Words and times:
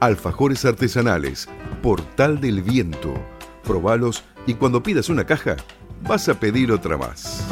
Alfajores 0.00 0.66
artesanales, 0.66 1.48
Portal 1.82 2.38
del 2.38 2.60
Viento. 2.62 3.14
Probalos 3.64 4.24
y 4.46 4.52
cuando 4.52 4.82
pidas 4.82 5.08
una 5.08 5.24
caja, 5.24 5.56
vas 6.02 6.28
a 6.28 6.38
pedir 6.38 6.70
otra 6.70 6.98
más. 6.98 7.42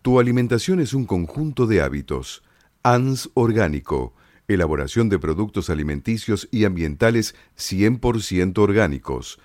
Tu 0.00 0.18
alimentación 0.18 0.80
es 0.80 0.94
un 0.94 1.04
conjunto 1.04 1.66
de 1.66 1.82
hábitos. 1.82 2.42
ANS 2.82 3.28
Orgánico. 3.34 4.14
Elaboración 4.48 5.10
de 5.10 5.18
productos 5.18 5.68
alimenticios 5.68 6.48
y 6.50 6.64
ambientales 6.64 7.34
100% 7.58 8.56
orgánicos 8.56 9.38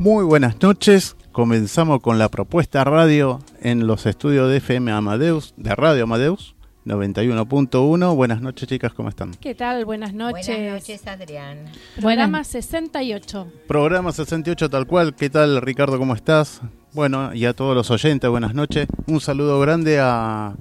Muy 0.00 0.24
buenas 0.24 0.62
noches. 0.62 1.14
Comenzamos 1.30 2.00
con 2.00 2.18
la 2.18 2.30
propuesta 2.30 2.84
radio 2.84 3.40
en 3.60 3.86
los 3.86 4.06
estudios 4.06 4.48
de 4.48 4.56
FM 4.56 4.90
Amadeus, 4.90 5.52
de 5.58 5.74
Radio 5.74 6.04
Amadeus 6.04 6.56
91.1. 6.86 8.16
Buenas 8.16 8.40
noches, 8.40 8.66
chicas, 8.66 8.94
¿cómo 8.94 9.10
están? 9.10 9.34
¿Qué 9.34 9.54
tal? 9.54 9.84
Buenas 9.84 10.14
noches. 10.14 10.46
Buenas 10.46 10.72
noches, 10.72 11.06
Adrián. 11.06 11.66
Programa 12.00 12.44
68. 12.44 13.52
Programa 13.68 14.10
68 14.12 14.70
tal 14.70 14.86
cual. 14.86 15.14
¿Qué 15.14 15.28
tal, 15.28 15.60
Ricardo? 15.60 15.98
¿Cómo 15.98 16.14
estás? 16.14 16.62
Bueno, 16.94 17.34
y 17.34 17.44
a 17.44 17.52
todos 17.52 17.76
los 17.76 17.90
oyentes, 17.90 18.30
buenas 18.30 18.54
noches. 18.54 18.88
Un 19.06 19.20
saludo 19.20 19.60
grande 19.60 20.00
a 20.00 20.56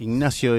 Ignacio 0.00 0.56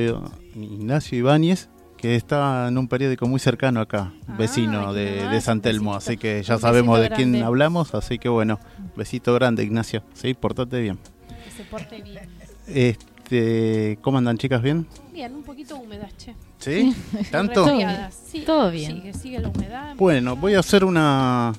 Ignacio 0.55 1.17
Ibáñez, 1.17 1.67
que 2.01 2.15
está 2.15 2.67
en 2.67 2.77
un 2.77 2.87
periódico 2.87 3.27
muy 3.27 3.39
cercano 3.39 3.79
acá, 3.79 4.11
Ah, 4.27 4.35
vecino 4.37 4.93
de, 4.93 5.39
San 5.41 5.61
Telmo, 5.61 5.93
besito. 5.93 6.09
así 6.11 6.17
que 6.17 6.41
ya 6.43 6.55
Un 6.55 6.61
sabemos 6.61 6.99
de 6.99 7.09
quién 7.09 7.31
grande. 7.31 7.45
hablamos, 7.45 7.93
así 7.93 8.17
que 8.17 8.27
bueno, 8.29 8.59
besito 8.95 9.33
grande 9.35 9.63
Ignacio, 9.63 10.03
sí, 10.13 10.33
portate 10.33 10.79
bien. 10.81 10.97
Que 11.45 11.51
se 11.51 11.63
porte 11.63 12.01
bien. 12.01 12.19
Este, 12.67 13.97
¿cómo 14.01 14.17
andan 14.17 14.37
chicas? 14.37 14.61
¿Bien? 14.61 14.85
Bien, 15.13 15.33
un 15.35 15.43
poquito 15.43 15.77
húmedas, 15.77 16.15
che. 16.17 16.33
¿Sí? 16.57 16.93
¿Tanto? 17.31 17.65
Resfriadas. 17.65 18.19
Sí, 18.31 18.43
Todo 18.45 18.71
bien. 18.71 18.93
Sigue, 18.97 19.13
sigue 19.13 19.39
la 19.39 19.49
humedad. 19.49 19.95
Bueno, 19.97 20.35
voy 20.35 20.55
a 20.55 20.59
hacer 20.59 20.83
una 20.83 21.53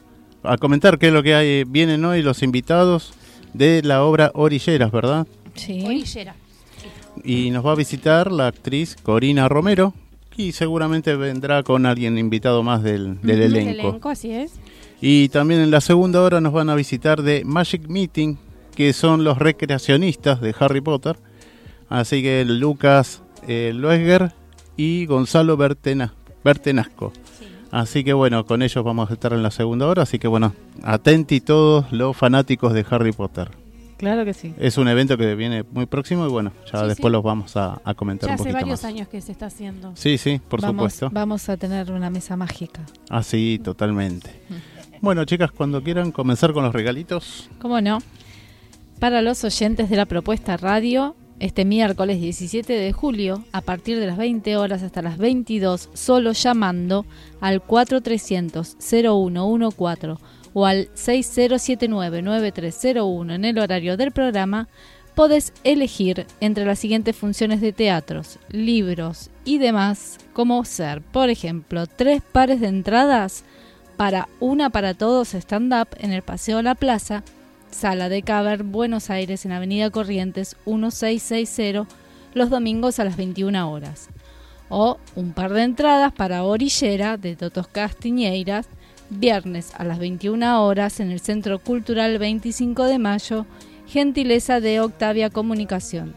a 0.45 0.57
comentar 0.59 0.99
qué 0.99 1.09
es 1.09 1.13
lo 1.13 1.23
que 1.23 1.35
hay 1.35 1.65
vienen 1.65 2.05
hoy 2.05 2.21
los 2.23 2.43
invitados 2.43 3.13
de 3.53 3.83
la 3.83 4.03
obra 4.05 4.31
Orilleras, 4.35 4.91
¿verdad? 4.91 5.27
Sí. 5.55 5.85
Orillera. 5.85 6.35
Y 7.25 7.51
nos 7.51 7.65
va 7.65 7.73
a 7.73 7.77
visitar 7.77 8.33
la 8.33 8.47
actriz 8.49 8.97
Corina 9.03 9.49
Romero 9.49 9.93
y 10.37 10.53
seguramente 10.53 11.15
vendrá 11.17 11.63
con 11.63 11.87
alguien 11.87 12.19
invitado 12.19 12.63
más 12.63 12.83
del, 12.83 13.21
del 13.23 13.43
elenco. 13.43 13.89
elenco, 13.89 14.09
así 14.09 14.31
es. 14.33 14.53
Y 15.01 15.29
también 15.31 15.61
en 15.61 15.71
la 15.71 15.81
segunda 15.81 16.23
hora 16.23 16.41
nos 16.41 16.53
van 16.53 16.71
a 16.71 16.75
visitar 16.75 17.23
de 17.23 17.45
Magic 17.45 17.89
Meeting, 17.89 18.37
que 18.75 18.93
son 18.93 19.25
los 19.25 19.39
recreacionistas 19.39 20.41
de 20.41 20.55
Harry 20.59 20.81
Potter. 20.81 21.17
Así 21.89 22.23
que 22.23 22.45
Lucas 22.45 23.23
eh, 23.49 23.73
Loesger 23.75 24.33
y 24.77 25.07
Gonzalo 25.07 25.57
Bertena- 25.59 26.13
Bertenasco. 26.45 27.13
Sí. 27.39 27.47
Así 27.71 28.05
que 28.05 28.13
bueno, 28.13 28.47
con 28.47 28.63
ellos 28.63 28.83
vamos 28.85 29.11
a 29.11 29.15
estar 29.15 29.33
en 29.33 29.43
la 29.43 29.51
segunda 29.51 29.87
hora. 29.87 30.03
Así 30.05 30.19
que 30.19 30.29
bueno, 30.29 30.55
atenti 30.83 31.41
todos 31.41 31.91
los 31.93 32.17
fanáticos 32.17 32.73
de 32.73 32.87
Harry 32.89 33.13
Potter. 33.13 33.51
Claro 34.03 34.25
que 34.25 34.35
sí. 34.35 34.53
Es 34.59 34.79
un 34.79 34.89
evento 34.89 35.17
que 35.17 35.37
viene 35.37 35.63
muy 35.71 35.87
próximo 35.87 36.27
y 36.27 36.29
bueno, 36.29 36.51
ya 36.73 36.81
Sí, 36.81 36.87
después 36.89 37.11
sí. 37.11 37.13
los 37.13 37.23
vamos 37.23 37.57
a, 37.57 37.81
a 37.85 37.95
comentar 37.95 38.29
Ya 38.29 38.35
un 38.35 38.41
hace 38.41 38.51
poquito 38.51 38.55
varios 38.67 38.83
más. 38.83 38.85
años 38.85 39.07
que 39.07 39.21
se 39.21 39.31
está 39.31 39.47
haciendo. 39.47 39.93
Sí, 39.95 40.19
sí, 40.19 40.41
por 40.49 40.61
vamos, 40.61 40.93
supuesto. 40.95 41.11
Vamos 41.13 41.49
a 41.49 41.57
tener 41.57 41.93
una 41.93 42.11
mesa 42.11 42.37
mágica. 42.37 42.83
Ah, 43.09 43.23
sí, 43.23 43.61
totalmente. 43.63 44.29
Bueno, 45.01 45.25
chicas, 45.25 45.53
cuando 45.53 45.81
quieran 45.85 46.11
comenzar 46.11 46.53
con 46.53 46.65
los 46.65 46.73
regalitos. 46.75 47.49
¿Cómo 47.61 47.81
no? 47.81 48.01
Para 48.99 49.23
los 49.23 49.45
oyentes 49.45 49.89
de 49.89 49.95
la 49.97 50.07
propuesta 50.07 50.57
radio, 50.57 51.15
este 51.39 51.65
miércoles 51.65 52.21
17 52.21 52.73
de 52.73 52.93
julio, 52.93 53.45
a 53.53 53.61
partir 53.61 54.01
de 54.01 54.09
las 54.09 54.17
20 54.17 54.57
horas 54.57 54.83
hasta 54.83 55.01
las 55.01 55.17
22, 55.19 55.91
solo 55.93 56.33
llamando 56.33 57.07
al 57.41 57.63
4300-0114 57.63 60.19
o 60.55 60.67
al 60.67 60.89
6079-9301 60.95 63.35
en 63.35 63.45
el 63.45 63.59
horario 63.59 63.97
del 63.97 64.13
programa, 64.13 64.69
podés 65.15 65.53
elegir 65.65 66.27
entre 66.41 66.65
las 66.65 66.79
siguientes 66.79 67.17
funciones 67.17 67.61
de 67.61 67.73
teatros, 67.73 68.39
libros 68.49 69.31
y 69.45 69.59
demás, 69.59 70.19
como 70.33 70.65
ser, 70.65 71.03
por 71.03 71.31
ejemplo, 71.31 71.87
tres 71.87 72.23
pares 72.33 72.61
de 72.61 72.69
entradas 72.69 73.45
para 73.97 74.29
Una 74.41 74.71
para 74.71 74.95
Todos 74.95 75.35
stand-up 75.35 75.89
en 75.99 76.13
el 76.13 76.23
Paseo 76.23 76.63
La 76.63 76.75
Plaza, 76.75 77.23
Sala 77.71 78.09
de 78.09 78.23
Caber, 78.23 78.63
Buenos 78.63 79.11
Aires, 79.11 79.45
en 79.45 79.53
Avenida 79.53 79.91
Corrientes 79.91 80.57
1660, 80.67 81.87
los 82.35 82.51
domingos 82.51 82.99
a 82.99 83.05
las 83.05 83.17
21 83.17 83.71
horas. 83.71 84.09
O 84.69 84.99
un 85.15 85.33
par 85.33 85.53
de 85.53 85.63
entradas 85.63 86.13
para 86.13 86.45
Orillera 86.45 87.19
de 87.19 87.37
Totos 87.37 87.69
Castiñeiras, 87.69 88.67
viernes 89.19 89.73
a 89.77 89.85
las 89.85 89.99
21 89.99 90.65
horas 90.65 91.01
en 91.01 91.11
el 91.11 91.21
Centro 91.21 91.59
Cultural 91.59 92.19
25 92.19 92.85
de 92.85 92.99
Mayo, 92.99 93.47
gentileza 93.87 94.61
de 94.61 94.81
Octavia 94.81 95.31
Comunicación. 95.31 96.15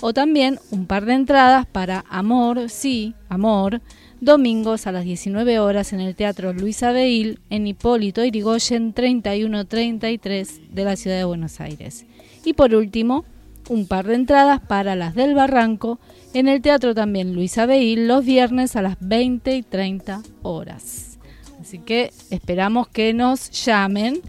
O 0.00 0.12
también 0.12 0.58
un 0.70 0.86
par 0.86 1.04
de 1.04 1.14
entradas 1.14 1.66
para 1.66 2.04
Amor, 2.08 2.68
sí, 2.68 3.14
Amor, 3.28 3.80
domingos 4.20 4.86
a 4.86 4.92
las 4.92 5.04
19 5.04 5.58
horas 5.58 5.92
en 5.92 6.00
el 6.00 6.14
Teatro 6.14 6.52
Luis 6.52 6.82
Abeil 6.82 7.40
en 7.50 7.66
Hipólito 7.66 8.24
Irigoyen 8.24 8.92
3133 8.92 10.74
de 10.74 10.84
la 10.84 10.96
Ciudad 10.96 11.18
de 11.18 11.24
Buenos 11.24 11.60
Aires. 11.60 12.06
Y 12.44 12.54
por 12.54 12.74
último, 12.74 13.24
un 13.68 13.86
par 13.86 14.06
de 14.06 14.14
entradas 14.14 14.60
para 14.60 14.94
las 14.94 15.14
del 15.14 15.34
Barranco 15.34 15.98
en 16.34 16.48
el 16.48 16.60
Teatro 16.60 16.94
también 16.94 17.34
Luis 17.34 17.56
Abeil 17.58 18.08
los 18.08 18.24
viernes 18.24 18.76
a 18.76 18.82
las 18.82 18.96
20 19.00 19.56
y 19.56 19.62
30 19.62 20.22
horas. 20.42 21.13
Así 21.64 21.78
que 21.78 22.12
esperamos 22.28 22.88
que 22.88 23.14
nos 23.14 23.50
llamen 23.64 24.20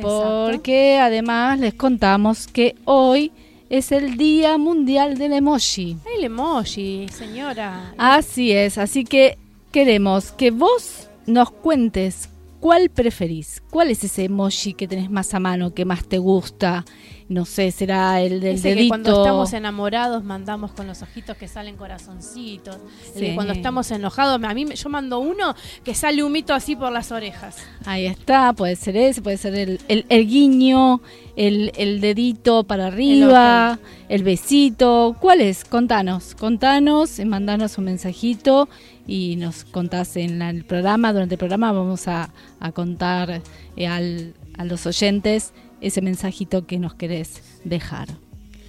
porque 0.00 0.98
además 0.98 1.60
les 1.60 1.74
contamos 1.74 2.46
que 2.46 2.74
hoy 2.86 3.32
es 3.68 3.92
el 3.92 4.16
Día 4.16 4.56
Mundial 4.56 5.18
del 5.18 5.34
Emoji. 5.34 5.98
El 6.16 6.24
emoji, 6.24 7.06
señora. 7.10 7.92
Así 7.98 8.52
es, 8.52 8.78
así 8.78 9.04
que 9.04 9.36
queremos 9.72 10.32
que 10.32 10.52
vos 10.52 11.10
nos 11.26 11.50
cuentes 11.50 12.30
¿cuál 12.60 12.90
preferís? 12.90 13.62
¿Cuál 13.70 13.90
es 13.90 14.04
ese 14.04 14.24
emoji 14.24 14.74
que 14.74 14.86
tenés 14.86 15.10
más 15.10 15.34
a 15.34 15.40
mano, 15.40 15.72
que 15.74 15.84
más 15.84 16.04
te 16.06 16.18
gusta? 16.18 16.84
No 17.28 17.44
sé, 17.44 17.70
será 17.70 18.20
el 18.22 18.40
del 18.40 18.56
Ese 18.56 18.70
que 18.70 18.74
dedito. 18.74 18.88
cuando 18.88 19.22
estamos 19.22 19.52
enamorados 19.52 20.24
mandamos 20.24 20.72
con 20.72 20.88
los 20.88 21.00
ojitos 21.02 21.36
que 21.36 21.46
salen 21.46 21.76
corazoncitos. 21.76 22.76
El 23.14 23.20
que 23.20 23.34
cuando 23.36 23.52
estamos 23.52 23.88
enojados, 23.92 24.42
a 24.42 24.52
mí 24.54 24.66
yo 24.74 24.88
mando 24.88 25.20
uno 25.20 25.54
que 25.84 25.94
sale 25.94 26.24
un 26.24 26.32
mito 26.32 26.52
así 26.54 26.74
por 26.74 26.90
las 26.90 27.12
orejas. 27.12 27.56
Ahí 27.84 28.06
está, 28.06 28.52
puede 28.52 28.74
ser 28.74 28.96
ese, 28.96 29.22
puede 29.22 29.36
ser 29.36 29.54
el, 29.54 29.80
el- 29.86 30.06
el 30.08 30.26
guiño, 30.26 31.00
el, 31.36 31.70
el 31.76 32.00
dedito 32.00 32.64
para 32.64 32.88
arriba, 32.88 33.78
el, 34.08 34.24
besito. 34.24 35.14
¿Cuál 35.20 35.40
es? 35.40 35.64
Contanos, 35.64 36.34
contanos, 36.34 37.20
eh, 37.20 37.24
mandanos 37.26 37.78
un 37.78 37.84
mensajito 37.84 38.68
y 39.12 39.34
nos 39.34 39.64
contás 39.64 40.16
en 40.16 40.38
la- 40.38 40.50
el 40.50 40.64
programa. 40.64 41.12
Durante 41.12 41.34
el 41.34 41.38
programa 41.38 41.72
vamos 41.72 42.06
a, 42.06 42.30
a 42.60 42.70
contar 42.72 43.42
eh, 43.76 43.86
al- 43.88 44.34
a 44.56 44.64
los 44.64 44.86
oyentes 44.86 45.52
ese 45.80 46.00
mensajito 46.00 46.64
que 46.66 46.78
nos 46.78 46.94
querés 46.94 47.42
dejar. 47.64 48.08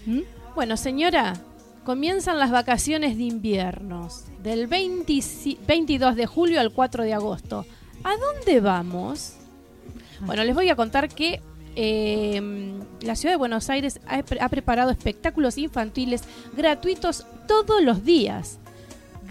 ¿Mm? 0.07 0.21
Bueno, 0.55 0.77
señora, 0.77 1.33
comienzan 1.83 2.39
las 2.39 2.49
vacaciones 2.49 3.17
de 3.17 3.23
invierno 3.23 4.09
del 4.41 4.65
25 4.67 5.61
22 5.67 6.15
de 6.15 6.25
julio 6.25 6.59
al 6.59 6.71
4 6.71 7.03
de 7.03 7.13
agosto. 7.13 7.65
¿A 8.03 8.13
dónde 8.17 8.61
vamos? 8.61 9.33
Bueno, 10.21 10.43
les 10.43 10.55
voy 10.55 10.69
a 10.69 10.75
contar 10.75 11.07
que 11.09 11.39
eh, 11.75 12.41
la 13.01 13.15
ciudad 13.15 13.33
de 13.33 13.37
Buenos 13.37 13.69
Aires 13.69 13.99
ha, 14.07 14.23
pre- 14.23 14.41
ha 14.41 14.49
preparado 14.49 14.89
espectáculos 14.91 15.57
infantiles 15.57 16.23
gratuitos 16.57 17.25
todos 17.47 17.83
los 17.83 18.03
días. 18.03 18.57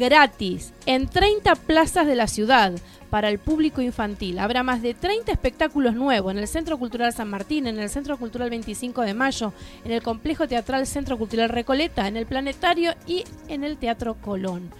Gratis, 0.00 0.72
en 0.86 1.08
30 1.08 1.54
plazas 1.56 2.06
de 2.06 2.14
la 2.14 2.26
ciudad 2.26 2.72
para 3.10 3.28
el 3.28 3.38
público 3.38 3.82
infantil. 3.82 4.38
Habrá 4.38 4.62
más 4.62 4.80
de 4.80 4.94
30 4.94 5.30
espectáculos 5.30 5.94
nuevos 5.94 6.32
en 6.32 6.38
el 6.38 6.48
Centro 6.48 6.78
Cultural 6.78 7.12
San 7.12 7.28
Martín, 7.28 7.66
en 7.66 7.78
el 7.78 7.90
Centro 7.90 8.16
Cultural 8.16 8.48
25 8.48 9.02
de 9.02 9.12
Mayo, 9.12 9.52
en 9.84 9.92
el 9.92 10.02
Complejo 10.02 10.48
Teatral 10.48 10.86
Centro 10.86 11.18
Cultural 11.18 11.50
Recoleta, 11.50 12.08
en 12.08 12.16
el 12.16 12.24
Planetario 12.24 12.94
y 13.06 13.24
en 13.48 13.62
el 13.62 13.76
Teatro 13.76 14.14
Colón. 14.14 14.70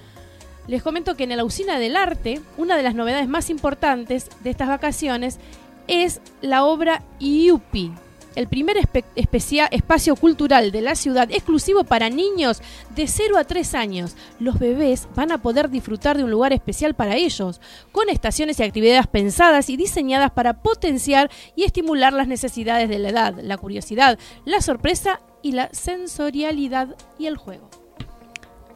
Les 0.67 0.83
comento 0.83 1.17
que 1.17 1.25
en 1.25 1.37
la 1.37 1.45
Usina 1.45 1.79
del 1.79 1.99
Arte, 1.99 2.41
una 2.57 2.79
de 2.79 2.83
las 2.83 2.95
novedades 2.95 3.29
más 3.29 3.51
importantes 3.51 4.31
de 4.43 4.49
estas 4.49 4.69
vacaciones 4.69 5.39
es 5.87 6.23
la 6.41 6.65
obra 6.65 7.03
IUPI, 7.19 7.93
el 8.41 8.49
primer 8.49 8.77
espacio 9.17 10.17
cultural 10.17 10.73
de 10.73 10.81
la 10.81 10.95
ciudad 10.95 11.31
exclusivo 11.31 11.85
para 11.85 12.09
niños 12.09 12.63
de 12.97 13.07
0 13.07 13.37
a 13.37 13.45
3 13.45 13.75
años. 13.75 14.17
Los 14.39 14.59
bebés 14.59 15.09
van 15.15 15.31
a 15.31 15.43
poder 15.43 15.69
disfrutar 15.69 16.17
de 16.17 16.25
un 16.25 16.31
lugar 16.31 16.55
especial 16.55 16.95
para 16.95 17.17
ellos, 17.17 17.61
con 17.93 18.09
estaciones 18.09 18.59
y 18.59 18.63
actividades 18.63 19.07
pensadas 19.07 19.69
y 19.69 19.77
diseñadas 19.77 20.31
para 20.31 20.63
potenciar 20.63 21.31
y 21.55 21.65
estimular 21.65 22.15
las 22.15 22.29
necesidades 22.29 22.89
de 22.89 22.99
la 22.99 23.11
edad, 23.11 23.39
la 23.43 23.59
curiosidad, 23.59 24.19
la 24.47 24.63
sorpresa 24.63 25.21
y 25.43 25.53
la 25.53 25.69
sensorialidad 25.73 26.97
y 27.19 27.27
el 27.27 27.37
juego. 27.37 27.69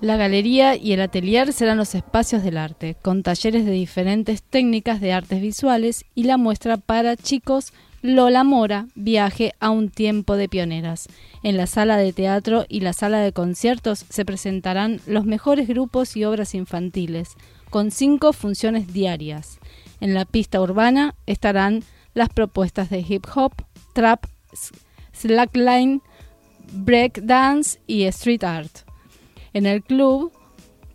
La 0.01 0.17
galería 0.17 0.77
y 0.77 0.93
el 0.93 1.01
atelier 1.01 1.55
serán 1.55 1.79
los 1.79 1.95
espacios 1.95 2.43
del 2.43 2.59
arte, 2.59 2.97
con 3.01 3.23
talleres 3.23 3.65
de 3.65 3.73
diferentes 3.73 4.43
técnicas 4.43 5.01
de 5.01 5.15
artes 5.15 5.41
visuales 5.41 6.05
y 6.15 6.25
la 6.25 6.37
muestra 6.37 6.77
para 6.77 7.17
chicos 7.17 7.73
Lola 8.07 8.45
Mora, 8.45 8.89
viaje 8.95 9.55
a 9.61 9.71
un 9.71 9.89
tiempo 9.89 10.37
de 10.37 10.47
pioneras. 10.47 11.09
En 11.43 11.57
la 11.57 11.67
sala 11.67 11.97
de 11.97 12.13
teatro 12.13 12.67
y 12.69 12.81
la 12.81 12.93
sala 12.93 13.21
de 13.21 13.33
conciertos 13.33 14.05
se 14.11 14.27
presentarán 14.27 15.01
los 15.07 15.25
mejores 15.25 15.67
grupos 15.67 16.15
y 16.15 16.27
obras 16.27 16.55
infantiles, 16.55 17.31
con 17.71 17.91
cinco 17.91 18.35
funciones 18.35 18.93
diarias. 18.93 19.59
En 20.03 20.13
la 20.13 20.27
pista 20.27 20.61
urbana 20.61 21.15
estarán 21.25 21.83
las 22.13 22.29
propuestas 22.29 22.91
de 22.91 22.99
hip 22.99 23.25
hop, 23.35 23.55
trap, 23.95 24.27
slackline, 25.15 26.03
break 26.75 27.23
dance 27.23 27.81
y 27.87 28.03
street 28.03 28.45
art. 28.45 28.81
En 29.55 29.65
el 29.65 29.83
club, 29.83 30.31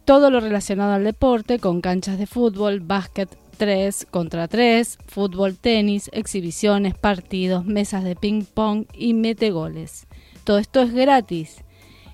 todo 0.06 0.30
lo 0.30 0.42
relacionado 0.42 0.94
al 0.94 1.06
deporte, 1.06 1.58
con 1.58 1.82
canchas 1.82 2.20
de 2.20 2.28
fútbol, 2.28 2.82
básquet 2.82 3.36
3 3.60 4.08
contra 4.10 4.48
3, 4.48 4.98
fútbol, 5.06 5.58
tenis, 5.58 6.10
exhibiciones, 6.14 6.98
partidos, 6.98 7.66
mesas 7.66 8.06
de 8.06 8.16
ping 8.16 8.46
pong 8.46 8.86
y 8.94 9.14
metegoles. 9.14 10.08
Todo 10.46 10.60
esto 10.60 10.82
es 10.82 10.94
gratis. 10.94 11.64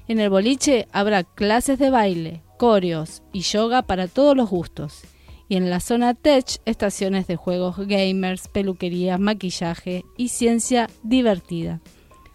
En 0.08 0.20
el 0.20 0.32
boliche 0.32 0.88
habrá 0.92 1.24
clases 1.24 1.78
de 1.78 1.92
baile, 1.92 2.42
coreos 2.58 3.22
y 3.32 3.42
yoga 3.42 3.84
para 3.84 4.08
todos 4.08 4.36
los 4.36 4.50
gustos. 4.50 5.04
Y 5.48 5.56
en 5.56 5.70
la 5.70 5.80
zona 5.80 6.16
tech, 6.16 6.58
estaciones 6.66 7.28
de 7.28 7.36
juegos 7.36 7.78
gamers, 7.78 8.48
peluquería, 8.48 9.20
maquillaje 9.20 10.04
y 10.18 10.30
ciencia 10.30 10.90
divertida. 11.04 11.80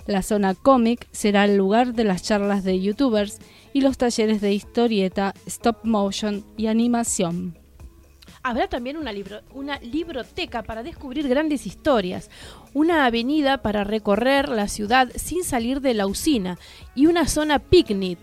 La 0.07 0.23
zona 0.23 0.55
cómic 0.55 1.09
será 1.11 1.45
el 1.47 1.57
lugar 1.57 1.95
de 1.95 2.05
las 2.05 2.23
charlas 2.23 2.63
de 2.63 2.81
youtubers 2.81 3.39
y 3.73 3.81
los 3.81 3.99
talleres 3.99 4.41
de 4.41 4.55
historieta, 4.55 5.35
stop 5.47 5.85
motion 5.85 6.45
y 6.57 6.69
animación. 6.69 7.60
Habrá 8.43 8.69
también 8.69 8.97
una, 8.97 9.13
libro- 9.13 9.43
una 9.53 9.79
libroteca 9.81 10.63
para 10.63 10.83
descubrir 10.83 11.29
grandes 11.29 11.67
historias, 11.67 12.31
una 12.73 13.05
avenida 13.05 13.59
para 13.59 13.85
recorrer 13.85 14.49
la 14.49 14.67
ciudad 14.67 15.11
sin 15.15 15.45
salir 15.45 15.81
de 15.83 15.93
la 15.95 16.07
usina 16.07 16.59
y 16.95 17.07
una 17.07 17.29
zona 17.29 17.59
picnic 17.59 18.19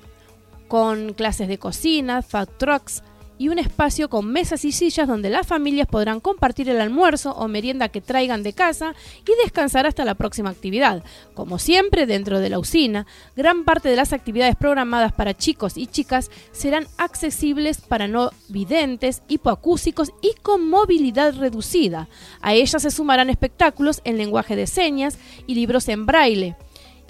con 0.68 1.14
clases 1.14 1.48
de 1.48 1.60
cocina, 1.60 2.22
food 2.24 2.50
trucks 2.58 3.04
y 3.38 3.50
un 3.50 3.60
espacio 3.60 4.10
con 4.10 4.32
mesas 4.32 4.66
y 4.66 4.72
sillas 4.72 5.08
donde 5.08 5.30
las 5.30 5.48
familias 5.48 5.88
podrán 5.88 6.20
compartir 6.20 6.70
el 6.70 6.82
almuerzo 6.82 7.32
o 7.32 7.48
merienda 7.48 7.90
que 7.90 8.02
traigan 8.02 8.44
de 8.44 8.54
casa 8.54 8.94
y 9.26 9.44
descansar 9.44 9.86
hasta 9.86 10.06
la 10.06 10.16
próxima 10.16 10.50
actividad. 10.50 11.04
Como 11.34 11.60
siempre, 11.60 12.06
dentro 12.06 12.40
de 12.40 12.50
la 12.50 12.60
usina, 12.60 13.06
gran 13.36 13.64
parte 13.64 13.90
de 13.90 13.96
las 13.96 14.14
actividades 14.14 14.56
programadas 14.56 15.14
para 15.14 15.36
chicos 15.36 15.78
y 15.78 15.88
chicas 15.88 16.32
serán 16.52 16.88
accesibles 16.98 17.82
para 17.82 18.08
no 18.08 18.32
videntes, 18.50 19.22
hipoacúsicos 19.28 20.12
y 20.22 20.34
con 20.42 20.68
movilidad 20.70 21.36
reducida. 21.36 22.08
A 22.42 22.54
ellas 22.54 22.82
se 22.82 22.92
sumarán 22.92 23.30
espectáculos 23.30 24.02
en 24.04 24.18
lenguaje 24.18 24.56
de 24.56 24.68
señas 24.68 25.18
y 25.46 25.56
libros 25.56 25.88
en 25.90 26.06
braille 26.06 26.56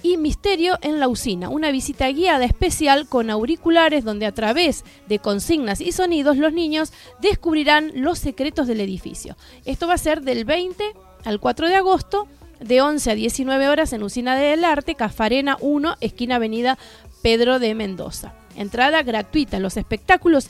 y 0.04 0.18
Misterio 0.18 0.78
en 0.82 1.00
la 1.00 1.08
usina, 1.08 1.50
una 1.50 1.72
visita 1.72 2.10
guiada 2.12 2.46
especial 2.46 3.08
con 3.08 3.30
auriculares 3.30 4.04
donde 4.04 4.26
a 4.26 4.34
través 4.34 4.84
de 5.08 5.20
consignas 5.20 5.82
y 5.82 5.92
sonidos 5.92 6.38
los 6.38 6.54
niños 6.54 6.94
descubrirán 7.22 7.92
los 7.96 8.20
secretos 8.20 8.68
del 8.68 8.82
edificio. 8.82 9.36
Esto 9.66 9.88
va 9.88 9.96
a 9.96 9.98
ser 9.98 10.22
del 10.22 10.46
20 10.46 10.84
al 11.26 11.40
4 11.40 11.68
de 11.68 11.76
agosto, 11.76 12.28
de 12.60 12.82
11 12.82 13.12
a 13.12 13.16
19 13.16 13.70
horas 13.70 13.94
en 13.94 14.04
Usina 14.04 14.36
del 14.36 14.64
Arte, 14.64 14.96
Cafarena 14.96 15.58
1, 15.62 15.98
esquina 16.02 16.36
Avenida 16.36 16.78
Pedro 17.22 17.60
de 17.60 17.76
Mendoza. 17.76 18.34
Entrada 18.56 19.04
gratuita. 19.04 19.60
Los 19.60 19.78
espectáculos 19.78 20.50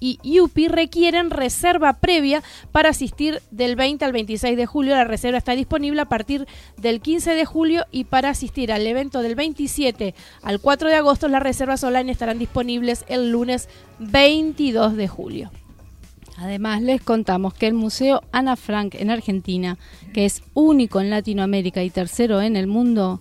y 0.00 0.40
UPI 0.40 0.68
requieren 0.68 1.30
reserva 1.30 1.94
previa 1.94 2.42
para 2.72 2.90
asistir 2.90 3.42
del 3.50 3.76
20 3.76 4.04
al 4.04 4.12
26 4.12 4.56
de 4.56 4.66
julio. 4.66 4.94
La 4.94 5.04
reserva 5.04 5.38
está 5.38 5.52
disponible 5.52 6.00
a 6.00 6.04
partir 6.06 6.46
del 6.76 7.00
15 7.00 7.34
de 7.34 7.44
julio 7.44 7.84
y 7.90 8.04
para 8.04 8.30
asistir 8.30 8.72
al 8.72 8.86
evento 8.86 9.22
del 9.22 9.34
27 9.34 10.14
al 10.42 10.60
4 10.60 10.88
de 10.88 10.94
agosto 10.96 11.28
las 11.28 11.42
reservas 11.42 11.82
online 11.84 12.12
estarán 12.12 12.38
disponibles 12.38 13.04
el 13.08 13.30
lunes 13.30 13.68
22 13.98 14.96
de 14.96 15.08
julio. 15.08 15.50
Además, 16.36 16.82
les 16.82 17.00
contamos 17.02 17.52
que 17.54 17.66
el 17.66 17.74
Museo 17.74 18.22
Ana 18.30 18.54
Frank 18.54 18.94
en 18.94 19.10
Argentina, 19.10 19.76
que 20.14 20.24
es 20.24 20.42
único 20.54 21.00
en 21.00 21.10
Latinoamérica 21.10 21.82
y 21.82 21.90
tercero 21.90 22.40
en 22.42 22.54
el 22.56 22.68
mundo, 22.68 23.20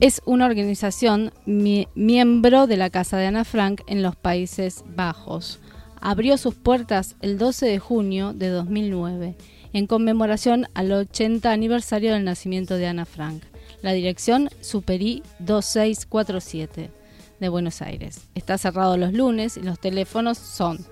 es 0.00 0.20
una 0.26 0.44
organización 0.46 1.32
mi- 1.46 1.88
miembro 1.94 2.66
de 2.66 2.76
la 2.76 2.90
Casa 2.90 3.16
de 3.16 3.26
Ana 3.26 3.44
Frank 3.44 3.80
en 3.86 4.02
los 4.02 4.16
Países 4.16 4.84
Bajos. 4.94 5.60
Abrió 6.00 6.38
sus 6.38 6.54
puertas 6.54 7.16
el 7.20 7.38
12 7.38 7.66
de 7.66 7.78
junio 7.78 8.32
de 8.32 8.48
2009 8.48 9.36
en 9.72 9.86
conmemoración 9.86 10.66
al 10.74 10.92
80 10.92 11.50
aniversario 11.50 12.12
del 12.12 12.24
nacimiento 12.24 12.76
de 12.76 12.86
Ana 12.86 13.04
Frank. 13.04 13.42
La 13.82 13.92
dirección 13.92 14.48
Superi 14.60 15.22
2647 15.38 16.90
de 17.38 17.48
Buenos 17.48 17.80
Aires. 17.82 18.28
Está 18.34 18.58
cerrado 18.58 18.96
los 18.96 19.12
lunes 19.12 19.56
y 19.56 19.62
los 19.62 19.78
teléfonos 19.78 20.38
son 20.38 20.84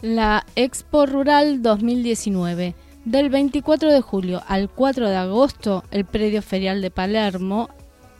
La 0.00 0.46
Expo 0.56 1.04
Rural 1.04 1.60
2019. 1.60 2.74
Del 3.04 3.30
24 3.30 3.90
de 3.90 4.02
julio 4.02 4.42
al 4.46 4.68
4 4.68 5.08
de 5.08 5.16
agosto, 5.16 5.84
el 5.90 6.04
predio 6.04 6.42
ferial 6.42 6.82
de 6.82 6.90
Palermo, 6.90 7.70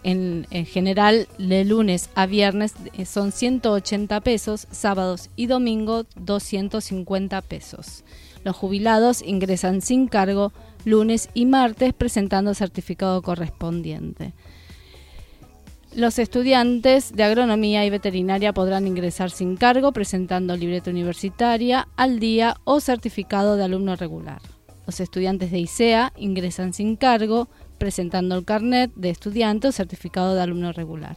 en, 0.03 0.47
en, 0.51 0.65
general 0.65 1.29
de 1.37 1.67
lunes 1.67 2.09
a 2.15 2.25
viernes, 2.25 2.73
eh, 2.95 3.05
son 3.05 3.33
180 3.33 4.19
pesos, 4.23 4.67
sábados 4.71 5.29
y 5.37 5.47
domingo 5.47 6.05
250 6.17 7.43
pesos. 7.43 8.05
Los 8.43 8.57
jubilados 8.57 9.21
ingresan 9.21 9.83
sin 9.83 10.09
cargo 10.09 10.55
lunes 10.87 11.29
y 11.35 11.45
martes 11.45 11.93
presentando 11.93 12.55
certificado 12.55 13.21
correspondiente. 13.21 14.33
Los 15.95 16.19
estudiantes 16.19 17.13
de 17.13 17.25
agronomía 17.25 17.85
y 17.85 17.91
veterinaria 17.91 18.55
podrán 18.55 18.87
ingresar 18.87 19.31
sin 19.31 19.57
cargo 19.57 19.93
presentando 19.93 20.57
libreta 20.57 20.91
universitaria 20.91 21.89
al 21.97 22.19
día 22.19 22.57
o 22.65 22.81
certificado 22.81 23.57
de 23.57 23.65
alumno 23.65 23.95
regular. 23.97 24.41
Los 24.91 24.99
estudiantes 24.99 25.53
de 25.53 25.61
ICEA 25.61 26.13
ingresan 26.17 26.73
sin 26.73 26.97
cargo 26.97 27.49
presentando 27.79 28.35
el 28.35 28.45
carnet 28.45 28.91
de 28.97 29.11
estudiante 29.11 29.69
o 29.69 29.73
certificado 29.73 30.35
de 30.35 30.43
alumno 30.43 30.73
regular. 30.73 31.17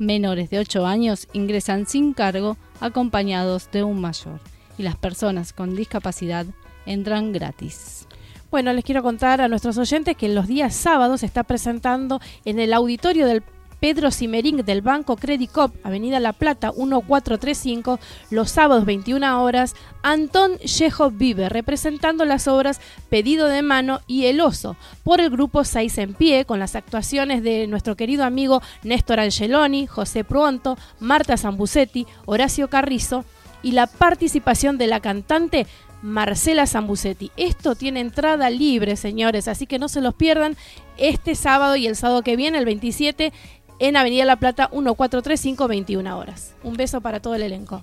Menores 0.00 0.50
de 0.50 0.58
8 0.58 0.84
años 0.84 1.28
ingresan 1.32 1.86
sin 1.86 2.14
cargo 2.14 2.56
acompañados 2.80 3.70
de 3.70 3.84
un 3.84 4.00
mayor 4.00 4.40
y 4.76 4.82
las 4.82 4.96
personas 4.96 5.52
con 5.52 5.76
discapacidad 5.76 6.46
entran 6.84 7.30
gratis. 7.30 8.08
Bueno, 8.50 8.72
les 8.72 8.84
quiero 8.84 9.04
contar 9.04 9.40
a 9.40 9.46
nuestros 9.46 9.78
oyentes 9.78 10.16
que 10.16 10.28
los 10.28 10.48
días 10.48 10.74
sábados 10.74 11.20
se 11.20 11.26
está 11.26 11.44
presentando 11.44 12.20
en 12.44 12.58
el 12.58 12.72
auditorio 12.72 13.28
del 13.28 13.44
Pedro 13.82 14.12
Simerín 14.12 14.58
del 14.58 14.80
Banco 14.80 15.16
Credit 15.16 15.50
Cop, 15.50 15.74
Avenida 15.82 16.20
La 16.20 16.32
Plata 16.32 16.68
1435, 16.68 17.98
los 18.30 18.48
sábados 18.48 18.84
21 18.84 19.42
horas, 19.42 19.74
Antón 20.04 20.56
Yejo 20.58 21.10
Vive, 21.10 21.48
representando 21.48 22.24
las 22.24 22.46
obras 22.46 22.80
Pedido 23.10 23.48
de 23.48 23.60
Mano 23.62 23.98
y 24.06 24.26
El 24.26 24.40
Oso, 24.40 24.76
por 25.02 25.20
el 25.20 25.30
grupo 25.30 25.64
Seis 25.64 25.98
en 25.98 26.14
Pie, 26.14 26.44
con 26.44 26.60
las 26.60 26.76
actuaciones 26.76 27.42
de 27.42 27.66
nuestro 27.66 27.96
querido 27.96 28.22
amigo 28.22 28.62
Néstor 28.84 29.18
Angeloni, 29.18 29.88
José 29.88 30.22
Pruonto, 30.22 30.78
Marta 31.00 31.36
Zambucetti, 31.36 32.06
Horacio 32.24 32.68
Carrizo 32.68 33.24
y 33.64 33.72
la 33.72 33.88
participación 33.88 34.78
de 34.78 34.86
la 34.86 35.00
cantante 35.00 35.66
Marcela 36.02 36.66
Zambucetti. 36.66 37.30
Esto 37.36 37.74
tiene 37.74 38.00
entrada 38.00 38.50
libre, 38.50 38.96
señores, 38.96 39.48
así 39.48 39.66
que 39.66 39.78
no 39.78 39.88
se 39.88 40.00
los 40.00 40.14
pierdan 40.14 40.56
este 40.98 41.34
sábado 41.34 41.76
y 41.76 41.86
el 41.86 41.96
sábado 41.96 42.22
que 42.22 42.36
viene, 42.36 42.58
el 42.58 42.64
27, 42.64 43.32
en 43.78 43.96
Avenida 43.96 44.24
La 44.24 44.36
Plata 44.36 44.68
1435, 44.72 45.68
21 45.68 46.18
horas. 46.18 46.54
Un 46.62 46.74
beso 46.74 47.00
para 47.00 47.20
todo 47.20 47.34
el 47.34 47.42
elenco. 47.42 47.82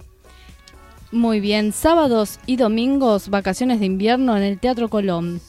Muy 1.12 1.40
bien, 1.40 1.72
sábados 1.72 2.40
y 2.46 2.56
domingos, 2.56 3.30
vacaciones 3.30 3.80
de 3.80 3.88
invierno 3.88 4.38
en 4.38 4.44
el 4.44 4.60
Teatro 4.60 4.90
Colón. 4.90 5.42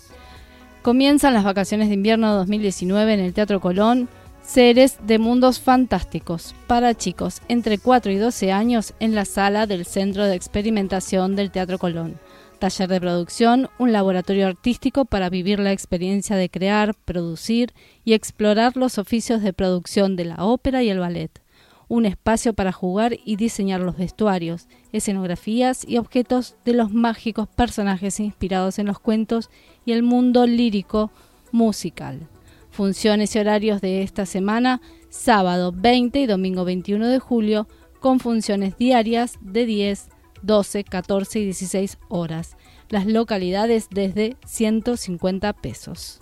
Comienzan 0.83 1.35
las 1.35 1.45
vacaciones 1.45 1.89
de 1.89 1.95
invierno 1.95 2.35
2019 2.35 3.13
en 3.13 3.21
el 3.21 3.35
Teatro 3.35 3.61
Colón, 3.61 4.09
seres 4.43 4.99
de 5.07 5.19
mundos 5.19 5.61
fantásticos 5.61 6.55
para 6.67 6.95
chicos 6.95 7.43
entre 7.49 7.79
4 7.79 8.11
y 8.13 8.17
12 8.17 8.53
años 8.53 8.95
en 8.99 9.15
la 9.15 9.27
sala 9.27 9.67
del 9.67 9.85
Centro 9.85 10.25
de 10.25 10.35
Experimentación 10.35 11.37
del 11.37 11.51
Teatro 11.51 11.79
Colón 11.79 12.19
taller 12.61 12.89
de 12.89 13.01
producción, 13.01 13.69
un 13.79 13.91
laboratorio 13.91 14.47
artístico 14.47 15.05
para 15.05 15.31
vivir 15.31 15.59
la 15.59 15.73
experiencia 15.73 16.37
de 16.37 16.49
crear, 16.49 16.95
producir 16.95 17.73
y 18.05 18.13
explorar 18.13 18.77
los 18.77 18.99
oficios 18.99 19.43
de 19.43 19.53
producción 19.53 20.15
de 20.15 20.27
la 20.27 20.45
ópera 20.45 20.83
y 20.85 20.91
el 20.91 21.01
ballet, 21.01 21.43
un 21.89 22.07
espacio 22.07 22.53
para 22.53 22.71
jugar 22.71 23.17
y 23.25 23.35
diseñar 23.35 23.81
los 23.81 23.97
vestuarios, 23.97 24.69
escenografías 24.93 25.85
y 25.89 25.99
objetos 25.99 26.55
de 26.65 26.75
los 26.75 26.93
mágicos 26.93 27.49
personajes 27.49 28.21
inspirados 28.21 28.79
en 28.79 28.87
los 28.87 29.01
cuentos 29.01 29.51
y 29.85 29.93
el 29.93 30.05
mundo 30.05 30.47
lírico 30.47 31.11
musical. 31.51 32.29
Funciones 32.71 33.35
y 33.35 33.41
horarios 33.41 33.81
de 33.81 34.03
esta 34.03 34.27
semana, 34.27 34.81
sábado 35.09 35.73
20 35.75 36.21
y 36.21 36.27
domingo 36.27 36.65
21 36.65 37.09
de 37.09 37.19
julio, 37.19 37.67
con 37.99 38.21
funciones 38.21 38.79
diarias 38.79 39.39
de 39.41 39.67
10 39.67 40.09
12, 40.43 40.85
14 40.85 41.41
y 41.41 41.45
16 41.47 41.99
horas. 42.09 42.57
Las 42.89 43.07
localidades 43.07 43.89
desde 43.91 44.37
150 44.47 45.53
pesos. 45.55 46.21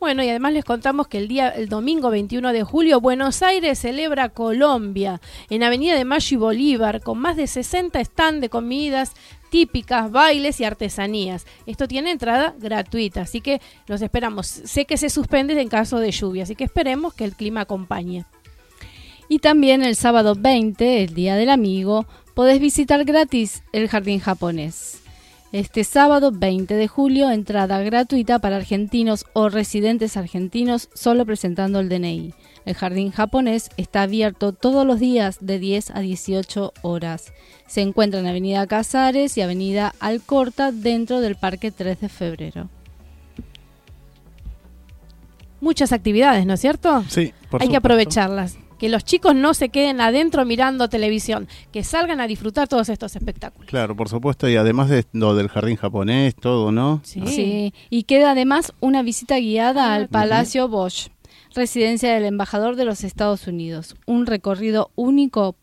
Bueno, 0.00 0.22
y 0.22 0.28
además 0.28 0.52
les 0.52 0.64
contamos 0.64 1.08
que 1.08 1.18
el 1.18 1.26
día 1.26 1.48
el 1.48 1.68
domingo 1.68 2.08
21 2.10 2.52
de 2.52 2.62
julio 2.62 3.00
Buenos 3.00 3.42
Aires 3.42 3.80
celebra 3.80 4.28
Colombia 4.28 5.20
en 5.50 5.64
Avenida 5.64 5.96
de 5.96 6.04
Mayo 6.04 6.36
y 6.36 6.38
Bolívar 6.38 7.00
con 7.00 7.18
más 7.18 7.36
de 7.36 7.48
60 7.48 8.04
stands 8.04 8.40
de 8.40 8.48
comidas 8.48 9.14
típicas, 9.50 10.12
bailes 10.12 10.60
y 10.60 10.64
artesanías. 10.64 11.46
Esto 11.66 11.88
tiene 11.88 12.12
entrada 12.12 12.54
gratuita, 12.58 13.22
así 13.22 13.40
que 13.40 13.60
los 13.88 14.00
esperamos. 14.00 14.46
Sé 14.46 14.84
que 14.84 14.96
se 14.96 15.10
suspende 15.10 15.60
en 15.60 15.68
caso 15.68 15.98
de 15.98 16.12
lluvia, 16.12 16.44
así 16.44 16.54
que 16.54 16.64
esperemos 16.64 17.12
que 17.14 17.24
el 17.24 17.34
clima 17.34 17.62
acompañe. 17.62 18.24
Y 19.28 19.40
también 19.40 19.82
el 19.82 19.96
sábado 19.96 20.36
20, 20.38 21.02
el 21.02 21.14
Día 21.14 21.34
del 21.34 21.50
Amigo, 21.50 22.06
podés 22.38 22.60
visitar 22.60 23.04
gratis 23.04 23.64
el 23.72 23.88
jardín 23.88 24.20
japonés. 24.20 25.00
Este 25.50 25.82
sábado 25.82 26.30
20 26.30 26.72
de 26.72 26.86
julio, 26.86 27.32
entrada 27.32 27.80
gratuita 27.80 28.38
para 28.38 28.54
argentinos 28.54 29.26
o 29.32 29.48
residentes 29.48 30.16
argentinos 30.16 30.88
solo 30.94 31.26
presentando 31.26 31.80
el 31.80 31.88
DNI. 31.88 32.34
El 32.64 32.74
jardín 32.76 33.10
japonés 33.10 33.70
está 33.76 34.02
abierto 34.02 34.52
todos 34.52 34.86
los 34.86 35.00
días 35.00 35.38
de 35.40 35.58
10 35.58 35.90
a 35.90 35.98
18 35.98 36.74
horas. 36.82 37.32
Se 37.66 37.80
encuentra 37.80 38.20
en 38.20 38.28
Avenida 38.28 38.68
Casares 38.68 39.36
y 39.36 39.40
Avenida 39.40 39.92
Alcorta 39.98 40.70
dentro 40.70 41.20
del 41.20 41.34
Parque 41.34 41.72
3 41.72 42.02
de 42.02 42.08
Febrero. 42.08 42.68
Muchas 45.60 45.90
actividades, 45.90 46.46
¿no 46.46 46.54
es 46.54 46.60
cierto? 46.60 47.02
Sí, 47.08 47.32
por 47.50 47.62
Hay 47.62 47.68
que 47.68 47.78
aprovecharlas 47.78 48.58
que 48.78 48.88
los 48.88 49.04
chicos 49.04 49.34
no 49.34 49.54
se 49.54 49.68
queden 49.68 50.00
adentro 50.00 50.44
mirando 50.44 50.88
televisión, 50.88 51.48
que 51.72 51.84
salgan 51.84 52.20
a 52.20 52.26
disfrutar 52.26 52.68
todos 52.68 52.88
estos 52.88 53.16
espectáculos. 53.16 53.68
Claro, 53.68 53.96
por 53.96 54.08
supuesto, 54.08 54.48
y 54.48 54.56
además 54.56 54.88
de 54.88 55.04
lo 55.12 55.34
del 55.34 55.48
jardín 55.48 55.76
japonés, 55.76 56.34
todo, 56.34 56.72
¿no? 56.72 57.00
Sí. 57.02 57.22
sí. 57.26 57.74
Y 57.90 58.04
queda 58.04 58.32
además 58.32 58.72
una 58.80 59.02
visita 59.02 59.38
guiada 59.38 59.94
al 59.94 60.08
Palacio 60.08 60.68
Bosch, 60.68 61.08
residencia 61.54 62.14
del 62.14 62.24
embajador 62.24 62.76
de 62.76 62.84
los 62.84 63.04
Estados 63.04 63.46
Unidos, 63.46 63.96
un 64.06 64.26
recorrido 64.26 64.90
único 64.94 65.56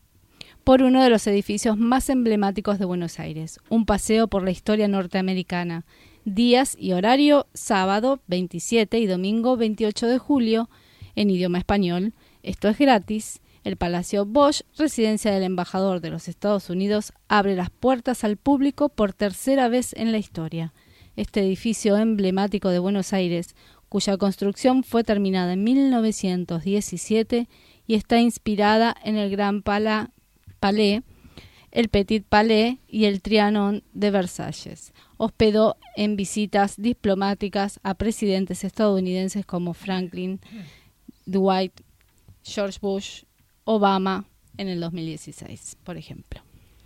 por 0.66 0.82
uno 0.82 1.02
de 1.02 1.10
los 1.10 1.26
edificios 1.28 1.78
más 1.78 2.10
emblemáticos 2.10 2.80
de 2.80 2.84
Buenos 2.84 3.20
Aires, 3.20 3.60
un 3.68 3.86
paseo 3.86 4.26
por 4.26 4.42
la 4.42 4.50
historia 4.50 4.88
norteamericana. 4.88 5.84
Días 6.24 6.76
y 6.76 6.92
horario 6.92 7.46
sábado 7.54 8.18
27 8.26 8.98
y 8.98 9.06
domingo 9.06 9.56
28 9.56 10.08
de 10.08 10.18
julio 10.18 10.68
en 11.14 11.30
idioma 11.30 11.58
español 11.58 12.14
esto 12.46 12.68
es 12.68 12.78
gratis. 12.78 13.40
El 13.64 13.76
Palacio 13.76 14.24
Bosch, 14.24 14.62
residencia 14.78 15.32
del 15.32 15.42
embajador 15.42 16.00
de 16.00 16.10
los 16.10 16.28
Estados 16.28 16.70
Unidos, 16.70 17.12
abre 17.26 17.56
las 17.56 17.70
puertas 17.70 18.22
al 18.22 18.36
público 18.36 18.88
por 18.88 19.12
tercera 19.12 19.68
vez 19.68 19.92
en 19.94 20.12
la 20.12 20.18
historia. 20.18 20.72
Este 21.16 21.40
edificio 21.40 21.96
emblemático 21.96 22.68
de 22.68 22.78
Buenos 22.78 23.12
Aires, 23.12 23.56
cuya 23.88 24.16
construcción 24.16 24.84
fue 24.84 25.02
terminada 25.02 25.54
en 25.54 25.64
1917 25.64 27.48
y 27.88 27.94
está 27.94 28.20
inspirada 28.20 28.94
en 29.02 29.16
el 29.16 29.30
Gran 29.30 29.62
Palais, 29.62 31.02
el 31.72 31.88
Petit 31.88 32.24
Palais 32.24 32.78
y 32.86 33.06
el 33.06 33.22
Trianon 33.22 33.82
de 33.92 34.12
Versalles. 34.12 34.92
Hospedó 35.16 35.76
en 35.96 36.14
visitas 36.14 36.76
diplomáticas 36.76 37.80
a 37.82 37.94
presidentes 37.94 38.62
estadounidenses 38.62 39.44
como 39.44 39.74
Franklin, 39.74 40.38
Dwight 41.26 41.80
George 42.46 42.78
Bush, 42.80 43.22
Obama 43.64 44.24
en 44.56 44.68
el 44.68 44.80
2016, 44.80 45.78
por 45.84 45.96
ejemplo. 45.96 46.40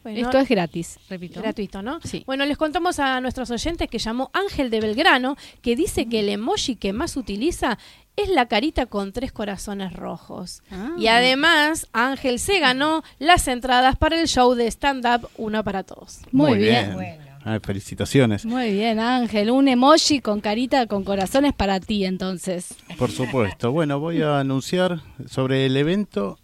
Esto 0.04 0.38
es 0.38 0.48
gratis, 0.48 0.98
repito. 1.10 1.42
Gratuito, 1.42 1.82
¿no? 1.82 2.00
Sí. 2.02 2.22
Bueno, 2.26 2.46
les 2.46 2.56
contamos 2.56 2.98
a 2.98 3.20
nuestros 3.20 3.50
oyentes 3.50 3.88
que 3.88 3.98
llamó 3.98 4.30
Ángel 4.32 4.70
de 4.70 4.80
Belgrano, 4.80 5.36
que 5.60 5.76
dice 5.76 6.08
que 6.08 6.20
el 6.20 6.30
emoji 6.30 6.76
que 6.76 6.94
más 6.94 7.18
utiliza 7.18 7.78
es 8.16 8.30
la 8.30 8.46
carita 8.46 8.86
con 8.86 9.12
tres 9.12 9.30
corazones 9.30 9.92
rojos. 9.92 10.62
Ah. 10.70 10.92
Y 10.98 11.08
además, 11.08 11.86
Ángel 11.92 12.38
se 12.38 12.60
ganó 12.60 13.02
las 13.18 13.46
entradas 13.46 13.96
para 13.96 14.18
el 14.18 14.26
show 14.26 14.54
de 14.54 14.66
stand-up 14.68 15.28
Una 15.36 15.62
para 15.62 15.82
Todos. 15.82 16.20
Muy, 16.32 16.58
bien. 16.58 16.96
Ah, 17.44 17.58
felicitaciones. 17.62 18.44
Muy 18.44 18.72
bien, 18.72 18.98
Ángel. 19.00 19.50
Un 19.50 19.68
emoji 19.68 20.20
con 20.20 20.40
carita 20.40 20.86
con 20.86 21.04
corazones 21.04 21.52
para 21.54 21.80
ti, 21.80 22.04
entonces. 22.04 22.74
Por 22.98 23.10
supuesto. 23.10 23.72
Bueno, 23.72 23.98
voy 23.98 24.20
a 24.22 24.40
anunciar 24.40 25.00
sobre 25.26 25.64
el 25.66 25.76
evento 25.76 26.38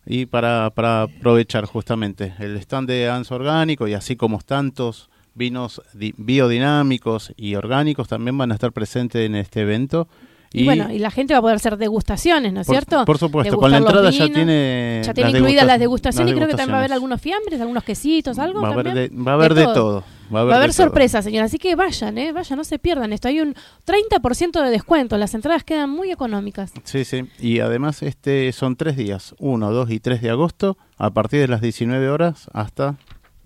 Y 0.07 0.27
para, 0.27 0.71
para 0.71 1.03
aprovechar 1.03 1.65
justamente 1.67 2.33
el 2.39 2.57
stand 2.59 2.89
de 2.89 3.11
ANS 3.11 3.31
Orgánico 3.33 3.87
y 3.89 3.95
así 3.95 4.17
como 4.17 4.39
tantos 4.39 5.11
vinos 5.35 5.83
di- 5.95 6.15
biodinámicos 6.17 7.33
y 7.37 7.55
orgánicos 7.55 8.09
también 8.09 8.37
van 8.39 8.51
a 8.51 8.55
estar 8.55 8.73
presentes 8.73 9.27
en 9.27 9.35
este 9.35 9.61
evento. 9.63 10.09
Y, 10.53 10.65
bueno, 10.65 10.91
y 10.93 10.99
la 10.99 11.13
gente 11.13 11.33
va 11.33 11.39
a 11.39 11.43
poder 11.43 11.57
hacer 11.57 11.77
degustaciones, 11.77 12.53
¿no 12.53 12.63
es 12.63 12.67
cierto? 12.67 13.05
Por 13.05 13.19
supuesto, 13.19 13.53
Degustar 13.53 13.61
con 13.61 13.71
la 13.71 13.77
entrada 13.79 14.11
ya 14.11 14.27
tiene... 14.33 15.01
Ya 15.05 15.15
tiene 15.15 15.31
las 15.31 15.39
incluidas 15.41 15.65
las 15.65 15.79
degusta- 15.79 16.11
degustaciones 16.11 16.33
y 16.33 16.35
creo 16.37 16.49
que 16.49 16.55
también 16.55 16.73
va 16.75 16.79
a 16.79 16.81
haber 16.81 16.93
algunos 16.93 17.21
fiambres, 17.21 17.61
algunos 17.61 17.85
quesitos, 17.85 18.37
algo 18.41 18.61
Va 18.61 18.71
a 18.71 18.73
haber 18.73 18.93
de, 18.93 19.09
va 19.17 19.31
a 19.31 19.35
haber 19.35 19.55
de 19.55 19.63
todo. 19.67 20.03
Va 20.35 20.41
a 20.41 20.43
haber, 20.43 20.51
Va 20.53 20.55
a 20.57 20.59
haber 20.59 20.71
de 20.71 20.77
todo. 20.77 20.87
sorpresas, 20.87 21.25
señora. 21.25 21.45
Así 21.47 21.59
que 21.59 21.77
vayan, 21.77 22.19
¿eh? 22.19 22.33
Vayan, 22.33 22.57
no 22.59 22.65
se 22.65 22.81
pierdan 22.81 23.13
esto. 23.13 23.29
Hay 23.29 23.41
un 23.41 23.55
30% 23.87 24.61
de 24.65 24.71
descuento. 24.71 25.17
Las 25.19 25.35
entradas 25.35 25.63
quedan 25.63 25.89
muy 25.91 26.11
económicas. 26.11 26.73
Sí, 26.83 27.05
sí. 27.05 27.29
Y 27.39 27.61
además 27.61 28.03
este 28.03 28.51
son 28.53 28.75
tres 28.75 28.97
días, 28.97 29.37
1, 29.39 29.71
2 29.71 29.91
y 29.93 30.01
3 30.01 30.21
de 30.21 30.31
agosto, 30.31 30.77
a 30.99 31.11
partir 31.11 31.39
de 31.41 31.47
las 31.49 31.61
19 31.61 32.09
horas 32.11 32.49
hasta 32.53 32.97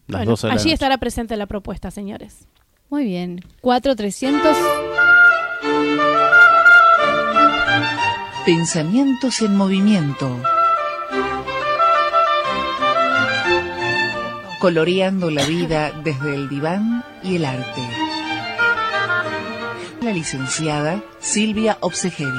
las 0.07 0.21
Bueno, 0.21 0.31
12 0.33 0.47
de 0.47 0.49
la 0.49 0.55
allí 0.55 0.65
noche. 0.65 0.73
estará 0.75 0.97
presente 0.97 1.37
la 1.37 1.45
propuesta, 1.47 1.91
señores. 1.91 2.47
Muy 2.89 3.05
bien. 3.05 3.41
4300. 3.61 4.57
Pensamientos 8.47 9.41
en 9.41 9.57
movimiento. 9.57 10.39
Coloreando 14.61 15.31
la 15.31 15.47
vida 15.47 15.93
desde 16.05 16.35
el 16.35 16.51
diván 16.51 17.03
y 17.23 17.37
el 17.37 17.47
arte. 17.47 17.81
La 20.03 20.13
licenciada 20.13 21.03
Silvia 21.21 21.79
Obsejevich. 21.81 22.35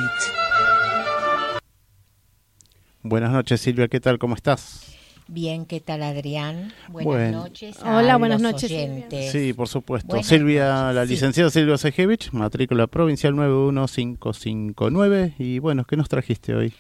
Buenas 3.02 3.32
noches, 3.32 3.62
Silvia, 3.62 3.88
¿qué 3.88 4.00
tal? 4.00 4.20
¿Cómo 4.20 4.36
estás? 4.36 4.95
Bien, 5.28 5.66
¿qué 5.66 5.80
tal 5.80 6.04
Adrián? 6.04 6.72
Buenas 6.90 7.06
Bueno. 7.14 7.42
noches. 7.44 7.82
a 7.82 7.98
Hola, 7.98 8.18
buenas 8.18 8.42
los 8.42 8.54
noches, 8.54 8.72
oyentes. 8.72 9.32
Sí, 9.32 9.54
por 9.54 9.68
supuesto. 9.68 10.08
Buenas 10.10 10.28
Silvia, 10.28 10.72
noches, 10.84 10.96
la 10.96 11.06
sí. 11.06 11.12
licenciada 11.14 11.50
Silvia 11.50 11.78
Sejevich, 11.78 12.32
matrícula 12.32 12.86
provincial 12.88 13.36
91559. 13.36 15.34
Y 15.40 15.58
bueno, 15.60 15.84
¿qué 15.86 15.98
nos 15.98 16.10
trajiste 16.10 16.54
hoy? 16.54 16.74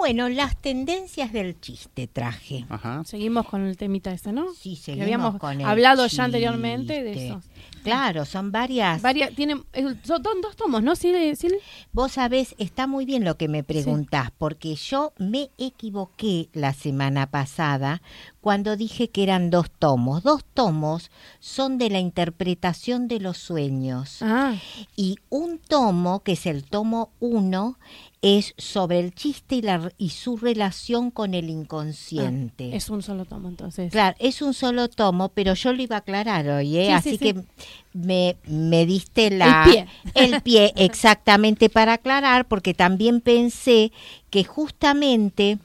Bueno, 0.00 0.30
las 0.30 0.56
tendencias 0.56 1.30
del 1.30 1.60
chiste 1.60 2.06
traje. 2.06 2.64
Ajá. 2.70 3.02
Seguimos 3.04 3.46
con 3.46 3.66
el 3.66 3.76
temita 3.76 4.10
este, 4.10 4.32
¿no? 4.32 4.46
Sí, 4.54 4.70
Que 4.76 4.80
seguimos 4.80 5.02
habíamos 5.02 5.38
con 5.38 5.60
el 5.60 5.66
hablado 5.66 6.06
ya 6.06 6.24
anteriormente 6.24 7.02
de 7.02 7.26
eso. 7.26 7.42
Claro, 7.82 8.24
son 8.24 8.50
varias. 8.50 9.02
Varias, 9.02 9.34
tienen, 9.34 9.62
son 10.02 10.22
dos, 10.22 10.34
dos 10.40 10.56
tomos, 10.56 10.82
¿no? 10.82 10.96
¿Sí, 10.96 11.36
sí? 11.36 11.48
Vos 11.92 12.12
sabés, 12.12 12.54
está 12.56 12.86
muy 12.86 13.04
bien 13.04 13.26
lo 13.26 13.36
que 13.36 13.48
me 13.48 13.62
preguntás, 13.62 14.30
porque 14.38 14.74
yo 14.74 15.12
me 15.18 15.50
equivoqué 15.58 16.48
la 16.54 16.72
semana 16.72 17.26
pasada 17.26 18.00
cuando 18.40 18.76
dije 18.76 19.10
que 19.10 19.22
eran 19.22 19.50
dos 19.50 19.70
tomos. 19.78 20.22
Dos 20.22 20.44
tomos 20.54 21.10
son 21.40 21.76
de 21.78 21.90
la 21.90 21.98
interpretación 22.00 23.06
de 23.08 23.20
los 23.20 23.36
sueños. 23.38 24.18
Ah, 24.22 24.54
Y 24.96 25.16
un 25.28 25.58
tomo, 25.58 26.20
que 26.22 26.32
es 26.32 26.46
el 26.46 26.64
tomo 26.64 27.10
1, 27.20 27.78
es 28.22 28.54
sobre 28.58 29.00
el 29.00 29.14
chiste 29.14 29.56
y, 29.56 29.62
la, 29.62 29.92
y 29.98 30.10
su 30.10 30.36
relación 30.36 31.10
con 31.10 31.34
el 31.34 31.48
inconsciente. 31.50 32.70
Ah, 32.72 32.76
es 32.76 32.88
un 32.90 33.02
solo 33.02 33.24
tomo, 33.24 33.48
entonces. 33.48 33.90
Claro, 33.92 34.16
es 34.18 34.42
un 34.42 34.54
solo 34.54 34.88
tomo, 34.88 35.30
pero 35.30 35.54
yo 35.54 35.72
lo 35.72 35.82
iba 35.82 35.96
a 35.96 36.00
aclarar 36.00 36.48
hoy, 36.48 36.76
¿eh? 36.78 36.84
Sí, 36.84 36.86
sí, 36.86 36.92
así 36.92 37.10
sí. 37.12 37.18
que 37.18 37.44
me, 37.92 38.36
me 38.46 38.86
diste 38.86 39.30
la, 39.30 39.64
El 39.66 39.70
pie. 39.72 39.86
el 40.14 40.42
pie 40.42 40.72
exactamente 40.76 41.68
para 41.70 41.94
aclarar, 41.94 42.46
porque 42.48 42.74
también 42.74 43.20
pensé 43.20 43.92
que 44.30 44.44
justamente 44.44 45.58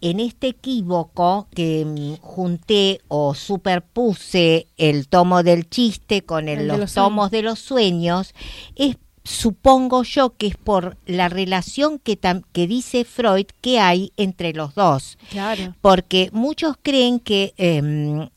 en 0.00 0.20
este 0.20 0.48
equívoco 0.48 1.48
que 1.54 1.84
mm, 1.84 2.20
junté 2.22 3.00
o 3.08 3.34
superpuse 3.34 4.66
el 4.76 5.08
tomo 5.08 5.42
del 5.42 5.68
chiste 5.68 6.22
con 6.22 6.48
el- 6.48 6.58
El 6.60 6.64
de 6.64 6.66
los, 6.68 6.78
los 6.80 6.94
tomos 6.94 7.30
de 7.30 7.42
los 7.42 7.58
sueños, 7.58 8.34
es 8.76 8.96
supongo 9.22 10.02
yo 10.02 10.30
que 10.36 10.46
es 10.48 10.56
por 10.56 10.96
la 11.06 11.28
relación 11.28 11.98
que, 11.98 12.18
tam- 12.18 12.42
que 12.52 12.66
dice 12.66 13.04
Freud 13.04 13.46
que 13.60 13.78
hay 13.78 14.12
entre 14.16 14.54
los 14.54 14.74
dos 14.74 15.18
Claro. 15.30 15.74
porque 15.82 16.30
muchos 16.32 16.76
creen 16.82 17.20
que 17.20 17.52
em, 17.58 18.30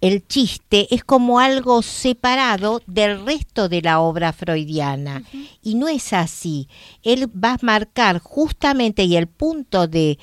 el 0.00 0.26
chiste 0.26 0.88
es 0.94 1.04
como 1.04 1.38
algo 1.38 1.80
separado 1.80 2.82
del 2.86 3.24
resto 3.24 3.68
de 3.68 3.80
la 3.82 4.00
obra 4.00 4.32
freudiana 4.32 5.22
y 5.62 5.74
no 5.76 5.88
es 5.88 6.12
así. 6.12 6.68
Él 7.02 7.28
va 7.28 7.52
a 7.54 7.58
marcar 7.62 8.18
justamente 8.18 9.04
y 9.04 9.16
el 9.16 9.26
punto 9.28 9.86
de, 9.86 10.18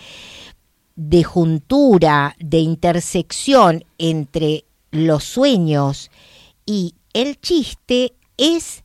de 0.95 1.23
juntura, 1.23 2.35
de 2.39 2.59
intersección 2.59 3.85
entre 3.97 4.65
los 4.91 5.23
sueños 5.23 6.11
y 6.65 6.95
el 7.13 7.39
chiste 7.39 8.13
es 8.37 8.83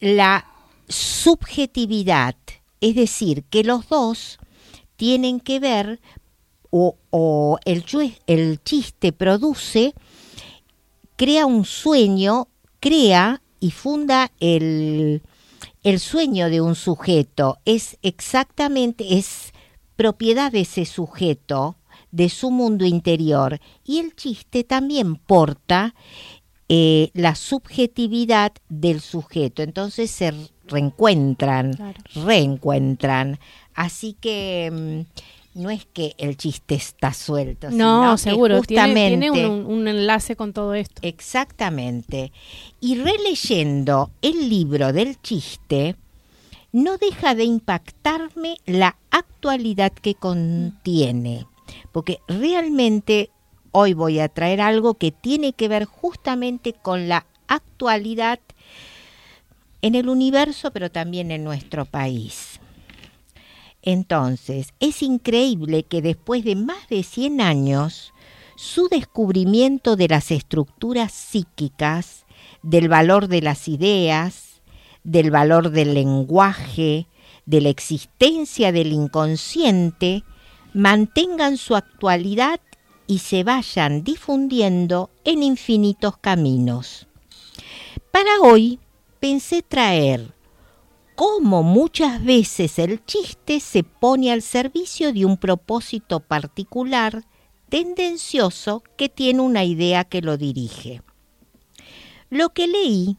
la 0.00 0.46
subjetividad, 0.88 2.36
es 2.80 2.94
decir, 2.94 3.44
que 3.44 3.64
los 3.64 3.88
dos 3.88 4.38
tienen 4.96 5.40
que 5.40 5.60
ver 5.60 6.00
o, 6.70 6.96
o 7.10 7.58
el, 7.64 7.84
el 8.26 8.62
chiste 8.62 9.12
produce, 9.12 9.94
crea 11.16 11.46
un 11.46 11.64
sueño, 11.64 12.48
crea 12.80 13.40
y 13.60 13.70
funda 13.70 14.32
el, 14.40 15.22
el 15.84 16.00
sueño 16.00 16.50
de 16.50 16.60
un 16.60 16.74
sujeto. 16.74 17.58
Es 17.64 17.96
exactamente, 18.02 19.18
es 19.18 19.53
propiedad 19.96 20.52
de 20.52 20.60
ese 20.60 20.84
sujeto, 20.84 21.76
de 22.10 22.28
su 22.28 22.50
mundo 22.50 22.84
interior. 22.84 23.60
Y 23.84 23.98
el 23.98 24.14
chiste 24.14 24.64
también 24.64 25.16
porta 25.16 25.94
eh, 26.68 27.10
la 27.14 27.34
subjetividad 27.34 28.52
del 28.68 29.00
sujeto. 29.00 29.62
Entonces 29.62 30.10
se 30.10 30.32
reencuentran, 30.66 31.72
Claro. 31.74 32.00
reencuentran. 32.14 33.38
Así 33.74 34.16
que 34.20 35.04
mm, 35.54 35.60
no 35.62 35.70
es 35.70 35.86
que 35.86 36.14
el 36.18 36.36
chiste 36.36 36.74
está 36.74 37.12
suelto, 37.12 37.70
No, 37.70 38.00
sino 38.00 38.12
que 38.12 38.18
seguro. 38.18 38.60
Tiene, 38.62 38.82
justamente 38.82 39.30
tiene 39.30 39.48
un, 39.48 39.66
un 39.66 39.88
enlace 39.88 40.36
con 40.36 40.52
todo 40.52 40.74
esto. 40.74 41.00
Exactamente. 41.02 42.32
Y 42.80 42.96
releyendo 42.96 44.10
el 44.22 44.48
libro 44.48 44.92
del 44.92 45.20
chiste, 45.20 45.96
no 46.74 46.98
deja 46.98 47.36
de 47.36 47.44
impactarme 47.44 48.56
la 48.66 48.96
actualidad 49.12 49.92
que 49.92 50.16
contiene. 50.16 51.46
Porque 51.92 52.18
realmente 52.26 53.30
hoy 53.70 53.94
voy 53.94 54.18
a 54.18 54.28
traer 54.28 54.60
algo 54.60 54.94
que 54.94 55.12
tiene 55.12 55.52
que 55.52 55.68
ver 55.68 55.84
justamente 55.84 56.72
con 56.72 57.08
la 57.08 57.26
actualidad 57.46 58.40
en 59.82 59.94
el 59.94 60.08
universo, 60.08 60.72
pero 60.72 60.90
también 60.90 61.30
en 61.30 61.44
nuestro 61.44 61.84
país. 61.84 62.58
Entonces, 63.82 64.74
es 64.80 65.00
increíble 65.00 65.84
que 65.84 66.02
después 66.02 66.42
de 66.42 66.56
más 66.56 66.88
de 66.88 67.04
100 67.04 67.40
años, 67.40 68.12
su 68.56 68.88
descubrimiento 68.88 69.94
de 69.94 70.08
las 70.08 70.32
estructuras 70.32 71.12
psíquicas, 71.12 72.24
del 72.62 72.88
valor 72.88 73.28
de 73.28 73.42
las 73.42 73.68
ideas, 73.68 74.53
del 75.04 75.30
valor 75.30 75.70
del 75.70 75.94
lenguaje, 75.94 77.06
de 77.46 77.60
la 77.60 77.68
existencia 77.68 78.72
del 78.72 78.92
inconsciente, 78.92 80.24
mantengan 80.72 81.56
su 81.56 81.76
actualidad 81.76 82.60
y 83.06 83.18
se 83.18 83.44
vayan 83.44 84.02
difundiendo 84.02 85.10
en 85.24 85.42
infinitos 85.42 86.16
caminos. 86.16 87.06
Para 88.10 88.40
hoy 88.40 88.80
pensé 89.20 89.62
traer 89.62 90.34
cómo 91.14 91.62
muchas 91.62 92.24
veces 92.24 92.78
el 92.78 93.04
chiste 93.04 93.60
se 93.60 93.84
pone 93.84 94.32
al 94.32 94.42
servicio 94.42 95.12
de 95.12 95.24
un 95.24 95.36
propósito 95.36 96.20
particular, 96.20 97.24
tendencioso, 97.68 98.82
que 98.96 99.08
tiene 99.08 99.40
una 99.40 99.64
idea 99.64 100.04
que 100.04 100.22
lo 100.22 100.36
dirige. 100.36 101.02
Lo 102.30 102.50
que 102.50 102.66
leí, 102.66 103.16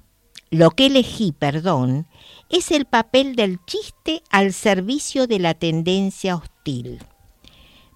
lo 0.51 0.71
que 0.71 0.87
elegí, 0.87 1.31
perdón, 1.31 2.07
es 2.49 2.71
el 2.71 2.85
papel 2.85 3.35
del 3.35 3.59
chiste 3.65 4.21
al 4.29 4.53
servicio 4.53 5.27
de 5.27 5.39
la 5.39 5.53
tendencia 5.53 6.35
hostil. 6.35 6.99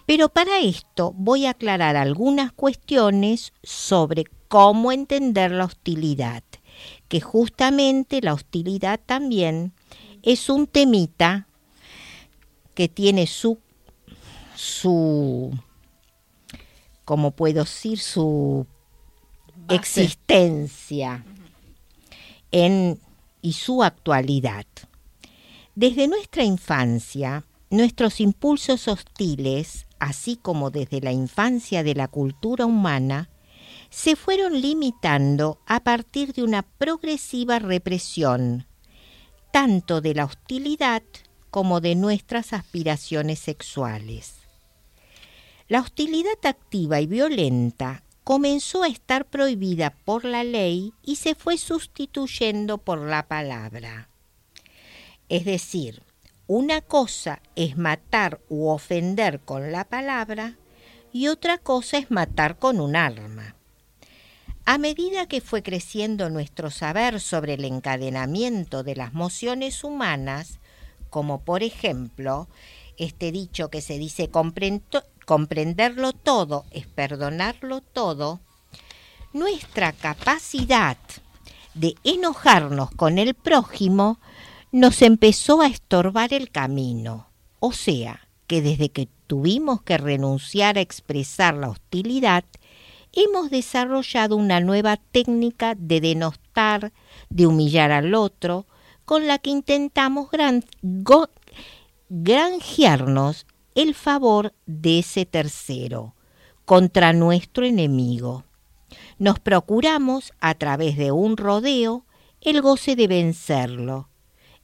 Pero 0.06 0.30
para 0.30 0.60
esto 0.60 1.14
voy 1.16 1.46
a 1.46 1.52
aclarar 1.52 1.96
algunas 1.96 2.52
cuestiones 2.52 3.54
sobre 3.62 4.26
cómo 4.48 4.92
entender 4.92 5.52
la 5.52 5.66
hostilidad, 5.66 6.44
que 7.08 7.22
justamente 7.22 8.22
la 8.22 8.34
hostilidad 8.34 9.00
también 9.06 9.74
es 10.24 10.50
un 10.50 10.66
temita 10.66 11.48
que 12.74 12.88
tiene 12.88 13.28
su, 13.28 13.60
su 14.56 15.52
como 17.06 17.32
puedo 17.32 17.64
decir, 17.64 18.00
su 18.00 18.66
Base. 19.56 19.76
existencia 19.76 21.24
en, 22.52 23.00
y 23.42 23.54
su 23.54 23.84
actualidad. 23.84 24.66
Desde 25.76 26.08
nuestra 26.08 26.44
infancia, 26.44 27.46
nuestros 27.70 28.20
impulsos 28.20 28.88
hostiles, 28.88 29.86
así 30.00 30.36
como 30.36 30.72
desde 30.72 31.02
la 31.02 31.12
infancia 31.12 31.84
de 31.84 31.96
la 31.96 32.08
cultura 32.08 32.66
humana, 32.66 33.30
se 33.90 34.16
fueron 34.16 34.62
limitando 34.62 35.60
a 35.66 35.80
partir 35.84 36.34
de 36.34 36.44
una 36.44 36.64
progresiva 36.64 37.60
represión, 37.60 38.68
tanto 39.52 40.02
de 40.02 40.14
la 40.14 40.26
hostilidad 40.26 41.04
como 41.50 41.82
de 41.82 41.96
nuestras 41.96 42.54
aspiraciones 42.54 43.40
sexuales. 43.40 44.36
La 45.68 45.82
hostilidad 45.82 46.38
activa 46.44 47.00
y 47.00 47.08
violenta 47.08 48.04
comenzó 48.30 48.84
a 48.84 48.88
estar 48.88 49.26
prohibida 49.26 49.89
por 50.06 50.24
la 50.24 50.44
ley 50.44 50.94
y 51.02 51.15
se 51.15 51.34
fue 51.34 51.58
sustituyendo 51.58 52.78
por 52.78 53.00
la 53.00 53.28
palabra. 53.28 54.08
Es 55.30 55.46
decir, 55.46 56.04
una 56.46 56.82
cosa 56.82 57.42
es 57.56 57.76
matar 57.76 58.39
u 58.48 58.68
ofender 58.68 59.39
con 59.39 59.72
la 59.72 59.84
palabra 59.84 60.58
y 61.12 61.28
otra 61.28 61.58
cosa 61.58 61.98
es 61.98 62.12
matar 62.12 62.60
con 62.60 62.80
un 62.80 62.96
arma. 62.96 63.56
A 64.63 64.78
medida 64.78 65.26
que 65.26 65.42
fue 65.42 65.63
creciendo 65.63 66.30
nuestro 66.30 66.70
saber 66.70 67.22
sobre 67.22 67.56
el 67.56 67.65
encadenamiento 67.65 68.84
de 68.84 68.96
las 68.96 69.12
mociones 69.12 69.84
humanas, 69.84 70.60
como 71.10 71.42
por 71.42 71.63
ejemplo 71.63 72.48
este 72.98 73.32
dicho 73.32 73.70
que 73.72 73.82
se 73.82 73.98
dice 73.98 74.30
"Comprendo- 74.30 75.04
comprenderlo 75.30 76.12
todo 76.12 76.65
es 76.72 76.88
perdonarlo 76.88 77.82
todo, 77.82 78.39
nuestra 79.32 79.92
capacidad 79.94 80.98
de 81.76 81.94
enojarnos 82.04 82.89
con 82.89 83.20
el 83.20 83.36
prójimo 83.36 84.20
nos 84.72 85.04
empezó 85.04 85.62
a 85.62 85.68
estorbar 85.68 86.34
el 86.34 86.50
camino. 86.50 87.30
O 87.60 87.74
sea, 87.74 88.28
que 88.48 88.63
desde 88.63 88.89
que 88.89 89.08
tuvimos 89.28 89.84
que 89.84 90.00
renunciar 90.00 90.80
a 90.80 90.82
expresar 90.82 91.54
la 91.54 91.70
hostilidad, 91.70 92.44
hemos 93.13 93.52
desarrollado 93.52 94.36
una 94.36 94.60
nueva 94.62 94.98
técnica 94.98 95.76
de 95.76 96.02
denostar, 96.02 96.92
de 97.30 97.46
humillar 97.46 97.92
al 97.92 98.15
otro, 98.15 98.65
con 99.06 99.28
la 99.28 99.38
que 99.38 99.52
intentamos 99.52 100.32
gran- 100.32 100.65
granjearnos 102.10 103.46
el 103.75 103.95
favor 103.95 104.53
de 104.65 104.99
ese 104.99 105.25
tercero 105.25 106.15
contra 106.65 107.13
nuestro 107.13 107.65
enemigo. 107.65 108.43
Nos 109.17 109.39
procuramos, 109.39 110.34
a 110.39 110.53
través 110.55 110.97
de 110.97 111.12
un 111.12 111.38
rodeo, 111.38 112.05
el 112.41 112.62
goce 112.62 112.95
de 112.95 113.08
vencerlo, 113.08 114.10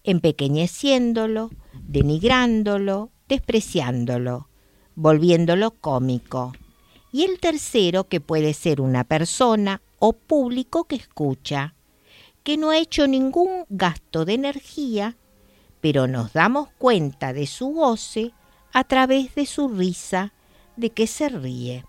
empequeñeciéndolo, 0.03 1.51
denigrándolo, 1.73 3.11
despreciándolo, 3.27 4.49
volviéndolo 4.95 5.71
cómico. 5.71 6.53
Y 7.11 7.23
el 7.23 7.39
tercero, 7.39 8.05
que 8.05 8.21
puede 8.21 8.53
ser 8.53 8.81
una 8.81 9.03
persona 9.03 9.81
o 9.99 10.13
público 10.13 10.85
que 10.85 10.95
escucha, 10.95 11.75
que 12.43 12.57
no 12.57 12.69
ha 12.69 12.77
hecho 12.77 13.07
ningún 13.07 13.65
gasto 13.69 14.25
de 14.25 14.33
energía, 14.33 15.17
pero 15.81 16.07
nos 16.07 16.33
damos 16.33 16.69
cuenta 16.77 17.33
de 17.33 17.47
su 17.47 17.67
goce 17.69 18.31
a 18.75 18.83
través 18.83 19.33
de 19.35 19.45
su 19.45 19.69
risa, 19.69 20.33
de 20.75 20.89
que 20.89 21.07
se 21.07 21.29
ríe. 21.29 21.85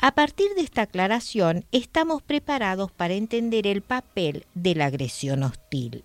A 0.00 0.10
partir 0.10 0.52
de 0.56 0.62
esta 0.62 0.82
aclaración, 0.82 1.66
estamos 1.70 2.20
preparados 2.20 2.90
para 2.90 3.14
entender 3.14 3.68
el 3.68 3.80
papel 3.80 4.44
de 4.54 4.74
la 4.74 4.86
agresión 4.86 5.44
hostil. 5.44 6.02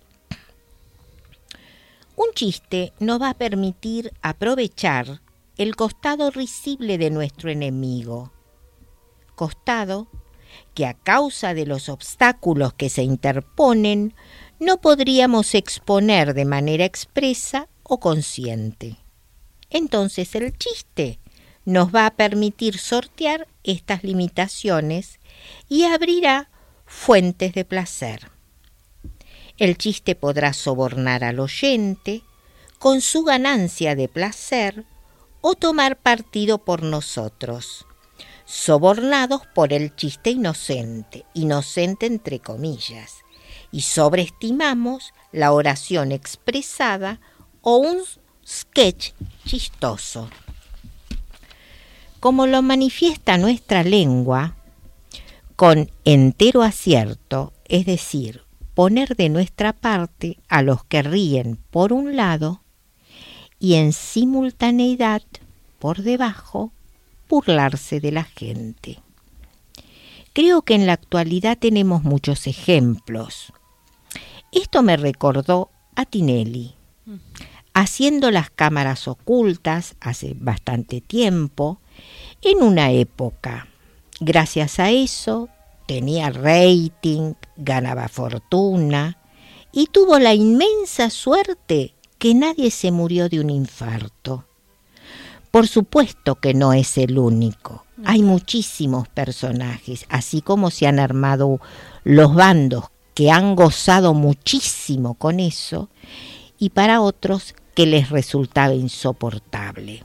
Un 2.14 2.28
chiste 2.36 2.92
nos 3.00 3.20
va 3.20 3.30
a 3.30 3.34
permitir 3.34 4.12
aprovechar 4.22 5.22
el 5.56 5.74
costado 5.74 6.30
risible 6.30 6.96
de 6.96 7.10
nuestro 7.10 7.50
enemigo. 7.50 8.30
Costado 9.34 10.06
que 10.72 10.86
a 10.86 10.94
causa 10.94 11.52
de 11.52 11.66
los 11.66 11.88
obstáculos 11.88 12.74
que 12.74 12.90
se 12.90 13.02
interponen 13.02 14.14
no 14.60 14.80
podríamos 14.80 15.56
exponer 15.56 16.32
de 16.34 16.44
manera 16.44 16.84
expresa 16.84 17.66
o 17.82 17.98
consciente. 17.98 18.96
Entonces 19.70 20.34
el 20.34 20.56
chiste 20.58 21.20
nos 21.64 21.94
va 21.94 22.06
a 22.06 22.10
permitir 22.10 22.78
sortear 22.78 23.46
estas 23.62 24.02
limitaciones 24.02 25.20
y 25.68 25.84
abrirá 25.84 26.50
fuentes 26.86 27.54
de 27.54 27.64
placer. 27.64 28.30
El 29.56 29.76
chiste 29.76 30.14
podrá 30.14 30.52
sobornar 30.52 31.22
al 31.22 31.38
oyente 31.38 32.22
con 32.78 33.00
su 33.00 33.24
ganancia 33.24 33.94
de 33.94 34.08
placer 34.08 34.86
o 35.42 35.54
tomar 35.54 35.96
partido 35.98 36.58
por 36.58 36.82
nosotros, 36.82 37.86
sobornados 38.46 39.42
por 39.54 39.72
el 39.72 39.94
chiste 39.94 40.30
inocente, 40.30 41.24
inocente 41.34 42.06
entre 42.06 42.40
comillas, 42.40 43.18
y 43.70 43.82
sobreestimamos 43.82 45.12
la 45.30 45.52
oración 45.52 46.10
expresada 46.10 47.20
o 47.60 47.76
un 47.76 47.98
sketch 48.50 49.12
chistoso. 49.46 50.28
Como 52.18 52.46
lo 52.46 52.62
manifiesta 52.62 53.38
nuestra 53.38 53.84
lengua, 53.84 54.56
con 55.56 55.90
entero 56.04 56.62
acierto, 56.62 57.52
es 57.66 57.86
decir, 57.86 58.42
poner 58.74 59.16
de 59.16 59.28
nuestra 59.28 59.72
parte 59.72 60.38
a 60.48 60.62
los 60.62 60.84
que 60.84 61.02
ríen 61.02 61.58
por 61.70 61.92
un 61.92 62.16
lado 62.16 62.62
y 63.58 63.74
en 63.74 63.92
simultaneidad, 63.92 65.22
por 65.78 66.02
debajo, 66.02 66.72
burlarse 67.28 68.00
de 68.00 68.10
la 68.10 68.24
gente. 68.24 68.98
Creo 70.32 70.62
que 70.62 70.74
en 70.74 70.86
la 70.86 70.94
actualidad 70.94 71.56
tenemos 71.56 72.02
muchos 72.02 72.46
ejemplos. 72.46 73.52
Esto 74.52 74.82
me 74.82 74.96
recordó 74.96 75.70
a 75.94 76.04
Tinelli, 76.04 76.74
haciendo 77.74 78.30
las 78.30 78.50
cámaras 78.50 79.08
ocultas 79.08 79.94
hace 80.00 80.34
bastante 80.38 81.00
tiempo, 81.00 81.80
en 82.42 82.62
una 82.62 82.90
época. 82.90 83.68
Gracias 84.20 84.78
a 84.78 84.90
eso 84.90 85.48
tenía 85.86 86.30
rating, 86.30 87.34
ganaba 87.56 88.08
fortuna 88.08 89.18
y 89.72 89.86
tuvo 89.86 90.18
la 90.18 90.34
inmensa 90.34 91.10
suerte 91.10 91.94
que 92.18 92.34
nadie 92.34 92.70
se 92.70 92.92
murió 92.92 93.28
de 93.28 93.40
un 93.40 93.50
infarto. 93.50 94.44
Por 95.50 95.66
supuesto 95.66 96.36
que 96.36 96.54
no 96.54 96.72
es 96.72 96.96
el 96.96 97.18
único. 97.18 97.86
Hay 98.04 98.22
muchísimos 98.22 99.08
personajes, 99.08 100.06
así 100.08 100.42
como 100.42 100.70
se 100.70 100.86
han 100.86 101.00
armado 101.00 101.60
los 102.04 102.34
bandos 102.34 102.84
que 103.14 103.30
han 103.30 103.56
gozado 103.56 104.14
muchísimo 104.14 105.14
con 105.14 105.40
eso 105.40 105.88
y 106.58 106.70
para 106.70 107.00
otros 107.00 107.54
que 107.80 107.86
les 107.86 108.10
resultaba 108.10 108.74
insoportable. 108.74 110.04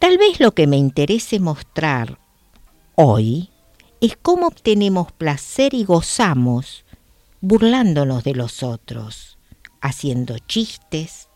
Tal 0.00 0.18
vez 0.18 0.40
lo 0.40 0.50
que 0.56 0.66
me 0.66 0.76
interese 0.76 1.38
mostrar 1.38 2.18
hoy 2.96 3.50
es 4.00 4.18
cómo 4.20 4.48
obtenemos 4.48 5.12
placer 5.12 5.72
y 5.72 5.84
gozamos 5.84 6.84
burlándonos 7.42 8.24
de 8.24 8.34
los 8.34 8.64
otros, 8.64 9.38
haciendo 9.80 10.36
chistes 10.40 11.28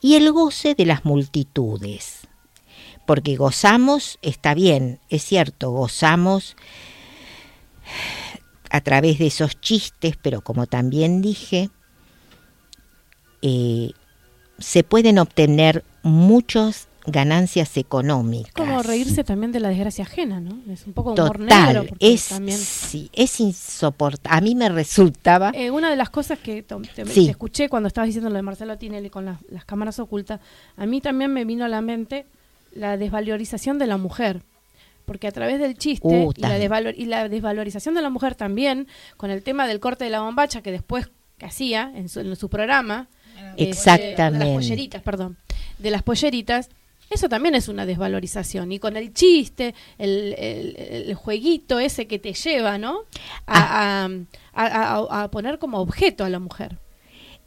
y 0.00 0.14
el 0.14 0.30
goce 0.30 0.76
de 0.76 0.86
las 0.86 1.04
multitudes. 1.04 2.28
Porque 3.08 3.34
gozamos, 3.34 4.20
está 4.22 4.54
bien, 4.54 5.00
es 5.08 5.24
cierto, 5.24 5.72
gozamos 5.72 6.56
a 8.70 8.80
través 8.80 9.18
de 9.18 9.26
esos 9.26 9.60
chistes, 9.60 10.16
pero 10.22 10.40
como 10.40 10.68
también 10.68 11.20
dije, 11.20 11.68
eh, 13.42 13.90
se 14.60 14.84
pueden 14.84 15.18
obtener 15.18 15.84
muchas 16.02 16.86
ganancias 17.06 17.76
económicas. 17.78 18.52
Como 18.52 18.82
reírse 18.82 19.24
también 19.24 19.52
de 19.52 19.60
la 19.60 19.68
desgracia 19.70 20.04
ajena, 20.04 20.38
¿no? 20.38 20.58
Es 20.72 20.86
un 20.86 20.92
poco 20.92 21.12
humor 21.14 21.40
negro. 21.40 21.82
Total, 21.84 21.96
es, 21.98 22.28
también- 22.28 22.58
sí, 22.58 23.10
es 23.14 23.40
insoportable. 23.40 24.36
A 24.36 24.40
mí 24.42 24.54
me 24.54 24.68
resultaba... 24.68 25.50
Eh, 25.54 25.70
una 25.70 25.90
de 25.90 25.96
las 25.96 26.10
cosas 26.10 26.38
que 26.38 26.62
te, 26.62 26.74
Sí. 27.06 27.24
te 27.24 27.30
escuché 27.30 27.68
cuando 27.68 27.86
estabas 27.88 28.08
diciendo 28.08 28.28
lo 28.30 28.36
de 28.36 28.42
Marcelo 28.42 28.76
Tinelli 28.78 29.08
con 29.10 29.24
las, 29.24 29.38
las 29.48 29.64
cámaras 29.64 29.98
ocultas, 29.98 30.40
a 30.76 30.86
mí 30.86 31.00
también 31.00 31.32
me 31.32 31.44
vino 31.44 31.64
a 31.64 31.68
la 31.68 31.80
mente 31.80 32.26
la 32.72 32.96
desvalorización 32.96 33.78
de 33.78 33.86
la 33.86 33.96
mujer. 33.96 34.42
Porque 35.06 35.26
a 35.26 35.32
través 35.32 35.58
del 35.58 35.76
chiste 35.76 36.06
Uh, 36.06 36.32
y, 36.36 36.40
la 36.40 36.90
y 36.92 37.06
la 37.06 37.28
desvalorización 37.28 37.94
de 37.94 38.02
la 38.02 38.10
mujer 38.10 38.36
también, 38.36 38.86
con 39.16 39.30
el 39.30 39.42
tema 39.42 39.66
del 39.66 39.80
corte 39.80 40.04
de 40.04 40.10
la 40.10 40.20
bombacha 40.20 40.62
que 40.62 40.70
después 40.70 41.10
que 41.38 41.46
hacía 41.46 41.90
en 41.96 42.08
su, 42.10 42.20
en 42.20 42.36
su 42.36 42.48
programa, 42.50 43.08
este, 43.56 43.64
de 43.64 43.66
las 43.66 43.78
Exactamente. 43.78 44.54
polleritas, 44.54 45.02
perdón, 45.02 45.36
de 45.78 45.90
las 45.90 46.02
polleritas, 46.02 46.68
Eso 47.12 47.28
también 47.28 47.56
es 47.56 47.66
una 47.66 47.86
desvalorización. 47.86 48.70
Y 48.70 48.78
con 48.78 48.96
el 48.96 49.12
chiste, 49.12 49.74
el, 49.98 50.32
el- 50.38 50.76
el 51.08 51.14
jueguito 51.16 51.80
ese 51.80 52.06
que 52.06 52.20
te 52.20 52.34
lleva, 52.34 52.78
¿no? 52.78 53.00
A, 53.48 54.04
a- 54.04 54.08
a- 54.54 54.94
a- 55.08 55.22
a 55.24 55.30
poner 55.32 55.58
como 55.58 55.78
objeto 55.80 56.22
a 56.24 56.28
la 56.28 56.38
mujer. 56.38 56.78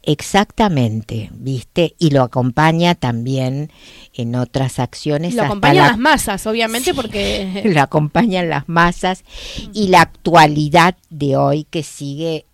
Exactamente, 0.02 1.30
¿viste? 1.32 1.94
Y 1.98 2.10
lo 2.10 2.22
acompaña 2.22 2.94
también 2.94 3.70
en 4.12 4.34
otras 4.36 4.78
acciones. 4.78 5.34
Lo 5.34 5.40
hasta 5.42 5.46
acompañan 5.52 5.76
la- 5.76 5.88
las 5.88 5.98
masas, 5.98 6.46
obviamente, 6.46 6.92
porque... 6.92 7.62
lo 7.74 7.80
acompañan 7.80 8.50
las 8.50 8.68
masas 8.68 9.24
y 9.72 9.88
la 9.88 10.02
actualidad 10.02 10.96
de 11.08 11.36
hoy 11.36 11.64
que 11.70 11.82
sigue 11.82 12.44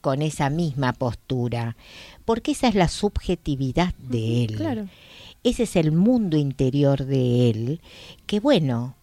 con 0.00 0.22
esa 0.22 0.48
misma 0.50 0.92
postura, 0.92 1.76
porque 2.24 2.52
esa 2.52 2.68
es 2.68 2.74
la 2.74 2.88
subjetividad 2.88 3.94
de 3.98 4.44
él. 4.44 4.56
Claro. 4.56 4.88
Ese 5.44 5.64
es 5.64 5.76
el 5.76 5.92
mundo 5.92 6.36
interior 6.36 7.04
de 7.04 7.50
él, 7.50 7.80
que 8.26 8.38
bueno, 8.40 8.94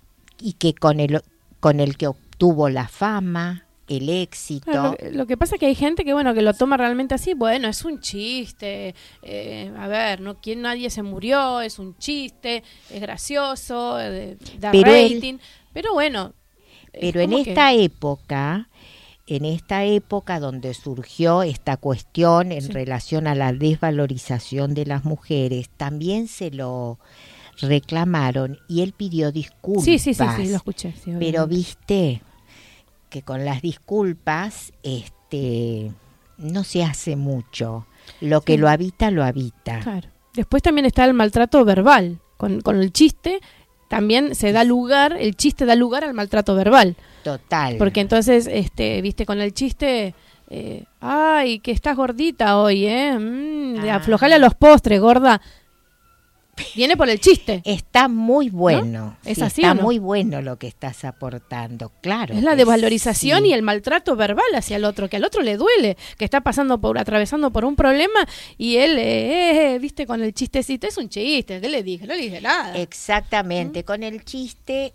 y 0.42 0.54
que 0.54 0.74
con 0.74 1.00
el, 1.02 1.22
con 1.60 1.80
el 1.82 1.98
que 1.98 2.08
obtuvo 2.08 2.70
la 2.70 2.88
fama, 2.88 3.66
el 3.90 4.08
éxito. 4.08 4.72
Lo, 4.72 5.12
lo 5.12 5.26
que 5.28 5.36
pasa 5.36 5.56
es 5.56 5.60
que 5.60 5.66
hay 5.66 5.76
gente 5.76 6.06
que 6.06 6.14
bueno 6.14 6.34
que 6.34 6.42
lo 6.44 6.54
toma 6.54 6.78
realmente 6.78 7.14
así, 7.16 7.34
bueno, 7.34 7.68
es 7.68 7.84
un 7.84 8.00
chiste, 8.00 8.96
eh, 9.24 9.72
a 9.78 9.88
ver, 9.88 10.22
no 10.22 10.36
quien 10.40 10.62
nadie 10.62 10.90
se 10.90 11.04
murió, 11.04 11.60
es 11.60 11.78
un 11.80 11.98
chiste, 11.98 12.64
es 12.90 13.02
gracioso, 13.02 14.00
eh, 14.00 14.38
da 14.60 14.72
Pero 14.72 14.94
él- 14.94 15.16
rating, 15.16 15.38
pero 15.74 15.92
bueno. 15.94 16.34
Pero 16.94 17.20
en 17.20 17.32
que- 17.32 17.42
esta 17.50 17.74
época, 17.74 18.69
en 19.30 19.46
esta 19.46 19.84
época 19.86 20.40
donde 20.40 20.74
surgió 20.74 21.44
esta 21.44 21.78
cuestión 21.78 22.52
en 22.52 22.64
Sí. 22.64 22.72
relación 22.72 23.28
a 23.28 23.36
la 23.36 23.54
desvalorización 23.54 24.74
de 24.74 24.86
las 24.86 25.06
mujeres, 25.06 25.70
también 25.78 26.28
se 26.28 26.50
lo 26.52 26.98
reclamaron 27.62 28.58
y 28.68 28.82
él 28.82 28.94
pidió 28.94 29.32
disculpas. 29.32 29.84
Sí, 29.86 30.00
sí, 30.00 30.14
sí, 30.14 30.24
sí, 30.38 30.48
lo 30.50 30.56
escuché. 30.58 30.94
sí, 31.04 31.14
Pero 31.20 31.46
viste 31.48 32.22
que 33.10 33.22
con 33.22 33.44
las 33.46 33.62
disculpas, 33.62 34.72
este, 34.84 35.92
no 36.38 36.64
se 36.64 36.84
hace 36.84 37.16
mucho. 37.16 37.86
Lo 38.22 38.42
que 38.42 38.58
lo 38.58 38.70
habita, 38.70 39.12
lo 39.12 39.24
habita. 39.24 39.80
Claro. 39.82 40.08
Después 40.34 40.64
también 40.64 40.86
está 40.86 41.06
el 41.06 41.14
maltrato 41.14 41.66
verbal, 41.66 42.20
con, 42.38 42.62
con 42.62 42.78
el 42.80 42.92
chiste 42.94 43.40
también 43.90 44.36
se 44.36 44.52
da 44.52 44.64
lugar, 44.64 45.18
el 45.20 45.36
chiste 45.36 45.66
da 45.66 45.76
lugar 45.76 46.04
al 46.04 46.14
maltrato 46.14 46.54
verbal. 46.56 46.96
Total. 47.24 47.76
Porque 47.78 48.02
entonces, 48.02 48.48
este, 48.52 49.02
viste, 49.02 49.26
con 49.26 49.40
el 49.42 49.54
chiste, 49.54 50.14
eh, 50.50 50.84
ay, 51.02 51.60
que 51.60 51.72
estás 51.72 51.96
gordita 51.96 52.58
hoy, 52.58 52.86
¿eh? 52.86 53.18
Mm, 53.18 53.60
Ah. 53.88 53.96
Aflojale 53.96 54.36
a 54.36 54.40
los 54.40 54.56
postres, 54.56 55.00
gorda. 55.00 55.42
Viene 56.76 56.98
por 56.98 57.10
el 57.10 57.20
chiste. 57.20 57.62
Está 57.66 58.08
muy 58.08 58.50
bueno. 58.50 59.18
¿Es 59.26 59.38
sí, 59.38 59.44
así 59.44 59.62
está 59.62 59.74
no? 59.74 59.84
muy 59.84 60.00
bueno 60.00 60.42
lo 60.42 60.58
que 60.58 60.68
estás 60.68 61.06
aportando, 61.06 61.92
claro. 62.02 62.34
Es 62.34 62.44
la 62.44 62.56
desvalorización 62.56 63.44
sí. 63.44 63.50
y 63.50 63.54
el 63.54 63.62
maltrato 63.62 64.16
verbal 64.16 64.46
hacia 64.56 64.78
el 64.78 64.86
otro, 64.86 65.10
que 65.10 65.18
al 65.18 65.26
otro 65.26 65.42
le 65.42 65.58
duele, 65.58 65.98
que 66.18 66.26
está 66.26 66.42
pasando 66.42 66.80
por, 66.80 66.98
atravesando 66.98 67.52
por 67.52 67.66
un 67.66 67.76
problema 67.76 68.28
y 68.58 68.78
él, 68.78 68.98
eh, 68.98 69.76
eh, 69.76 69.80
viste, 69.80 70.06
con 70.06 70.24
el 70.24 70.34
chistecito, 70.34 70.88
es 70.88 70.98
un 70.98 71.10
chiste, 71.10 71.60
¿qué 71.62 71.70
le 71.70 71.84
dije? 71.84 72.06
No 72.06 72.16
le 72.16 72.22
dije 72.22 72.42
nada. 72.42 72.78
Exactamente, 72.78 73.84
con 73.84 74.04
el 74.04 74.24
chiste 74.24 74.94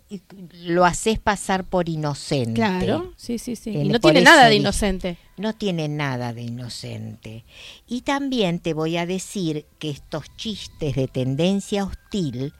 lo 0.63 0.85
haces 0.85 1.19
pasar 1.19 1.63
por 1.63 1.89
inocente. 1.89 2.53
Claro, 2.53 3.13
sí, 3.17 3.37
sí, 3.37 3.55
sí. 3.55 3.71
Y 3.71 3.89
no 3.89 3.99
tiene 3.99 4.21
nada 4.21 4.47
de 4.47 4.55
inocente. 4.55 5.17
No 5.37 5.53
tiene 5.53 5.87
nada 5.89 6.31
de 6.33 6.43
inocente. 6.43 7.43
Y 7.87 8.01
también 8.01 8.59
te 8.59 8.73
voy 8.73 8.97
a 8.97 9.05
decir 9.05 9.65
que 9.79 9.89
estos 9.89 10.25
chistes 10.37 10.95
de 10.95 11.07
tendencia 11.07 11.83
hostil 11.83 12.53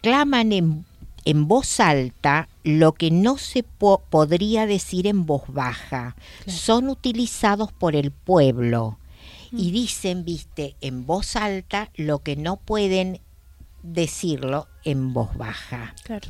claman 0.00 0.52
en, 0.52 0.86
en 1.24 1.48
voz 1.48 1.80
alta 1.80 2.48
lo 2.64 2.92
que 2.92 3.10
no 3.10 3.36
se 3.38 3.62
po- 3.62 4.02
podría 4.10 4.66
decir 4.66 5.06
en 5.06 5.26
voz 5.26 5.42
baja. 5.48 6.16
Claro. 6.44 6.58
Son 6.58 6.88
utilizados 6.88 7.72
por 7.72 7.94
el 7.96 8.10
pueblo 8.10 8.98
Mm. 9.52 9.58
y 9.60 9.70
dicen, 9.70 10.24
viste, 10.24 10.74
en 10.80 11.06
voz 11.06 11.36
alta 11.36 11.88
lo 11.94 12.18
que 12.18 12.34
no 12.34 12.56
pueden 12.56 13.20
decirlo 13.84 14.66
en 14.84 15.12
voz 15.12 15.36
baja. 15.36 15.94
Claro. 16.02 16.28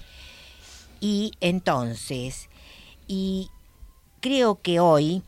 Y 1.01 1.33
entonces, 1.41 2.51
y 3.09 3.49
creo 4.21 4.61
que 4.61 4.81
hoy 4.81 5.23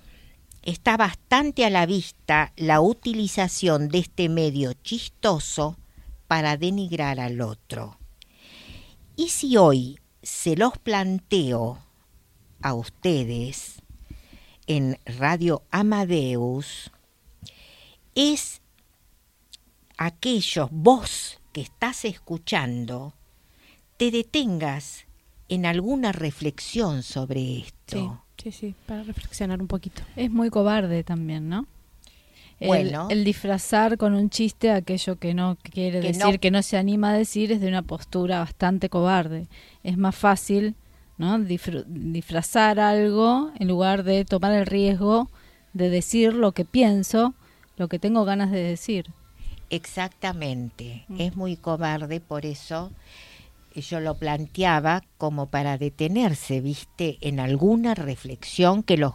está 0.69 0.99
bastante 0.99 1.65
a 1.65 1.71
la 1.71 1.87
vista 1.87 2.53
la 2.57 2.83
utilización 2.83 3.89
de 3.89 4.01
este 4.01 4.29
medio 4.29 4.75
chistoso 4.75 5.79
para 6.27 6.59
denigrar 6.59 7.21
al 7.21 7.41
otro. 7.41 7.99
Y 9.17 9.31
si 9.31 9.57
hoy 9.57 9.99
se 10.23 10.57
los 10.57 10.77
planteo 10.77 11.79
a 12.61 12.75
ustedes 12.75 13.81
en 14.67 14.99
Radio 15.07 15.63
Amadeus, 15.71 16.91
es 18.15 18.61
aquellos 19.97 20.69
vos 20.71 21.41
que 21.55 21.63
estás 21.63 22.05
escuchando, 22.05 23.15
te 23.97 24.11
detengas 24.11 25.07
en 25.49 25.65
alguna 25.65 26.13
reflexión 26.13 27.03
sobre 27.03 27.61
esto. 27.61 28.23
Sí, 28.53 28.75
para 28.87 29.03
reflexionar 29.03 29.61
un 29.61 29.67
poquito. 29.69 30.03
Es 30.17 30.31
muy 30.31 30.51
cobarde 30.51 31.05
también, 31.05 31.49
¿no? 31.49 31.67
El, 32.61 32.67
Bueno. 32.69 33.07
el 33.11 33.23
disfrazar 33.25 33.97
con 33.99 34.15
un 34.15 34.31
chiste 34.31 34.71
aquello 34.73 35.17
que 35.17 35.33
no 35.33 35.57
quiere 35.63 36.01
Que 36.01 36.09
decir, 36.09 36.25
no. 36.35 36.41
que 36.41 36.51
no 36.51 36.63
se 36.63 36.77
anima 36.77 37.11
a 37.11 37.13
decir, 37.13 37.53
es 37.53 37.61
de 37.61 37.69
una 37.69 37.83
postura 37.83 38.41
bastante 38.41 38.89
cobarde. 38.89 39.47
Es 39.85 39.97
más 39.97 40.17
fácil, 40.17 40.75
¿no? 41.19 41.39
Disfrazar 41.39 42.81
algo 42.81 43.53
en 43.59 43.69
lugar 43.69 44.03
de 44.03 44.25
tomar 44.25 44.53
el 44.53 44.67
riesgo 44.67 45.31
de 45.73 45.89
decir 45.91 46.33
lo 46.35 46.51
que 46.53 46.65
pienso, 46.65 47.35
lo 47.77 47.87
que 47.89 48.01
tengo 48.01 48.25
ganas 48.25 48.51
de 48.51 48.61
decir. 48.63 49.07
Exactamente, 49.71 51.05
Mm. 51.09 51.21
es 51.21 51.37
muy 51.37 51.57
cobarde, 51.57 52.21
por 52.21 52.45
eso 52.47 52.91
yo 53.81 54.01
lo 54.01 54.17
planteaba 54.17 55.03
como 55.19 55.47
para 55.51 55.79
detenerse, 55.79 56.61
viste, 56.61 57.19
en 57.21 57.41
alguna 57.41 57.95
reflexión 57.95 58.83
que 58.83 58.97
los, 58.97 59.15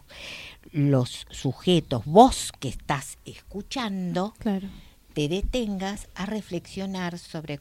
los 0.71 1.26
sujetos, 1.30 2.04
vos 2.06 2.52
que 2.60 2.69
estás 2.69 3.17
escuchando, 3.26 4.34
Claro. 4.39 4.67
te 5.13 5.28
detengas 5.28 6.08
a 6.15 6.26
reflexionar 6.26 7.17
sobre, 7.19 7.60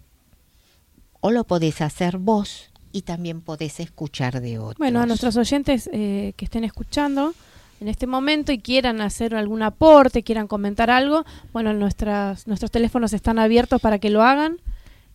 o 1.20 1.30
lo 1.30 1.44
podés 1.44 1.80
hacer 1.80 2.18
vos 2.18 2.70
y 2.92 3.02
también 3.02 3.40
podés 3.40 3.80
escuchar 3.80 4.40
de 4.40 4.58
otros. 4.58 4.78
Bueno, 4.78 5.00
a 5.00 5.06
nuestros 5.06 5.36
oyentes 5.36 5.88
eh, 5.92 6.34
que 6.36 6.44
estén 6.44 6.64
escuchando 6.64 7.34
en 7.80 7.88
este 7.88 8.06
momento 8.06 8.52
y 8.52 8.58
quieran 8.58 9.00
hacer 9.00 9.34
algún 9.34 9.62
aporte, 9.62 10.22
quieran 10.22 10.46
comentar 10.46 10.90
algo, 10.90 11.24
bueno, 11.52 11.72
nuestras, 11.72 12.46
nuestros 12.46 12.70
teléfonos 12.70 13.12
están 13.12 13.38
abiertos 13.38 13.80
para 13.80 13.98
que 13.98 14.10
lo 14.10 14.22
hagan. 14.22 14.58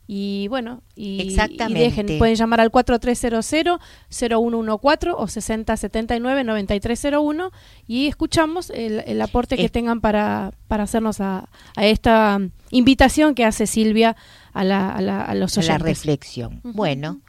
Y 0.09 0.47
bueno, 0.47 0.83
y, 0.95 1.19
Exactamente. 1.27 1.79
y 1.79 1.83
dejen, 1.83 2.17
pueden 2.17 2.35
llamar 2.35 2.61
al 2.61 2.71
4300-0114 2.71 5.13
o 5.17 5.27
6079-9301 5.27 7.51
y 7.87 8.07
escuchamos 8.07 8.69
el, 8.69 9.03
el 9.05 9.21
aporte 9.21 9.57
que 9.57 9.69
tengan 9.69 10.01
para, 10.01 10.51
para 10.67 10.83
hacernos 10.83 11.19
a, 11.21 11.49
a 11.75 11.85
esta 11.85 12.39
invitación 12.71 13.35
que 13.35 13.45
hace 13.45 13.67
Silvia 13.67 14.15
a, 14.53 14.63
la, 14.63 14.89
a, 14.91 15.01
la- 15.01 15.23
a 15.23 15.35
los 15.35 15.57
a 15.57 15.61
la 15.61 15.67
oyentes. 15.67 15.87
reflexión. 15.87 16.61
Bueno, 16.63 17.21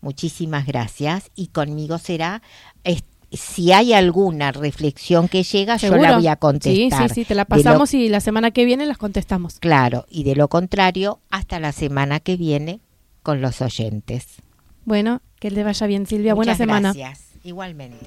muchísimas 0.00 0.66
gracias 0.66 1.30
y 1.34 1.48
conmigo 1.48 1.98
será 1.98 2.42
es- 2.84 3.04
si 3.32 3.72
hay 3.72 3.92
alguna 3.92 4.52
reflexión 4.52 5.28
que 5.28 5.42
llega, 5.42 5.76
yo 5.76 5.96
la 5.96 6.14
voy 6.16 6.26
a 6.26 6.36
contestar. 6.36 7.08
Sí, 7.08 7.14
sí, 7.14 7.14
sí, 7.22 7.24
te 7.24 7.34
la 7.34 7.42
lo- 7.42 7.48
pasamos 7.48 7.94
y 7.94 8.08
la 8.08 8.20
semana 8.20 8.50
que 8.50 8.64
viene 8.64 8.86
las 8.86 8.98
contestamos. 8.98 9.58
Claro, 9.60 10.06
y 10.10 10.24
de 10.24 10.34
lo 10.36 10.48
contrario, 10.48 11.20
hasta 11.30 11.60
la 11.60 11.72
semana 11.72 12.20
que 12.20 12.36
viene 12.36 12.80
con 13.22 13.40
los 13.40 13.60
oyentes. 13.60 14.26
Bueno, 14.84 15.20
que 15.38 15.50
le 15.50 15.62
vaya 15.62 15.86
bien, 15.86 16.06
Silvia. 16.06 16.34
Buena 16.34 16.56
semana. 16.56 16.92
Gracias, 16.92 17.28
igualmente. 17.44 18.06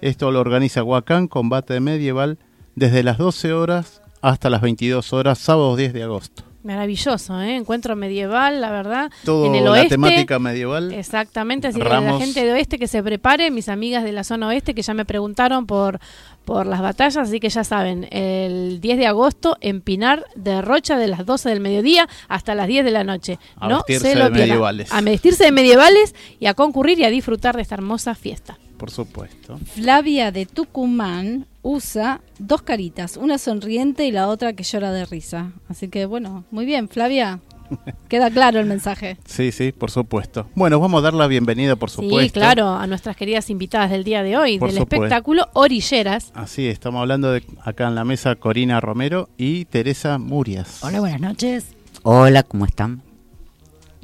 Esto 0.00 0.30
lo 0.30 0.40
organiza 0.40 0.82
Huacán, 0.82 1.26
combate 1.26 1.80
medieval, 1.80 2.38
desde 2.76 3.02
las 3.02 3.18
12 3.18 3.52
horas 3.52 4.02
hasta 4.22 4.50
las 4.50 4.60
22 4.60 5.12
horas, 5.12 5.38
sábado 5.38 5.74
10 5.76 5.92
de 5.92 6.02
agosto. 6.04 6.44
Maravilloso, 6.62 7.40
¿eh? 7.40 7.54
Encuentro 7.54 7.94
medieval, 7.94 8.60
la 8.60 8.72
verdad. 8.72 9.10
Todo 9.24 9.46
en 9.46 9.54
el 9.54 9.64
la 9.64 9.70
oeste. 9.70 9.90
temática 9.90 10.40
medieval. 10.40 10.92
Exactamente, 10.92 11.68
así 11.68 11.78
que 11.78 11.88
la 11.88 12.18
gente 12.18 12.44
de 12.44 12.52
oeste 12.52 12.76
que 12.76 12.88
se 12.88 13.04
prepare, 13.04 13.52
mis 13.52 13.68
amigas 13.68 14.02
de 14.02 14.10
la 14.10 14.24
zona 14.24 14.48
oeste 14.48 14.74
que 14.74 14.82
ya 14.82 14.92
me 14.92 15.04
preguntaron 15.04 15.66
por, 15.66 16.00
por 16.44 16.66
las 16.66 16.82
batallas, 16.82 17.28
así 17.28 17.38
que 17.38 17.50
ya 17.50 17.62
saben, 17.62 18.08
el 18.10 18.80
10 18.80 18.98
de 18.98 19.06
agosto 19.06 19.56
en 19.60 19.80
Pinar 19.80 20.26
de 20.34 20.60
Rocha 20.60 20.98
de 20.98 21.06
las 21.06 21.24
12 21.24 21.50
del 21.50 21.60
mediodía 21.60 22.08
hasta 22.26 22.56
las 22.56 22.66
10 22.66 22.84
de 22.84 22.90
la 22.90 23.04
noche. 23.04 23.38
A 23.58 23.68
no 23.68 23.76
vestirse 23.76 24.10
se 24.10 24.16
lo 24.16 24.24
de 24.24 24.30
medievales. 24.30 24.92
A 24.92 25.00
vestirse 25.02 25.44
de 25.44 25.52
medievales 25.52 26.16
y 26.40 26.46
a 26.46 26.54
concurrir 26.54 26.98
y 26.98 27.04
a 27.04 27.10
disfrutar 27.10 27.54
de 27.54 27.62
esta 27.62 27.76
hermosa 27.76 28.16
fiesta. 28.16 28.58
Por 28.76 28.90
supuesto. 28.90 29.58
Flavia 29.74 30.30
de 30.32 30.46
Tucumán 30.46 31.46
usa 31.62 32.20
dos 32.38 32.62
caritas, 32.62 33.16
una 33.16 33.38
sonriente 33.38 34.06
y 34.06 34.12
la 34.12 34.28
otra 34.28 34.52
que 34.52 34.62
llora 34.64 34.92
de 34.92 35.06
risa. 35.06 35.52
Así 35.68 35.88
que 35.88 36.06
bueno, 36.06 36.44
muy 36.50 36.64
bien, 36.66 36.88
Flavia. 36.88 37.40
Queda 38.08 38.30
claro 38.30 38.60
el 38.60 38.66
mensaje. 38.66 39.16
Sí, 39.24 39.50
sí, 39.50 39.72
por 39.72 39.90
supuesto. 39.90 40.48
Bueno, 40.54 40.78
vamos 40.78 41.00
a 41.00 41.02
dar 41.02 41.14
la 41.14 41.26
bienvenida, 41.26 41.74
por 41.76 41.90
supuesto. 41.90 42.20
Sí, 42.20 42.30
claro, 42.30 42.68
a 42.68 42.86
nuestras 42.86 43.16
queridas 43.16 43.50
invitadas 43.50 43.90
del 43.90 44.04
día 44.04 44.22
de 44.22 44.36
hoy, 44.36 44.58
Por 44.58 44.68
del 44.68 44.78
supuesto. 44.78 45.04
espectáculo 45.04 45.48
Orilleras. 45.54 46.30
Así, 46.34 46.66
estamos 46.68 47.00
hablando 47.00 47.32
de 47.32 47.42
acá 47.64 47.88
en 47.88 47.94
la 47.94 48.04
mesa 48.04 48.36
Corina 48.36 48.80
Romero 48.80 49.28
y 49.36 49.64
Teresa 49.64 50.18
Murias. 50.18 50.78
Hola, 50.84 51.00
buenas 51.00 51.20
noches. 51.20 51.66
Hola, 52.02 52.42
¿cómo 52.44 52.66
están? 52.66 53.02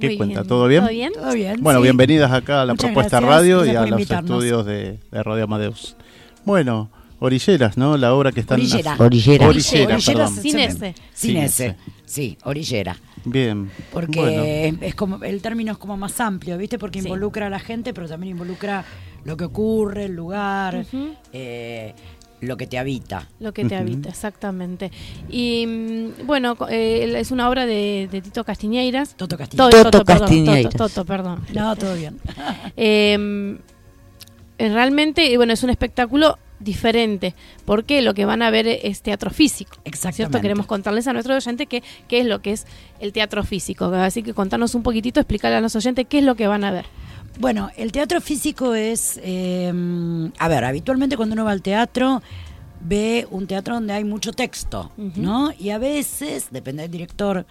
¿Qué 0.02 0.08
Muy 0.08 0.16
cuenta? 0.16 0.40
bien. 0.40 0.48
¿Todo 0.48 0.66
bien? 0.66 0.80
¿Todo 0.82 0.90
bien? 0.92 1.12
¿Todo 1.14 1.32
bien? 1.32 1.56
Bueno, 1.60 1.78
Sí. 1.78 1.82
bienvenidas 1.84 2.32
acá 2.32 2.62
a 2.62 2.66
la 2.66 2.72
Muchas 2.72 2.86
propuesta 2.90 3.20
gracias, 3.20 3.38
radio 3.38 3.64
y 3.64 3.76
a 3.76 3.80
los 3.82 3.90
invitarnos. 3.92 4.30
estudios 4.32 4.66
de, 4.66 4.98
de 5.12 5.22
Radio 5.22 5.44
Amadeus. 5.44 5.96
Bueno, 6.44 6.90
Orilleras, 7.20 7.76
¿no? 7.76 7.96
La 7.96 8.12
obra 8.14 8.32
que 8.32 8.40
están... 8.40 8.58
Orillera. 8.58 8.96
Orillera. 8.98 9.46
Orillera, 9.46 9.94
Orillera 9.94 10.26
Sin 10.26 10.58
ese. 10.58 10.94
Sin 11.14 11.36
ese. 11.36 11.76
Sí, 12.04 12.36
orillera. 12.42 12.96
Bien. 13.24 13.70
Porque 13.92 14.18
Bueno, 14.18 14.42
es- 14.84 14.96
como 14.96 15.22
el 15.22 15.40
término 15.40 15.70
es 15.70 15.78
como 15.78 15.96
más 15.96 16.18
amplio, 16.20 16.58
¿viste? 16.58 16.78
Porque 16.80 17.00
Sí. 17.00 17.06
involucra 17.06 17.46
a 17.46 17.50
la 17.50 17.60
gente, 17.60 17.94
pero 17.94 18.08
también 18.08 18.32
involucra 18.32 18.84
lo 19.24 19.36
que 19.36 19.44
ocurre, 19.44 20.06
el 20.06 20.16
lugar, 20.16 20.84
eh, 21.32 21.94
lo 22.42 22.56
que 22.58 22.66
te 22.66 22.78
habita. 22.78 23.28
Lo 23.40 23.52
que 23.54 23.64
te 23.64 23.74
habita, 23.76 24.08
exactamente. 24.10 24.90
Y 25.30 25.64
mm, 25.66 26.26
bueno, 26.26 26.56
co- 26.56 26.68
eh, 26.68 27.18
es 27.18 27.30
una 27.30 27.48
obra 27.48 27.64
de, 27.66 28.08
de 28.12 28.20
Tito 28.20 28.44
Castiñeiras. 28.44 29.16
Toto 29.16 29.38
Castillo. 29.38 29.70
To- 29.70 29.82
Toto 29.90 30.04
perdón, 30.04 30.20
Castiñeiras. 30.26 30.74
Toto, 30.74 30.88
Toto, 30.88 31.04
perdón. 31.06 31.40
No, 31.54 31.74
todo 31.76 31.94
bien. 31.94 32.18
Eh, 32.76 33.58
eh, 34.58 34.68
realmente, 34.68 35.36
bueno, 35.36 35.52
es 35.52 35.62
un 35.62 35.70
espectáculo 35.70 36.38
diferente, 36.60 37.34
porque 37.64 38.02
lo 38.02 38.14
que 38.14 38.24
van 38.24 38.42
a 38.42 38.50
ver 38.50 38.66
es 38.68 39.02
teatro 39.02 39.30
físico. 39.30 39.72
Exactamente. 39.84 40.16
¿Cierto? 40.16 40.40
Queremos 40.40 40.66
contarles 40.66 41.06
a 41.08 41.12
nuestros 41.12 41.44
oyentes 41.44 41.66
qué, 41.68 41.82
qué 42.06 42.20
es 42.20 42.26
lo 42.26 42.40
que 42.40 42.52
es 42.52 42.66
el 43.00 43.12
teatro 43.12 43.42
físico. 43.42 43.86
Así 43.86 44.22
que 44.22 44.32
contanos 44.34 44.74
un 44.74 44.82
poquitito, 44.84 45.18
explicarle 45.20 45.56
a 45.56 45.60
los 45.60 45.74
oyentes 45.74 46.06
qué 46.08 46.18
es 46.18 46.24
lo 46.24 46.34
que 46.36 46.46
van 46.46 46.62
a 46.64 46.70
ver. 46.70 46.86
Bueno, 47.38 47.70
el 47.76 47.92
teatro 47.92 48.20
físico 48.20 48.74
es, 48.74 49.18
eh, 49.22 49.72
a 50.38 50.48
ver, 50.48 50.64
habitualmente 50.64 51.16
cuando 51.16 51.34
uno 51.34 51.44
va 51.44 51.52
al 51.52 51.62
teatro 51.62 52.22
ve 52.84 53.26
un 53.30 53.46
teatro 53.46 53.74
donde 53.74 53.92
hay 53.92 54.04
mucho 54.04 54.32
texto. 54.32 54.90
¿no? 54.96 55.52
Y 55.58 55.70
a 55.70 55.78
veces, 55.78 56.48
depende 56.50 56.82
del 56.82 56.90
director, 56.90 57.46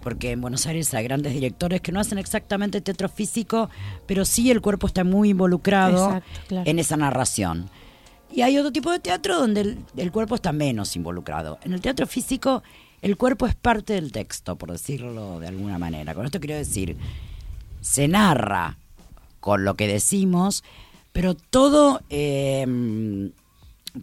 porque 0.00 0.30
en 0.32 0.40
Buenos 0.40 0.66
Aires 0.66 0.92
hay 0.94 1.04
grandes 1.04 1.32
directores 1.32 1.80
que 1.80 1.92
no 1.92 2.00
hacen 2.00 2.18
exactamente 2.18 2.80
teatro 2.80 3.08
físico, 3.08 3.70
pero 4.06 4.24
sí 4.24 4.50
el 4.50 4.60
cuerpo 4.60 4.86
está 4.86 5.02
muy 5.02 5.30
involucrado 5.30 6.06
Exacto, 6.06 6.40
claro. 6.48 6.70
en 6.70 6.78
esa 6.78 6.96
narración. 6.96 7.68
Y 8.32 8.42
hay 8.42 8.58
otro 8.58 8.72
tipo 8.72 8.90
de 8.90 8.98
teatro 8.98 9.38
donde 9.38 9.62
el, 9.62 9.78
el 9.96 10.12
cuerpo 10.12 10.34
está 10.34 10.52
menos 10.52 10.94
involucrado. 10.96 11.58
En 11.64 11.72
el 11.72 11.80
teatro 11.80 12.06
físico, 12.06 12.62
el 13.02 13.16
cuerpo 13.16 13.46
es 13.46 13.54
parte 13.54 13.94
del 13.94 14.12
texto, 14.12 14.56
por 14.56 14.72
decirlo 14.72 15.40
de 15.40 15.48
alguna 15.48 15.78
manera. 15.78 16.14
Con 16.14 16.26
esto 16.26 16.38
quiero 16.40 16.56
decir, 16.56 16.96
se 17.80 18.08
narra 18.08 18.78
con 19.46 19.64
lo 19.64 19.74
que 19.74 19.86
decimos, 19.86 20.64
pero 21.12 21.36
todo, 21.36 22.02
eh, 22.10 23.30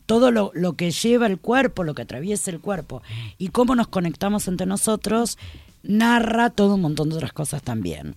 todo 0.05 0.31
lo, 0.31 0.51
lo 0.53 0.77
que 0.77 0.91
lleva 0.91 1.27
el 1.27 1.37
cuerpo, 1.37 1.83
lo 1.83 1.95
que 1.95 2.03
atraviesa 2.03 2.49
el 2.49 2.61
cuerpo 2.61 3.01
y 3.37 3.49
cómo 3.49 3.75
nos 3.75 3.89
conectamos 3.89 4.47
entre 4.47 4.65
nosotros, 4.65 5.37
narra 5.83 6.49
todo 6.49 6.75
un 6.75 6.81
montón 6.83 7.09
de 7.09 7.15
otras 7.15 7.33
cosas 7.33 7.61
también. 7.61 8.15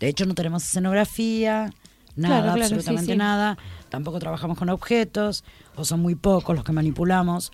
De 0.00 0.08
hecho, 0.08 0.24
no 0.24 0.34
tenemos 0.34 0.62
escenografía, 0.62 1.74
nada, 2.16 2.40
Claro, 2.40 2.54
claro, 2.54 2.56
sí, 2.56 2.62
absolutamente 2.62 3.12
sí. 3.12 3.18
nada. 3.18 3.58
Tampoco 3.90 4.18
trabajamos 4.18 4.56
con 4.56 4.70
objetos, 4.70 5.44
o 5.76 5.84
son 5.84 6.00
muy 6.00 6.14
pocos 6.14 6.56
los 6.56 6.64
que 6.64 6.72
manipulamos. 6.72 7.52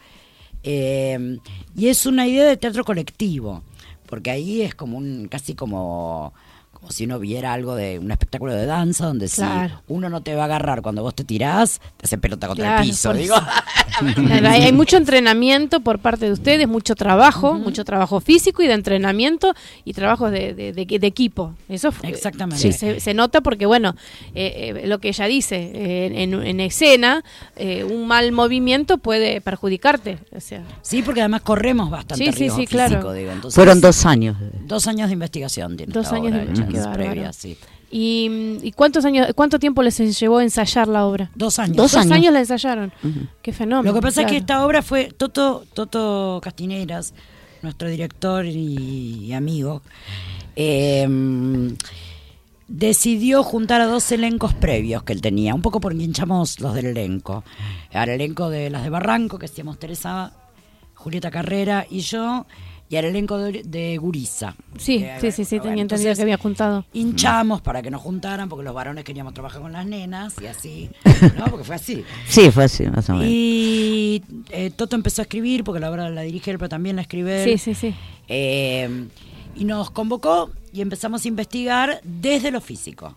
Eh, 0.62 1.38
y 1.74 1.88
es 1.88 2.06
una 2.06 2.28
idea 2.28 2.44
de 2.44 2.56
teatro 2.56 2.84
colectivo, 2.84 3.64
porque 4.06 4.30
ahí 4.30 4.62
es 4.62 4.76
como 4.76 4.96
un, 4.96 5.26
casi 5.26 5.56
como, 5.56 6.34
como 6.78 6.92
si 6.92 7.04
uno 7.04 7.18
viera 7.18 7.52
algo 7.52 7.74
de 7.74 7.98
un 7.98 8.10
espectáculo 8.10 8.52
de 8.54 8.64
danza, 8.66 9.06
donde 9.06 9.28
Claro. 9.28 9.82
si 9.86 9.92
uno 9.92 10.08
no 10.08 10.20
te 10.22 10.34
va 10.34 10.42
a 10.42 10.44
agarrar 10.46 10.80
cuando 10.82 11.02
vos 11.02 11.14
te 11.14 11.24
tirás, 11.24 11.80
te 11.96 12.06
hace 12.06 12.18
pelota 12.18 12.46
contra 12.46 12.64
Claro, 12.66 12.82
el 12.82 12.88
piso. 12.88 13.12
Digo. 13.12 13.34
Claro, 14.14 14.48
hay, 14.48 14.62
hay 14.62 14.72
mucho 14.72 14.96
entrenamiento 14.96 15.80
por 15.80 15.98
parte 15.98 16.26
de 16.26 16.32
ustedes, 16.32 16.68
mucho 16.68 16.94
trabajo, 16.94 17.54
mucho 17.54 17.84
trabajo 17.84 18.20
físico 18.20 18.62
y 18.62 18.66
de 18.68 18.74
entrenamiento 18.74 19.54
y 19.84 19.92
trabajo 19.92 20.30
de, 20.30 20.54
de- 20.54 20.72
de- 20.72 20.98
de 20.98 21.06
equipo. 21.06 21.54
Eso 21.68 21.90
fue- 21.92 22.08
Exactamente. 22.10 22.72
se, 22.72 23.00
se 23.00 23.14
nota 23.14 23.40
porque, 23.40 23.66
bueno, 23.66 23.94
eh, 24.34 24.74
eh, 24.82 24.86
lo 24.86 24.98
que 25.00 25.08
ella 25.08 25.26
dice, 25.26 25.56
eh, 25.74 26.22
en, 26.22 26.34
en 26.34 26.60
escena, 26.60 27.24
eh, 27.56 27.84
un 27.84 28.06
mal 28.06 28.30
movimiento 28.32 28.98
puede 28.98 29.40
perjudicarte. 29.40 30.18
O 30.36 30.40
sea, 30.40 30.62
Sí, 30.82 31.02
porque 31.02 31.20
además 31.20 31.42
corremos 31.42 31.90
bastante 31.90 32.24
Sí, 32.26 32.32
sí, 32.32 32.38
riesgo 32.38 32.56
sí, 32.58 32.66
claro. 32.66 32.90
físico, 32.96 33.12
digo. 33.12 33.32
Entonces, 33.32 33.54
Fueron 33.56 33.80
dos 33.80 34.06
años. 34.06 34.36
dos 34.66 34.86
años 34.86 35.08
de 35.08 35.14
investigación 35.14 35.76
tiene 35.76 35.92
Dos 35.92 36.12
años 36.12 36.32
de- 36.32 36.42
hecha, 36.44 36.67
qué 36.68 37.30
sí. 37.32 37.56
¿Y, 37.90 38.58
y 38.62 38.72
cuántos 38.72 39.04
años, 39.04 39.28
cuánto 39.34 39.58
tiempo 39.58 39.82
les 39.82 39.98
llevó 40.20 40.38
a 40.38 40.42
ensayar 40.42 40.88
la 40.88 41.06
obra? 41.06 41.30
Dos 41.34 41.58
años. 41.58 41.76
Dos 41.76 41.92
Dos 41.92 42.02
años. 42.02 42.12
años 42.12 42.32
la 42.32 42.40
ensayaron. 42.40 42.92
Qué 43.42 43.52
fenómeno. 43.52 43.94
Lo 43.94 43.94
que 43.98 44.02
pasa 44.02 44.22
es 44.22 44.26
que 44.28 44.36
esta 44.36 44.64
obra 44.64 44.82
fue 44.82 45.10
Toto, 45.16 45.64
Toto 45.72 46.40
Castineras, 46.42 47.14
nuestro 47.62 47.88
director 47.88 48.44
y, 48.44 49.24
y 49.24 49.32
amigo, 49.32 49.82
eh, 50.56 51.08
decidió 52.68 53.42
juntar 53.42 53.80
a 53.80 53.86
dos 53.86 54.12
elencos 54.12 54.52
previos 54.52 55.02
que 55.02 55.14
él 55.14 55.22
tenía, 55.22 55.54
un 55.54 55.62
poco 55.62 55.80
porque 55.80 56.02
hinchamos 56.02 56.60
los 56.60 56.74
del 56.74 56.86
elenco. 56.86 57.42
Al 57.92 58.10
elenco 58.10 58.50
de 58.50 58.70
las 58.70 58.84
de 58.84 58.90
Barranco, 58.90 59.38
que 59.38 59.46
hacíamos 59.46 59.78
Teresa, 59.78 60.32
Julieta 60.94 61.30
Carrera 61.30 61.86
y 61.88 62.00
yo, 62.00 62.46
y 62.88 62.96
al 62.96 63.04
elenco 63.04 63.38
de, 63.38 63.62
de 63.64 63.96
Guriza. 63.98 64.54
Sí, 64.78 65.04
sí, 65.20 65.30
sí, 65.30 65.44
sí, 65.44 65.58
bueno, 65.58 65.70
tenía 65.70 65.82
entendido 65.82 66.14
que 66.14 66.22
había 66.22 66.38
juntado. 66.38 66.86
Hinchamos 66.92 67.60
para 67.60 67.82
que 67.82 67.90
nos 67.90 68.00
juntaran, 68.00 68.48
porque 68.48 68.64
los 68.64 68.74
varones 68.74 69.04
queríamos 69.04 69.34
trabajar 69.34 69.60
con 69.60 69.72
las 69.72 69.84
nenas 69.86 70.34
y 70.40 70.46
así, 70.46 70.90
¿no? 71.36 71.46
Porque 71.46 71.64
fue 71.64 71.74
así. 71.74 72.04
Sí, 72.28 72.50
fue 72.50 72.64
así, 72.64 72.86
más 72.86 73.08
o 73.10 73.12
menos. 73.12 73.28
Y 73.28 74.22
eh, 74.50 74.70
Toto 74.74 74.96
empezó 74.96 75.22
a 75.22 75.24
escribir, 75.24 75.64
porque 75.64 75.80
la 75.80 75.90
obra 75.90 76.08
la 76.08 76.22
dirige 76.22 76.50
él, 76.50 76.58
pero 76.58 76.70
también 76.70 76.96
la 76.96 77.02
escribe 77.02 77.44
él. 77.44 77.58
Sí, 77.58 77.74
sí, 77.74 77.74
sí. 77.74 77.94
Eh, 78.28 79.08
y 79.54 79.64
nos 79.64 79.90
convocó 79.90 80.50
y 80.72 80.80
empezamos 80.80 81.24
a 81.24 81.28
investigar 81.28 82.00
desde 82.04 82.50
lo 82.50 82.60
físico. 82.60 83.16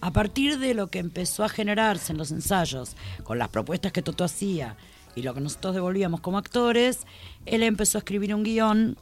A 0.00 0.12
partir 0.12 0.58
de 0.58 0.72
lo 0.72 0.86
que 0.86 0.98
empezó 0.98 1.44
a 1.44 1.50
generarse 1.50 2.12
en 2.12 2.16
los 2.18 2.30
ensayos, 2.30 2.96
con 3.22 3.38
las 3.38 3.50
propuestas 3.50 3.92
que 3.92 4.00
Toto 4.00 4.24
hacía 4.24 4.76
y 5.16 5.22
lo 5.22 5.34
que 5.34 5.40
nosotros 5.40 5.74
devolvíamos 5.74 6.20
como 6.20 6.38
actores, 6.38 7.00
él 7.46 7.62
empezó 7.62 7.98
a 7.98 8.00
escribir 8.00 8.34
un 8.34 8.44
guion 8.44 8.96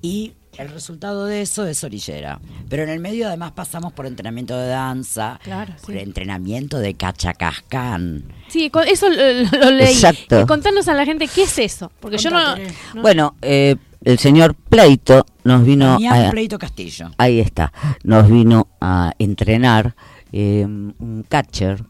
y 0.00 0.32
el 0.56 0.68
resultado 0.70 1.26
de 1.26 1.42
eso 1.42 1.66
es 1.66 1.84
Orillera. 1.84 2.40
Pero 2.68 2.84
en 2.84 2.88
el 2.88 3.00
medio 3.00 3.26
además 3.26 3.52
pasamos 3.52 3.92
por 3.92 4.06
entrenamiento 4.06 4.56
de 4.56 4.68
danza, 4.68 5.38
Claro, 5.42 5.74
sí. 5.78 5.86
por 5.86 5.96
entrenamiento 5.96 6.78
de 6.78 6.94
cachacascán. 6.94 8.24
Sí, 8.48 8.70
eso 8.88 9.10
lo, 9.10 9.16
lo 9.60 9.70
leí. 9.70 9.92
Exacto. 9.94 10.40
Y 10.40 10.46
contanos 10.46 10.88
a 10.88 10.94
la 10.94 11.04
gente 11.04 11.28
qué 11.28 11.42
es 11.42 11.58
eso. 11.58 11.90
Porque 12.00 12.18
yo 12.18 12.30
no. 12.30 12.54
Bueno, 13.02 13.34
eh, 13.42 13.76
el 14.04 14.18
señor 14.18 14.54
Pleito 14.54 15.26
nos 15.44 15.64
vino 15.64 15.98
a... 16.00 16.30
Pleito 16.30 16.58
Castillo. 16.58 17.10
Ahí 17.18 17.40
está, 17.40 17.72
nos 18.04 18.30
vino 18.30 18.68
a 18.80 19.12
entrenar 19.18 19.96
eh, 20.38 20.64
un 20.66 21.24
catcher 21.28 21.82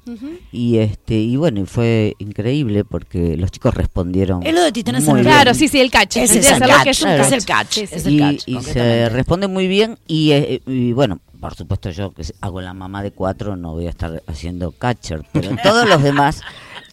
y 0.53 0.79
este 0.79 1.15
y 1.19 1.35
bueno, 1.37 1.61
y 1.61 1.67
fue 1.67 2.15
increíble 2.19 2.85
porque 2.85 3.37
los 3.37 3.51
chicos 3.51 3.75
respondieron 3.75 4.47
Es 4.47 4.55
lo 4.55 4.63
de 4.63 4.71
muy 5.11 5.21
el 5.21 5.27
bien. 5.27 5.35
Claro, 5.37 5.53
sí, 5.55 5.67
sí, 5.67 5.81
el 5.81 5.91
catch. 5.91 6.19
Ese 6.19 6.39
es 6.39 6.51
el 6.53 6.61
catch, 6.61 6.85
que 6.85 6.91
es 6.91 7.03
un 7.03 7.09
es 7.09 7.33
el 7.33 7.45
catch, 7.45 7.71
Sí, 7.73 7.87
sí. 7.89 7.95
es 7.97 8.07
el 8.07 8.15
y, 8.15 8.19
catch, 8.21 8.43
y 8.49 8.61
se 8.63 9.09
responde 9.09 9.49
muy 9.49 9.67
bien 9.67 9.99
y, 10.07 10.31
eh, 10.31 10.63
y 10.67 10.93
bueno, 10.93 11.19
por 11.41 11.55
supuesto 11.55 11.91
yo 11.91 12.13
que 12.13 12.23
hago 12.41 12.61
la 12.61 12.73
mamá 12.73 13.03
de 13.03 13.11
cuatro 13.11 13.57
no 13.57 13.73
voy 13.73 13.87
a 13.87 13.91
estar 13.91 14.23
haciendo 14.29 14.71
catcher, 14.71 15.25
pero 15.33 15.51
todos 15.65 15.89
los 15.89 16.01
demás, 16.05 16.43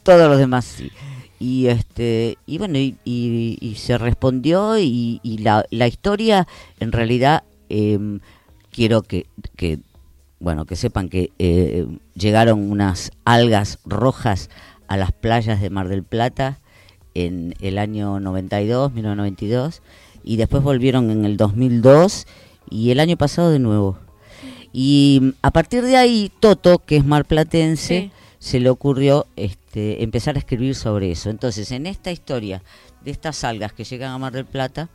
todos 0.01 0.27
los 0.27 0.39
demás 0.39 0.65
sí. 0.65 0.91
Y 1.39 1.67
este 1.67 2.37
y 2.47 2.57
bueno 2.57 2.79
y, 2.79 2.95
y- 3.05 3.59
y 3.61 3.75
se 3.75 3.99
respondió 3.99 4.79
y, 4.79 5.19
y 5.21 5.37
la, 5.39 5.65
la 5.69 5.87
historia 5.87 6.47
en 6.79 6.91
realidad 6.91 7.43
em, 7.69 8.21
quiero 8.71 9.03
que, 9.03 9.27
que 9.55 9.79
bueno 10.43 10.65
que 10.65 10.75
sepan 10.75 11.09
que 11.09 11.31
eh, 11.39 11.87
llegaron 12.15 12.69
unas 12.69 13.11
algas 13.23 13.79
rojas 13.85 14.49
a 14.87 14.97
las 14.97 15.11
playas 15.13 15.61
de 15.61 15.69
Mar 15.69 15.87
del 15.87 16.03
Plata 16.03 16.59
en 17.15 17.55
el 17.61 17.77
año 17.77 18.19
92, 18.19 18.91
1992, 18.91 19.81
y 20.23 20.35
después 20.35 20.61
volvieron 20.61 21.09
en 21.11 21.25
el 21.25 21.37
2002 21.37 22.27
y 22.69 22.91
el 22.91 22.99
año 22.99 23.17
pasado 23.17 23.51
de 23.51 23.59
nuevo. 23.59 23.97
Y 24.73 25.35
a 25.41 25.51
partir 25.51 25.83
de 25.83 25.95
ahí, 25.95 26.31
Toto, 26.39 26.79
que 26.79 26.97
es 26.97 27.05
marplatense, 27.05 27.99
Sí. 28.01 28.11
se 28.39 28.59
le 28.59 28.69
ocurrió 28.69 29.27
este, 29.35 30.03
empezar 30.03 30.35
a 30.35 30.39
escribir 30.39 30.75
sobre 30.75 31.11
eso. 31.11 31.29
Entonces, 31.29 31.71
en 31.71 31.85
esta 31.85 32.11
historia 32.11 32.61
de 33.05 33.11
estas 33.11 33.43
algas 33.43 33.71
que 33.73 33.83
llegan 33.85 34.11
a 34.11 34.17
Mar 34.17 34.33
del 34.33 34.45
Plata, 34.45 34.89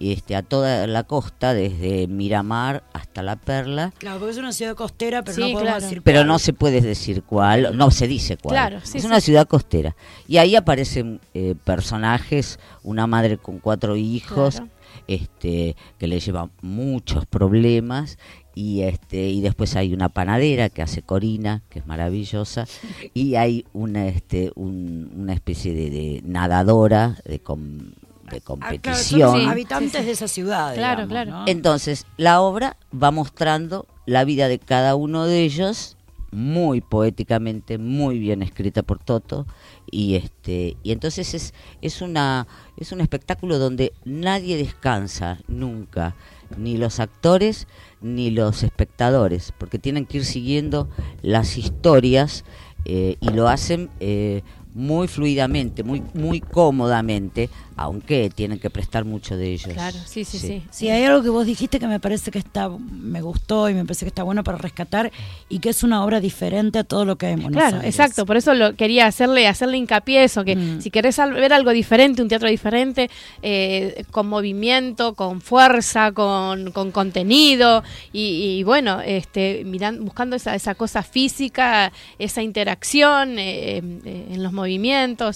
este, 0.00 0.34
a 0.36 0.42
toda 0.42 0.86
la 0.86 1.04
costa, 1.04 1.54
desde 1.54 2.06
Miramar 2.08 2.82
hasta 2.92 3.22
La 3.22 3.36
Perla, 3.36 3.92
Claro, 3.98 4.18
porque 4.18 4.32
es 4.32 4.38
una 4.38 4.52
ciudad 4.52 4.74
costera, 4.74 5.22
pero 5.22 5.34
Sí, 5.34 5.40
no 5.40 5.46
podemos 5.52 5.62
claro. 5.62 5.80
decir 5.82 6.02
pero 6.02 6.18
cuál. 6.20 6.26
no 6.28 6.38
se 6.38 6.52
puede 6.52 6.80
decir 6.80 7.22
cuál, 7.22 7.76
no 7.76 7.90
se 7.90 8.08
dice 8.08 8.36
cuál. 8.36 8.54
Claro, 8.54 8.80
sí, 8.82 8.98
es 8.98 9.02
sí. 9.02 9.06
una 9.06 9.20
ciudad 9.20 9.46
costera. 9.46 9.94
Y 10.26 10.38
ahí 10.38 10.56
aparecen 10.56 11.20
eh, 11.34 11.54
personajes, 11.64 12.58
una 12.82 13.06
madre 13.06 13.38
con 13.38 13.58
cuatro 13.58 13.96
hijos, 13.96 14.56
Claro. 14.56 14.70
este 15.06 15.76
que 15.98 16.06
le 16.06 16.20
lleva 16.20 16.50
muchos 16.60 17.26
problemas 17.26 18.18
y 18.54 18.82
este 18.82 19.28
y 19.30 19.40
después 19.40 19.76
hay 19.76 19.94
una 19.94 20.10
panadera 20.10 20.68
que 20.68 20.82
hace 20.82 21.00
Corina 21.02 21.62
que 21.70 21.78
es 21.78 21.86
maravillosa 21.86 22.66
y 23.14 23.36
hay 23.36 23.64
una 23.72 24.06
este 24.08 24.52
un- 24.54 25.10
una 25.16 25.32
especie 25.32 25.72
de, 25.74 25.88
de 25.90 26.22
nadadora 26.26 27.16
de, 27.24 27.40
com- 27.40 27.92
de 28.32 28.38
Ah, 28.38 28.40
claro, 28.40 28.60
competición 28.62 29.48
habitantes 29.48 30.04
de 30.06 30.10
esa 30.10 30.28
ciudad. 30.28 30.74
Claro, 30.74 31.06
digamos, 31.06 31.08
claro. 31.08 31.30
¿no? 31.30 31.44
entonces, 31.48 32.06
la 32.16 32.40
obra 32.40 32.76
va 32.92 33.10
mostrando 33.10 33.86
la 34.06 34.24
vida 34.24 34.48
de 34.48 34.58
cada 34.58 34.94
uno 34.94 35.26
de 35.26 35.42
ellos 35.42 35.96
muy 36.32 36.80
poéticamente, 36.80 37.76
muy 37.76 38.18
bien 38.18 38.42
escrita 38.42 38.82
por 38.82 38.98
Toto 38.98 39.46
y 39.90 40.14
este 40.14 40.78
y 40.82 40.92
entonces 40.92 41.34
es 41.34 41.52
es 41.82 42.00
una 42.00 42.46
es 42.78 42.90
un 42.90 43.02
espectáculo 43.02 43.58
donde 43.58 43.92
nadie 44.04 44.56
descansa 44.56 45.38
nunca, 45.46 46.16
ni 46.56 46.78
los 46.78 47.00
actores 47.00 47.68
ni 48.00 48.30
los 48.30 48.62
espectadores, 48.62 49.52
porque 49.58 49.78
tienen 49.78 50.06
que 50.06 50.18
ir 50.18 50.24
siguiendo 50.24 50.88
las 51.20 51.58
historias 51.58 52.44
eh, 52.84 53.16
y 53.20 53.28
lo 53.28 53.48
hacen 53.48 53.90
eh, 54.00 54.42
muy 54.74 55.06
fluidamente, 55.08 55.82
muy 55.82 56.02
muy 56.14 56.40
cómodamente, 56.40 57.50
aunque 57.76 58.30
tienen 58.30 58.58
que 58.58 58.70
prestar 58.70 59.04
mucho 59.04 59.36
de 59.36 59.52
ellos. 59.52 59.72
Claro, 59.72 59.98
sí, 60.06 60.24
sí, 60.24 60.38
sí. 60.38 60.62
Sí, 60.70 60.88
hay 60.88 61.04
algo 61.04 61.22
que 61.22 61.28
vos 61.30 61.44
dijiste 61.46 61.78
que 61.78 61.86
me 61.86 62.00
parece 62.00 62.30
que 62.30 62.38
está, 62.38 62.68
me 62.68 63.20
gustó 63.20 63.68
y 63.68 63.74
me 63.74 63.84
parece 63.84 64.04
que 64.04 64.08
está 64.08 64.22
bueno 64.22 64.42
para 64.44 64.58
rescatar 64.58 65.10
y 65.48 65.58
que 65.58 65.68
es 65.70 65.82
una 65.82 66.04
obra 66.04 66.20
diferente 66.20 66.78
a 66.78 66.84
todo 66.84 67.04
lo 67.04 67.16
que 67.16 67.32
Buenos 67.36 67.52
Claro, 67.52 67.76
Aires. 67.78 67.94
exacto, 67.94 68.24
por 68.26 68.36
eso 68.36 68.54
lo 68.54 68.74
quería 68.76 69.06
hacerle 69.06 69.46
hacerle 69.46 69.76
hincapié 69.78 70.24
eso, 70.24 70.44
que 70.44 70.56
Mm. 70.56 70.80
si 70.80 70.90
querés 70.90 71.16
ver 71.18 71.52
algo 71.52 71.70
diferente, 71.72 72.22
un 72.22 72.28
teatro 72.28 72.48
diferente, 72.48 73.10
eh, 73.42 74.04
con 74.10 74.28
movimiento, 74.28 75.14
con 75.14 75.40
fuerza, 75.40 76.12
con, 76.12 76.72
con 76.72 76.92
contenido, 76.92 77.82
y, 78.12 78.58
y 78.58 78.62
bueno, 78.64 79.00
este, 79.00 79.64
miran, 79.64 80.04
buscando 80.04 80.36
esa, 80.36 80.54
esa 80.54 80.74
cosa 80.74 81.02
física, 81.02 81.92
esa 82.18 82.42
interacción 82.42 83.38
eh, 83.38 83.78
eh, 84.04 84.26
en 84.30 84.42
los 84.42 84.52
movimientos, 84.52 84.61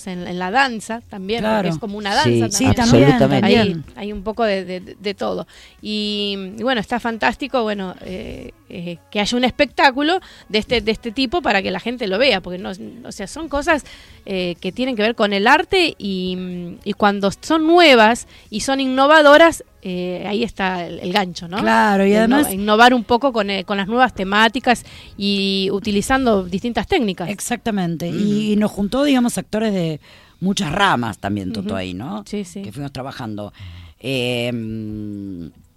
en, 0.07 0.27
en 0.27 0.39
la 0.39 0.51
danza 0.51 1.01
también, 1.09 1.41
Claro. 1.41 1.57
porque 1.57 1.68
es 1.74 1.79
como 1.79 1.99
una 1.99 2.14
danza 2.14 2.51
Sí, 2.51 2.64
también. 2.74 3.12
Sí, 3.12 3.18
también. 3.18 3.45
Hay, 3.45 3.55
también. 3.57 3.85
hay 3.97 4.12
un 4.12 4.22
poco 4.22 4.45
de, 4.45 4.64
de- 4.64 4.97
de 4.99 5.14
todo. 5.14 5.47
Y, 5.83 6.37
y 6.59 6.62
bueno, 6.62 6.81
está 6.81 6.99
fantástico, 7.01 7.62
bueno, 7.62 7.95
eh, 8.03 8.53
eh, 8.68 8.98
que 9.10 9.20
haya 9.20 9.36
un 9.38 9.44
espectáculo 9.44 10.20
de 10.48 10.58
este, 10.58 10.80
de 10.80 10.90
este 10.90 11.12
tipo 11.12 11.40
para 11.42 11.62
que 11.62 11.70
la 11.70 11.80
gente 11.80 12.06
lo 12.06 12.18
vea, 12.18 12.40
porque 12.40 12.58
no, 12.58 12.72
o 13.04 13.12
sea, 13.12 13.26
son 13.26 13.48
cosas 13.48 13.84
eh, 14.24 14.56
que 14.60 14.72
tienen 14.72 14.96
que 14.96 15.02
ver 15.02 15.14
con 15.14 15.32
el 15.32 15.46
arte 15.46 15.94
y, 15.98 16.76
y 16.84 16.92
cuando 16.94 17.30
son 17.40 17.66
nuevas 17.66 18.26
y 18.50 18.60
son 18.60 18.80
innovadoras, 18.80 19.62
eh, 19.82 20.24
ahí 20.26 20.42
está 20.42 20.84
el, 20.86 20.98
el 20.98 21.12
gancho, 21.12 21.46
¿no? 21.46 21.58
Claro, 21.58 22.04
y 22.04 22.10
De 22.10 22.18
además- 22.18 22.48
inno- 22.48 22.54
innovar 22.54 22.92
un 22.92 23.04
poco 23.04 23.32
con, 23.32 23.50
eh, 23.50 23.62
con 23.64 23.76
las 23.76 23.86
nuevas 23.86 24.12
temáticas 24.14 24.84
y 25.16 25.68
utilizando 25.70 26.42
distintas 26.44 26.88
técnicas. 26.88 27.28
Exactamente. 27.28 28.08
Y, 28.08 28.52
y 28.52 28.56
nos 28.56 28.72
juntó, 28.72 29.04
digamos, 29.04 29.38
actores 29.38 29.72
de 29.72 30.00
muchas 30.40 30.72
ramas 30.72 31.18
también, 31.18 31.52
Toto, 31.52 31.76
ahí, 31.76 31.94
¿no? 31.94 32.24
Sí, 32.26 32.44
sí. 32.44 32.62
Que 32.62 32.72
fuimos 32.72 32.92
trabajando. 32.92 33.52
Eh, 34.00 34.50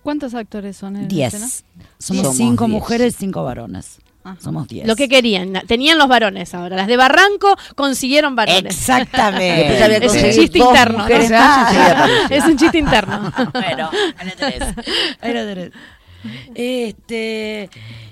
¿Cuántos 0.09 0.33
actores 0.33 0.75
son 0.75 0.95
en 0.95 1.07
diez. 1.07 1.33
escena? 1.35 1.47
Somos, 1.99 2.21
Somos 2.23 2.35
cinco 2.37 2.65
diez. 2.65 2.73
mujeres, 2.73 3.15
cinco 3.15 3.43
varones. 3.43 3.99
Ajá. 4.23 4.37
Somos 4.41 4.67
diez. 4.67 4.87
Lo 4.87 4.95
que 4.95 5.07
querían, 5.07 5.53
tenían 5.67 5.99
los 5.99 6.07
varones 6.07 6.53
ahora. 6.55 6.75
Las 6.75 6.87
de 6.87 6.97
Barranco 6.97 7.55
consiguieron 7.75 8.35
varones. 8.35 8.65
Exactamente. 8.75 9.83
Había 9.83 9.97
Es 9.97 10.13
un 10.15 10.31
chiste 10.31 10.57
interno. 10.57 11.07
Es 12.29 12.43
un 12.45 12.57
chiste 12.57 12.77
interno. 12.79 13.31
bueno, 13.53 13.89
la. 14.17 14.63
Ahí 15.21 15.33
la 15.33 15.45
tenés. 15.45 15.71
Este. 16.55 17.69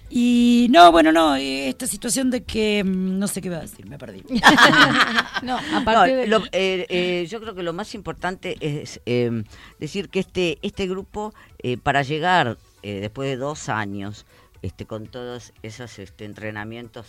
Y 0.10 0.68
no, 0.70 0.92
bueno, 0.92 1.12
no, 1.12 1.36
eh, 1.36 1.68
esta 1.70 1.86
situación 1.88 2.30
de 2.32 2.44
que. 2.44 2.84
mm, 2.84 3.20
No 3.20 3.28
sé 3.28 3.42
qué 3.42 3.48
iba 3.50 3.58
a 3.58 3.62
decir, 3.62 3.88
me 3.88 3.98
perdí. 3.98 4.24
No, 5.44 5.60
No, 5.62 5.78
aparte 5.78 6.16
de... 6.16 6.28
lo- 6.28 6.44
eh, 6.52 6.86
eh, 6.90 7.28
yo 7.30 7.40
creo 7.40 7.54
que 7.54 7.62
lo 7.64 7.74
más 7.74 7.94
importante 7.94 8.58
es 8.60 9.02
eh, 9.06 9.44
decir 9.80 10.10
que 10.10 10.20
este 10.20 10.58
este 10.62 10.88
grupo 10.88 11.34
para 11.84 12.02
llegar 12.04 12.58
eh, 12.84 13.00
después 13.02 13.30
de 13.30 13.38
dos 13.38 13.70
años 13.70 14.26
este 14.64 14.86
con 14.86 15.08
todos 15.08 15.54
esos 15.62 16.00
este, 16.00 16.26
entrenamientos 16.26 17.06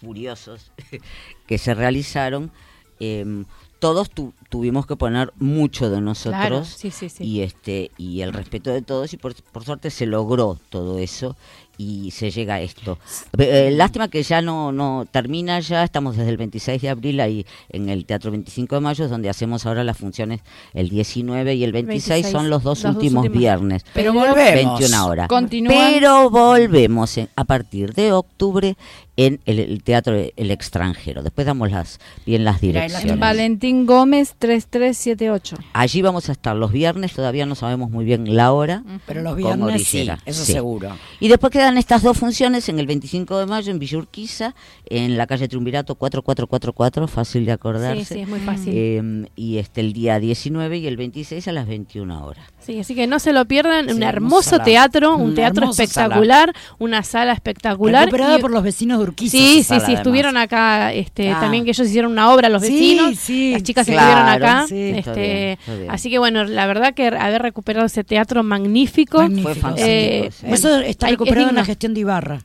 furiosos 0.00 0.70
que 1.46 1.58
se 1.58 1.74
realizaron 1.74 2.52
eh, 3.00 3.44
todos 3.80 4.10
tu- 4.10 4.32
tuvimos 4.48 4.86
que 4.86 4.94
poner 4.94 5.32
mucho 5.36 5.90
de 5.90 6.00
nosotros 6.00 6.38
Claro, 6.40 6.64
sí, 6.64 6.92
sí, 6.92 7.08
sí. 7.08 7.24
y 7.24 7.42
este 7.42 7.90
y 7.98 8.20
el 8.20 8.32
respeto 8.32 8.70
de 8.70 8.82
todos 8.82 9.12
y 9.12 9.16
por, 9.16 9.34
por 9.42 9.64
suerte 9.64 9.90
se 9.90 10.06
logró 10.06 10.56
todo 10.70 10.98
eso 11.00 11.36
y 11.78 12.10
se 12.12 12.30
llega 12.30 12.54
a 12.54 12.60
esto. 12.60 12.98
Eh, 13.38 13.70
lástima 13.72 14.08
que 14.08 14.22
ya 14.22 14.42
no 14.42 14.72
no 14.72 15.06
termina 15.10 15.58
ya, 15.60 15.82
estamos 15.84 16.16
desde 16.16 16.30
el 16.30 16.36
26 16.36 16.80
de 16.82 16.88
abril 16.88 17.20
ahí 17.20 17.46
en 17.70 17.88
el 17.88 18.04
Teatro 18.06 18.30
25 18.30 18.74
de 18.76 18.80
Mayo, 18.80 19.08
donde 19.08 19.28
hacemos 19.30 19.66
ahora 19.66 19.82
las 19.84 19.96
funciones 19.96 20.40
el 20.74 20.88
19 20.90 21.54
y 21.54 21.64
el 21.64 21.72
26, 21.72 22.08
26, 22.08 22.32
son 22.32 22.50
los 22.50 22.62
dos 22.62 22.82
los 22.84 22.94
últimos. 22.96 23.30
viernes. 23.30 23.84
Pero 23.94 24.12
volvemos. 24.12 24.78
21 24.78 25.06
horas. 25.06 25.28
Continúan. 25.28 25.76
Pero 25.94 26.30
volvemos 26.30 27.16
en- 27.18 27.28
a 27.36 27.44
partir 27.44 27.92
de 27.94 28.12
octubre 28.12 28.76
en 29.16 29.40
el, 29.44 29.58
el 29.58 29.82
Teatro 29.82 30.14
El 30.36 30.50
Extranjero. 30.50 31.22
Después 31.22 31.46
damos 31.46 31.70
las 31.70 32.00
bien 32.24 32.44
las 32.44 32.60
direcciones. 32.60 33.18
Valentín 33.18 33.84
Gómez 33.86 34.34
3378. 34.38 35.56
Allí 35.74 36.02
vamos 36.02 36.28
a 36.28 36.32
estar 36.32 36.56
los 36.56 36.72
viernes, 36.72 37.12
todavía 37.12 37.44
no 37.46 37.54
sabemos 37.54 37.90
muy 37.90 38.04
bien 38.04 38.34
la 38.34 38.52
hora. 38.52 38.82
Pero 39.06 39.22
los 39.22 39.36
viernes 39.36 39.82
sí, 39.82 39.98
dijera, 39.98 40.18
eso 40.24 40.44
sí. 40.44 40.52
seguro. 40.52 40.96
Y 41.20 41.28
después 41.28 41.52
quedan 41.52 41.76
estas 41.76 42.02
dos 42.02 42.16
funciones 42.18 42.68
en 42.68 42.78
el 42.78 42.86
25 42.86 43.38
de 43.38 43.46
mayo 43.46 43.70
en 43.70 43.78
Villa 43.78 43.98
Urquiza, 43.98 44.54
en 44.86 45.16
la 45.18 45.26
calle 45.26 45.48
Triunvirato 45.48 45.94
4444, 45.94 47.06
fácil 47.08 47.44
de 47.44 47.52
acordarse. 47.52 48.04
Sí, 48.04 48.14
sí, 48.14 48.20
es 48.20 48.28
muy 48.28 48.40
fácil. 48.40 48.72
Eh, 48.74 49.26
y 49.36 49.58
este 49.58 49.80
el 49.82 49.92
día 49.92 50.18
19 50.18 50.78
y 50.78 50.86
el 50.86 50.96
26 50.96 51.48
a 51.48 51.52
las 51.52 51.66
21 51.66 52.24
horas. 52.24 52.44
Sí, 52.60 52.78
así 52.78 52.94
que 52.94 53.06
no 53.06 53.18
se 53.18 53.32
lo 53.32 53.44
pierdan. 53.46 53.88
Sí, 53.88 53.94
un 53.94 54.02
hermoso 54.02 54.50
sala. 54.50 54.64
teatro, 54.64 55.16
un 55.16 55.34
teatro 55.34 55.70
espectacular, 55.70 56.54
una 56.78 57.02
sala 57.02 57.32
espectacular. 57.32 58.04
Recuperada 58.06 58.38
y- 58.38 58.40
por 58.40 58.50
los 58.50 58.62
vecinos 58.62 59.01
Urquiza. 59.02 59.30
Sí, 59.36 59.54
sí, 59.58 59.62
sala, 59.64 59.86
sí, 59.86 59.92
estuvieron 59.94 60.36
además. 60.36 60.44
acá, 60.46 60.92
este, 60.92 61.30
Ah. 61.30 61.40
también 61.40 61.64
que 61.64 61.70
ellos 61.70 61.86
hicieron 61.88 62.12
una 62.12 62.32
obra, 62.32 62.48
los 62.48 62.62
Sí, 62.62 62.72
vecinos, 62.72 63.18
sí, 63.18 63.52
las 63.52 63.62
chicas 63.62 63.86
claro, 63.86 64.00
estuvieron 64.08 64.28
acá, 64.50 64.66
sí, 64.68 64.82
está 64.90 65.10
este, 65.10 65.20
bien, 65.22 65.48
está 65.58 65.74
bien. 65.74 65.90
así 65.90 66.10
que 66.10 66.18
bueno, 66.18 66.44
la 66.44 66.66
verdad 66.66 66.94
que 66.94 67.06
haber 67.08 67.42
recuperado 67.42 67.86
ese 67.86 68.04
teatro 68.04 68.42
magnífico, 68.42 69.18
Magnífico. 69.18 69.42
Fue 69.52 69.54
fantástico. 69.54 69.88
Eh, 69.90 70.30
sí. 70.32 70.46
Eso 70.48 70.78
está 70.80 71.06
es 71.06 71.12
recuperado 71.12 71.48
en 71.50 71.54
la 71.56 71.64
gestión 71.64 71.94
de 71.94 72.00
Ibarra. 72.00 72.40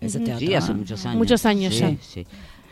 Ese 0.00 0.18
teatro. 0.20 0.38
Sí, 0.46 0.54
hace 0.54 0.72
¿no? 0.72 0.78
muchos 0.78 1.04
años. 1.04 1.16
Muchos 1.18 1.44
años 1.46 1.74
Sí, 1.74 1.80
ya. 1.80 2.22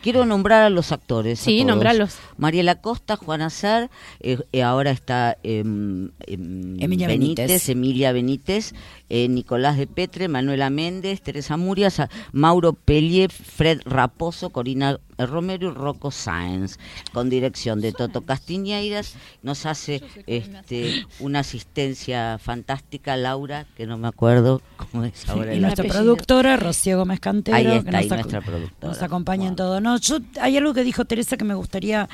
Quiero 0.01 0.25
nombrar 0.25 0.63
a 0.63 0.69
los 0.69 0.91
actores. 0.91 1.39
Sí, 1.39 1.57
todos. 1.57 1.67
nombralos. 1.67 2.17
Mariela 2.37 2.75
Costa, 2.75 3.17
Juan 3.17 3.41
Azar, 3.41 3.89
eh, 4.21 4.37
eh, 4.53 4.63
ahora 4.63 4.91
está 4.91 5.37
em, 5.43 6.09
em, 6.25 6.77
Emilia 6.79 7.07
Benítez. 7.07 7.69
Emilia 7.69 8.13
Benítez, 8.13 8.73
eh, 9.09 9.27
Nicolás 9.27 9.77
de 9.77 9.87
Petre, 9.87 10.27
Manuela 10.27 10.69
Méndez, 10.69 11.21
Teresa 11.21 11.57
Murias, 11.57 12.01
Mauro 12.31 12.73
Pellier, 12.73 13.31
Fred 13.31 13.81
Raposo, 13.85 14.51
Corina 14.51 14.99
Romero 15.25 15.69
y 15.69 15.73
Rocco 15.73 16.11
Sáenz, 16.11 16.77
con 17.13 17.29
dirección 17.29 17.81
de 17.81 17.91
Toto 17.91 18.21
Castiñeiras. 18.21 19.15
Nos 19.43 19.65
hace 19.65 20.01
este, 20.27 21.05
una 21.19 21.39
asistencia 21.39 22.37
fantástica, 22.39 23.15
Laura, 23.17 23.65
que 23.75 23.85
no 23.87 23.97
me 23.97 24.07
acuerdo 24.07 24.61
cómo 24.77 25.03
es 25.05 25.27
ahora. 25.29 25.51
Y 25.53 25.57
el 25.57 25.61
nuestra 25.61 25.83
apellido. 25.83 26.03
productora, 26.03 26.57
Rocío 26.57 26.97
Gómez 26.97 27.19
Cantero, 27.19 27.57
Ahí 27.57 27.65
que 27.65 27.75
está, 27.77 27.91
nos, 27.91 27.99
ahí 28.01 28.07
ac- 28.07 28.13
nuestra 28.15 28.41
productora. 28.41 28.87
nos 28.93 29.01
acompaña 29.01 29.47
en 29.47 29.55
todo. 29.55 29.81
No, 29.81 29.97
yo, 29.99 30.17
hay 30.41 30.57
algo 30.57 30.73
que 30.73 30.83
dijo 30.83 31.05
Teresa 31.05 31.37
que 31.37 31.45
me 31.45 31.53
gustaría. 31.53 32.07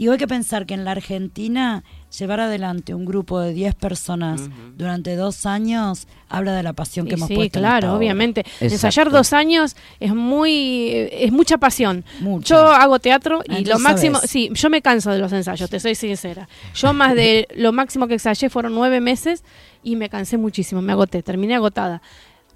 Digo, 0.00 0.12
hay 0.12 0.18
que 0.18 0.26
pensar 0.26 0.64
que 0.64 0.72
en 0.72 0.86
la 0.86 0.92
Argentina 0.92 1.84
llevar 2.18 2.40
adelante 2.40 2.94
un 2.94 3.04
grupo 3.04 3.38
de 3.38 3.52
10 3.52 3.74
personas 3.74 4.48
durante 4.74 5.14
dos 5.14 5.44
años 5.44 6.08
habla 6.30 6.54
de 6.54 6.62
la 6.62 6.72
pasión 6.72 7.04
que 7.04 7.12
Y 7.12 7.14
hemos 7.16 7.28
sí, 7.28 7.34
puesto 7.34 7.58
claro, 7.58 7.92
obviamente. 7.92 8.40
Exacto. 8.40 8.64
Ensayar 8.64 9.10
dos 9.10 9.34
años 9.34 9.76
es 10.00 10.14
muy, 10.14 10.88
es 11.12 11.30
mucha 11.32 11.58
pasión. 11.58 12.06
Mucha. 12.20 12.54
Yo 12.54 12.72
hago 12.72 12.98
teatro 12.98 13.42
y 13.46 13.66
lo 13.66 13.78
máximo, 13.78 14.16
sabes. 14.16 14.30
sí, 14.30 14.48
yo 14.54 14.70
me 14.70 14.80
canso 14.80 15.10
de 15.10 15.18
los 15.18 15.34
ensayos, 15.34 15.68
te 15.68 15.78
soy 15.78 15.94
sincera. 15.94 16.48
Yo 16.74 16.94
más 16.94 17.14
de 17.14 17.46
lo 17.54 17.72
máximo 17.72 18.08
que 18.08 18.14
ensayé 18.14 18.48
fueron 18.48 18.74
nueve 18.74 19.02
meses 19.02 19.44
y 19.82 19.96
me 19.96 20.08
cansé 20.08 20.38
muchísimo, 20.38 20.80
me 20.80 20.92
agoté, 20.92 21.22
terminé 21.22 21.56
agotada. 21.56 22.00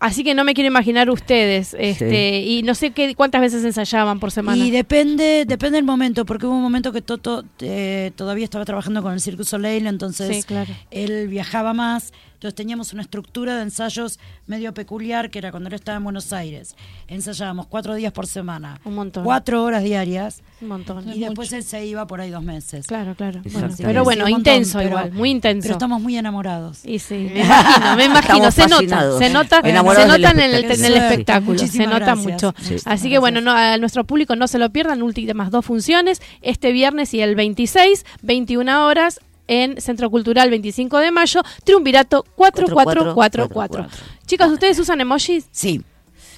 Así 0.01 0.23
que 0.25 0.35
no 0.35 0.45
me 0.45 0.55
quiero 0.55 0.69
imaginar 0.69 1.09
ustedes, 1.09 1.75
este, 1.79 2.41
y 2.41 2.63
no 2.63 2.75
sé 2.75 2.91
qué, 2.91 3.15
cuántas 3.15 3.41
veces 3.41 3.65
ensayaban 3.65 4.21
por 4.21 4.31
semana. 4.33 4.63
Y 4.63 4.71
depende, 4.71 5.45
depende 5.47 5.77
del 5.77 5.85
momento, 5.85 6.27
porque 6.27 6.47
hubo 6.47 6.57
un 6.57 6.63
momento 6.63 6.93
que 6.93 7.01
Toto 7.01 7.45
eh, 7.61 8.11
todavía 8.17 8.45
estaba 8.45 8.65
trabajando 8.65 9.03
con 9.03 9.13
el 9.15 9.21
Circus 9.21 9.49
Soleil, 9.49 9.87
entonces 9.87 10.37
Sí, 10.37 10.43
claro. 10.43 10.73
él 10.91 11.29
viajaba 11.29 11.73
más. 11.73 12.13
Entonces 12.45 12.57
teníamos 12.57 12.93
una 12.93 13.01
estructura 13.01 13.57
de 13.57 13.63
ensayos 13.63 14.19
medio 14.47 14.75
peculiar 14.75 15.31
que 15.31 15.39
era 15.39 15.51
cuando 15.51 15.69
él 15.71 15.75
estaba 15.77 15.97
en 15.97 16.05
Buenos 16.05 16.31
Aires. 16.35 16.77
Ensayábamos 17.09 17.69
cuatro 17.69 17.95
días 17.95 18.13
por 18.13 18.27
semana, 18.27 18.79
Un 18.85 18.95
montón. 18.97 19.25
cuatro 19.25 19.65
horas 19.65 19.83
diarias 19.83 20.43
Un 20.61 20.69
montón. 20.69 21.09
y 21.11 21.21
después 21.21 21.51
él 21.55 21.63
se 21.65 21.87
iba 21.87 22.07
por 22.07 22.21
ahí 22.21 22.29
dos 22.29 22.43
meses. 22.43 22.87
Claro, 22.87 23.15
claro. 23.15 23.41
Bueno, 23.51 23.69
pero 23.79 24.05
bueno, 24.05 24.27
Sí, 24.27 24.33
un 24.33 24.37
montón, 24.37 24.53
intenso 24.57 24.77
pero- 24.79 24.91
igual, 24.91 25.13
muy 25.13 25.31
intenso. 25.31 25.63
Pero 25.63 25.73
estamos 25.77 26.03
muy 26.03 26.19
enamorados. 26.19 26.85
Y 26.85 26.99
sí, 26.99 27.15
me 27.33 27.41
imagino, 27.41 27.97
me 27.97 28.05
imagino, 28.05 28.49
Estamos 28.49 28.55
se 28.55 28.69
nota, 28.69 29.19
se 29.19 29.31
nota, 29.31 29.61
se 29.63 29.71
Enamorados 29.71 30.13
del 30.13 30.21
nota 30.21 30.31
en 30.33 30.41
el, 30.41 30.55
espectáculo. 30.55 30.75
en 30.75 30.85
el 30.85 30.93
Sí. 30.93 30.99
espectáculo, 31.09 31.59
se 31.59 31.65
Muchísimas 31.65 31.89
nota 31.89 31.99
gracias. 32.05 32.27
mucho. 32.33 32.55
Sí. 32.61 32.77
Así 32.85 33.09
que 33.09 33.19
bueno, 33.19 33.41
no, 33.41 33.53
a 33.53 33.79
nuestro 33.79 34.05
público 34.05 34.37
no 34.37 34.49
se 34.49 34.59
lo 34.59 34.69
pierdan, 34.69 35.03
últimas 35.03 35.51
dos 35.51 35.65
funciones, 35.65 36.21
este 36.43 36.73
viernes 36.73 37.15
y 37.15 37.23
el 37.23 37.37
26, 37.37 38.05
21 38.21 38.85
horas 38.85 39.19
en 39.47 39.81
Centro 39.81 40.11
Cultural 40.11 40.51
25 40.51 40.99
de 40.99 41.11
mayo, 41.11 41.43
Triunvirato 41.65 42.25
4444. 42.37 43.87
Chicas, 44.27 44.51
¿ustedes 44.51 44.79
usan 44.79 45.01
emojis? 45.01 45.47
Sí. 45.51 45.83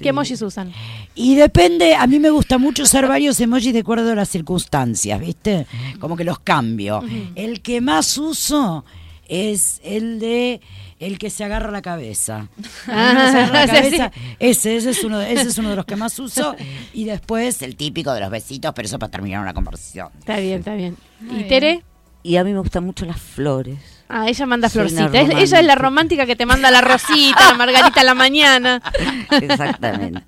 ¿Qué 0.00 0.10
emojis 0.10 0.42
usan? 0.42 0.72
Y 1.14 1.36
depende, 1.36 1.94
a 1.94 2.06
mí 2.06 2.18
me 2.18 2.28
gusta 2.30 2.58
mucho 2.58 2.82
usar 2.82 3.08
varios 3.08 3.40
emojis 3.40 3.72
de 3.72 3.78
acuerdo 3.80 4.12
a 4.12 4.14
las 4.14 4.28
circunstancias, 4.28 5.18
¿viste? 5.20 5.66
Como 6.00 6.16
que 6.16 6.24
los 6.24 6.38
cambio. 6.40 7.02
El 7.34 7.62
que 7.62 7.80
más 7.80 8.18
uso 8.18 8.84
es 9.26 9.80
el 9.82 10.18
de 10.18 10.60
el 10.98 11.18
que 11.18 11.30
se 11.30 11.44
agarra 11.44 11.70
la 11.70 11.82
cabeza. 11.82 12.48
Ah, 12.86 13.10
El 13.10 13.16
que 13.16 13.30
se 13.32 13.38
agarra 13.38 13.52
la 13.52 13.66
sí, 13.66 13.74
cabeza, 13.74 14.12
Ese, 14.38 14.76
ese, 14.76 14.90
es 14.90 15.04
uno, 15.04 15.18
de- 15.18 15.32
ese 15.32 15.48
es 15.48 15.58
uno 15.58 15.70
de 15.70 15.76
los 15.76 15.84
que 15.86 15.96
más 15.96 16.18
uso. 16.18 16.54
Y 16.92 17.04
después 17.04 17.62
el 17.62 17.76
típico 17.76 18.12
de 18.12 18.20
los 18.20 18.30
besitos, 18.30 18.72
pero 18.74 18.86
eso 18.86 18.98
para 18.98 19.10
terminar 19.10 19.40
una 19.42 19.54
conversación. 19.54 20.08
Está 20.18 20.36
bien, 20.38 20.58
está 20.58 20.74
bien. 20.74 20.96
Muy 21.20 21.30
¿Y 21.32 21.36
bien. 21.38 21.48
Tere? 21.48 21.82
Y 22.26 22.36
a 22.38 22.44
mí 22.44 22.52
me 22.52 22.58
gustan 22.58 22.84
mucho 22.84 23.06
las 23.06 23.20
flores. 23.20 23.78
Ah, 24.08 24.28
ella 24.28 24.46
manda 24.46 24.68
Soy 24.68 24.88
florcita. 24.88 25.20
Ella 25.20 25.60
es 25.60 25.64
la 25.66 25.74
romántica. 25.76 26.26
que 26.26 26.34
te 26.36 26.44
manda 26.46 26.70
la 26.70 26.80
rosita, 26.80 27.50
la 27.50 27.54
margarita 27.54 28.00
a 28.00 28.04
la 28.04 28.14
mañana. 28.14 28.82
Exactamente. 29.30 30.22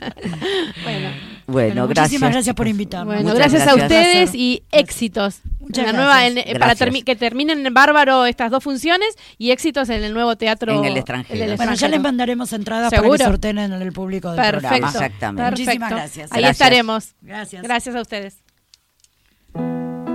Bueno, 0.84 1.08
Bueno, 1.46 1.82
Muchísimas 1.88 1.88
gracias. 2.20 2.32
gracias 2.32 2.54
por 2.56 2.68
invitarme. 2.68 3.14
bueno 3.16 3.34
gracias, 3.34 3.62
a 3.62 3.74
gracias. 3.74 3.82
ustedes 3.90 4.34
y 4.34 4.62
éxitos. 4.70 5.40
Muchas 5.60 5.86
la 5.86 5.92
nueva, 5.92 6.20
gracias. 6.20 6.46
en- 6.46 6.52
para 6.52 6.66
Gracias. 6.66 6.88
termi- 6.88 7.04
que 7.04 7.16
terminen 7.16 7.66
en 7.66 7.74
bárbaro 7.74 8.26
estas 8.26 8.50
dos 8.50 8.62
funciones 8.62 9.08
y 9.38 9.50
éxitos 9.50 9.88
en 9.88 10.04
el 10.04 10.12
nuevo 10.14 10.36
teatro. 10.36 10.72
En 10.78 10.84
el 10.84 10.96
extranjero. 10.96 11.56
Bueno, 11.56 11.74
ya 11.74 11.88
les 11.88 12.00
mandaremos 12.00 12.52
entradas 12.52 12.90
para 12.90 13.02
¿Seguro? 13.02 13.18
que 13.18 13.24
sorteen 13.24 13.58
en 13.58 13.72
el 13.72 13.92
público 13.92 14.28
del 14.32 14.36
Perfecto. 14.40 14.68
programa. 14.68 14.88
Exactamente. 14.88 15.50
Muchísimas 15.50 15.76
Perfecto. 15.90 15.96
gracias. 15.96 16.32
Ahí 16.32 16.40
Gracias. 16.42 16.60
estaremos. 16.60 17.14
Gracias. 17.22 17.62
Gracias 17.62 17.94
a 17.96 18.00
ustedes. 18.02 18.36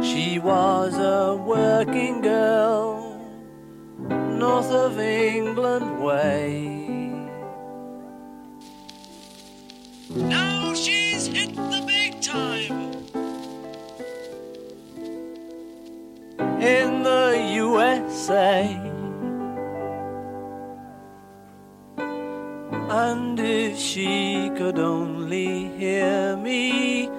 She 0.03 0.37
was 0.37 0.97
a 0.97 1.33
working 1.35 2.19
girl, 2.19 3.17
north 3.97 4.69
of 4.69 4.99
England 4.99 6.03
way. 6.03 6.73
Now 10.09 10.73
she's 10.73 11.27
hit 11.27 11.55
the 11.55 11.83
big 11.87 12.21
time 12.21 12.91
in 16.61 17.03
the 17.03 17.51
USA. 17.55 18.77
And 22.89 23.39
if 23.39 23.77
she 23.79 24.51
could 24.57 24.79
only 24.79 25.69
hear 25.77 26.35
me, 26.35 27.09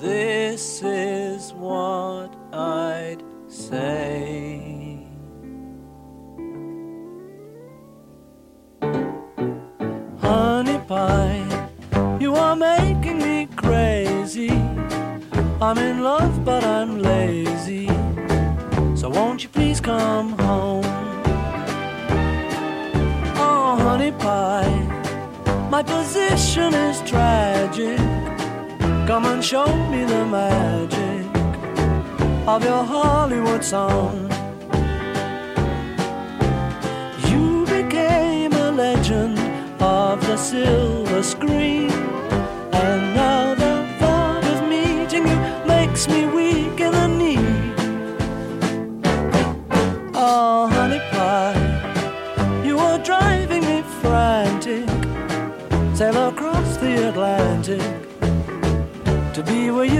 this 0.00 0.82
is 0.82 1.52
what 1.52 2.34
I'd 2.52 3.22
say. 3.48 5.06
Honey 10.18 10.78
pie, 10.88 11.68
you 12.18 12.34
are 12.34 12.56
making 12.56 13.18
me 13.18 13.46
crazy. 13.56 14.50
I'm 15.60 15.76
in 15.76 16.02
love, 16.02 16.44
but 16.44 16.64
I'm 16.64 16.98
lazy. 17.00 17.88
So 18.96 19.10
won't 19.10 19.42
you 19.42 19.50
please 19.50 19.80
come 19.80 20.32
home? 20.38 20.84
Oh, 23.36 23.76
honey 23.78 24.12
pie, 24.12 25.68
my 25.70 25.82
position 25.82 26.72
is 26.72 27.02
tragic. 27.02 28.39
Come 29.10 29.26
and 29.26 29.44
show 29.44 29.66
me 29.88 30.04
the 30.04 30.24
magic 30.24 31.26
of 32.46 32.62
your 32.62 32.84
Hollywood 32.84 33.64
song. 33.64 34.30
You 37.28 37.66
became 37.66 38.52
a 38.52 38.70
legend 38.70 39.36
of 39.82 40.24
the 40.28 40.36
silver 40.36 41.24
screen, 41.24 41.90
to 59.42 59.52
be 59.52 59.70
where 59.70 59.84
you 59.84 59.99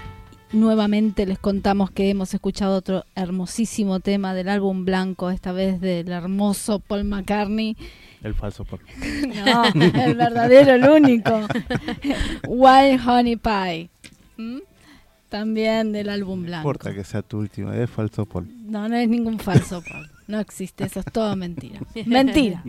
Nuevamente 0.53 1.25
les 1.25 1.39
contamos 1.39 1.91
que 1.91 2.09
hemos 2.09 2.33
escuchado 2.33 2.75
otro 2.75 3.05
hermosísimo 3.15 4.01
tema 4.01 4.33
del 4.33 4.49
álbum 4.49 4.83
blanco, 4.83 5.29
esta 5.29 5.53
vez 5.53 5.79
del 5.79 6.11
hermoso 6.11 6.79
Paul 6.79 7.05
McCartney. 7.05 7.77
El 8.21 8.35
falso 8.35 8.65
por. 8.65 8.81
No, 9.45 9.63
el 9.65 10.15
verdadero, 10.15 10.73
el 10.73 10.89
único. 10.89 11.31
Wild 12.47 13.07
Honey 13.07 13.37
Pie. 13.37 13.89
¿Mm? 14.37 14.57
También 15.31 15.93
del 15.93 16.09
álbum 16.09 16.41
No 16.41 16.47
blanco. 16.47 16.67
importa 16.69 16.93
que 16.93 17.05
sea 17.05 17.21
tu 17.21 17.37
último, 17.39 17.71
es 17.71 17.89
falso 17.89 18.25
por. 18.25 18.43
No, 18.45 18.89
no 18.89 18.95
es 18.97 19.07
ningún 19.07 19.39
falso 19.39 19.81
Paul. 19.81 20.09
No 20.27 20.39
existe, 20.39 20.83
eso 20.83 20.99
es 20.99 21.05
todo 21.05 21.33
mentira. 21.37 21.79
Mentira. 22.05 22.61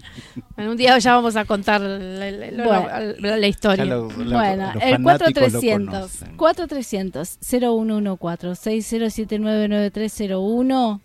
Bueno, 0.56 0.70
un 0.70 0.76
día 0.76 0.96
ya 0.98 1.14
vamos 1.16 1.34
a 1.36 1.44
contar 1.44 1.80
la, 1.80 2.30
la- 2.30 2.64
Bueno. 2.64 3.14
la- 3.18 3.36
la 3.36 3.46
historia. 3.48 3.84
Lo- 3.84 4.08
Bueno, 4.08 4.72
el 4.80 5.02
fanáticos 5.02 5.52
lo 5.52 5.60
4300 5.60 5.90
conocen. 5.90 6.36
4300 6.36 7.38
0114 7.40 8.70
60799301 8.80 11.00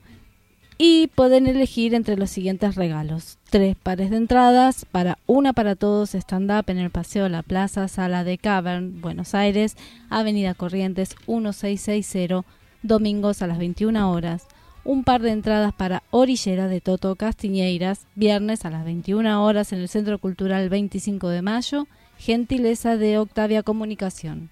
y 0.78 1.08
pueden 1.08 1.48
elegir 1.48 1.96
entre 1.96 2.18
los 2.18 2.30
siguientes 2.30 2.76
regalos. 2.76 3.38
Tres 3.50 3.76
pares 3.82 4.12
de 4.12 4.18
entradas 4.18 4.86
para 4.86 5.18
una 5.26 5.54
para 5.54 5.76
todos 5.76 6.14
stand 6.14 6.52
up 6.52 6.66
en 6.68 6.78
el 6.78 6.92
Paseo 6.92 7.28
La 7.30 7.42
Plaza, 7.42 7.88
Sala 7.88 8.24
de 8.24 8.38
Cavern, 8.38 9.02
Buenos 9.02 9.34
Aires, 9.34 9.76
Avenida 10.10 10.54
Corrientes 10.54 11.16
1660, 11.28 12.46
domingos 12.84 13.42
a 13.42 13.48
las 13.48 13.58
21 13.58 14.12
horas. 14.12 14.46
Un 14.84 15.04
par 15.04 15.22
de 15.22 15.32
entradas 15.32 15.74
para 15.74 16.04
Orillera 16.12 16.68
de 16.68 16.80
Toto 16.80 17.16
Castiñeiras, 17.16 18.06
viernes 18.16 18.64
a 18.64 18.70
las 18.70 18.86
21 18.86 19.44
horas 19.44 19.74
en 19.74 19.80
el 19.80 19.90
Centro 19.90 20.20
Cultural 20.20 20.70
25 20.70 21.28
de 21.28 21.42
Mayo, 21.42 21.88
gentileza 22.18 22.96
de 22.96 23.18
Octavia 23.18 23.64
Comunicación. 23.64 24.50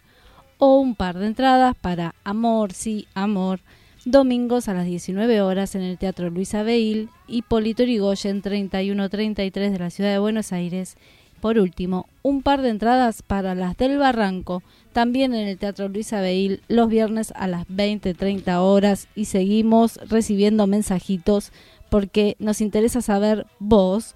O 0.57 0.77
un 0.79 0.95
par 0.95 1.17
de 1.19 1.27
entradas 1.27 1.75
para 1.79 2.15
Amor, 2.23 2.73
sí, 2.73 3.07
Amor, 3.13 3.61
domingos 4.05 4.69
a 4.69 4.73
las 4.75 4.85
19 4.85 5.41
horas 5.41 5.75
en 5.75 5.81
el 5.81 5.97
Teatro 5.97 6.29
Luis 6.29 6.53
Abeil, 6.53 7.09
Hipólito 7.27 7.83
Yrigoyen 7.83 8.41
3133 8.41 9.71
de 9.71 9.79
la 9.79 9.89
Ciudad 9.89 10.11
de 10.11 10.19
Buenos 10.19 10.53
Aires. 10.53 10.95
Por 11.41 11.57
último, 11.57 12.07
un 12.21 12.41
par 12.41 12.61
de 12.61 12.69
entradas 12.69 13.21
para 13.21 13.55
las 13.55 13.75
del 13.77 13.97
Barranco, 13.97 14.63
también 14.93 15.33
en 15.33 15.47
el 15.47 15.57
Teatro 15.57 15.89
Luis 15.89 16.13
Abeil, 16.13 16.61
los 16.67 16.87
viernes 16.87 17.33
a 17.35 17.47
las 17.47 17.67
20.30 17.67 18.57
horas. 18.59 19.07
Y 19.15 19.25
seguimos 19.25 19.97
recibiendo 20.07 20.65
mensajitos 20.67 21.51
porque 21.89 22.35
nos 22.39 22.61
interesa 22.61 23.01
saber 23.01 23.45
vos 23.59 24.15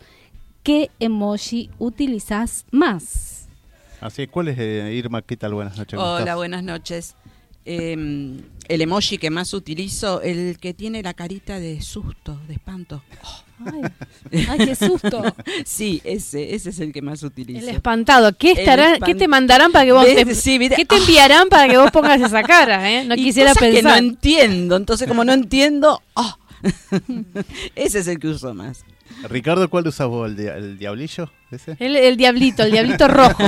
qué 0.63 0.91
emoji 0.99 1.69
utilizás 1.77 2.65
más. 2.71 3.47
Así, 4.01 4.27
¿cuál 4.27 4.47
es 4.47 4.57
eh, 4.59 4.93
Irma? 4.93 5.21
¿Qué 5.21 5.35
tal? 5.35 5.53
Buenas 5.53 5.77
noches. 5.77 5.97
¿cómo 5.97 6.09
Hola, 6.09 6.19
estás? 6.19 6.35
buenas 6.35 6.63
noches. 6.63 7.15
Eh, 7.71 8.41
el 8.67 8.81
emoji 8.81 9.17
que 9.19 9.29
más 9.29 9.53
utilizo, 9.53 10.21
el 10.21 10.57
que 10.59 10.73
tiene 10.73 11.03
la 11.03 11.13
carita 11.13 11.59
de 11.59 11.81
susto, 11.81 12.39
de 12.47 12.53
espanto. 12.55 13.03
Ay, 13.65 13.81
ay, 14.47 14.57
qué 14.65 14.75
susto. 14.75 15.21
Sí, 15.65 16.01
ese, 16.03 16.55
ese 16.55 16.69
es 16.69 16.79
el 16.79 16.91
que 16.93 17.01
más 17.01 17.21
utilizo. 17.23 17.59
El 17.59 17.69
espantado. 17.75 18.35
¿Qué, 18.35 18.51
El 18.53 18.59
estará, 18.59 18.95
espan- 18.97 19.05
¿Qué 19.05 19.15
te 19.15 19.27
mandarán 19.27 19.71
para 19.71 19.85
que 19.85 19.91
vos 19.91 20.05
te, 20.05 20.33
Sí, 20.35 20.57
¿viste? 20.57 20.75
¿Qué 20.77 20.85
te 20.85 20.95
enviarán 20.95 21.49
para 21.49 21.67
que 21.67 21.77
vos 21.77 21.91
pongas 21.91 22.19
esa 22.21 22.41
cara? 22.43 22.89
Eh? 22.91 23.03
No 23.07 23.15
Y 23.15 23.23
quisiera 23.23 23.53
cosas 23.53 23.69
que 23.69 23.81
no 23.83 23.89
pensar. 23.89 23.97
entiendo, 23.99 24.75
entonces 24.75 25.07
como 25.07 25.23
no 25.25 25.33
entiendo, 25.33 26.01
¡ah! 26.15 26.37
ese 27.75 27.99
es 27.99 28.07
el 28.07 28.19
que 28.19 28.27
uso 28.29 28.53
más. 28.53 28.83
Ricardo, 29.29 29.69
¿cuál 29.69 29.87
usas 29.87 30.07
vos? 30.07 30.29
¿El, 30.29 30.35
dia- 30.37 30.55
el 30.55 30.77
diablillo? 30.77 31.29
¿Ese? 31.51 31.75
El, 31.79 31.95
el 31.95 32.15
diablito, 32.17 32.63
el 32.63 32.71
diablito 32.71 33.07
rojo. 33.09 33.43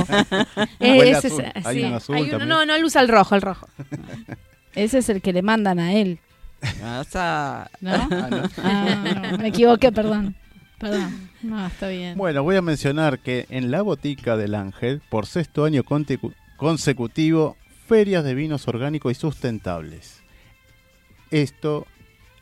Es-. 0.79 1.25
Hay 1.63 1.79
sí. 1.79 1.83
azul 1.85 2.15
Hay 2.15 2.29
uno- 2.31 2.45
no, 2.45 2.65
no, 2.65 2.75
él 2.75 2.83
usa 2.83 3.01
el 3.01 3.07
rojo, 3.07 3.35
el 3.35 3.41
rojo. 3.41 3.67
Ese 4.75 4.99
es 4.99 5.09
el 5.09 5.21
que 5.21 5.33
le 5.33 5.41
mandan 5.41 5.79
a 5.79 5.93
él, 5.93 6.19
sea, 7.03 7.69
¿no? 7.81 7.91
Ah, 8.63 9.29
no, 9.31 9.37
me 9.37 9.49
equivoqué, 9.49 9.91
perdón. 9.91 10.35
Perdón. 10.79 11.29
No, 11.43 11.67
está 11.67 11.89
bien. 11.89 12.17
Bueno, 12.17 12.41
voy 12.43 12.55
a 12.55 12.61
mencionar 12.61 13.19
que 13.19 13.45
en 13.49 13.69
la 13.71 13.81
Botica 13.81 14.37
del 14.37 14.55
Ángel, 14.55 15.01
por 15.09 15.25
sexto 15.25 15.65
año 15.65 15.83
consecutivo, 16.57 17.57
ferias 17.87 18.23
de 18.23 18.33
vinos 18.33 18.67
orgánicos 18.67 19.11
y 19.11 19.15
sustentables. 19.15 20.21
Esto 21.31 21.85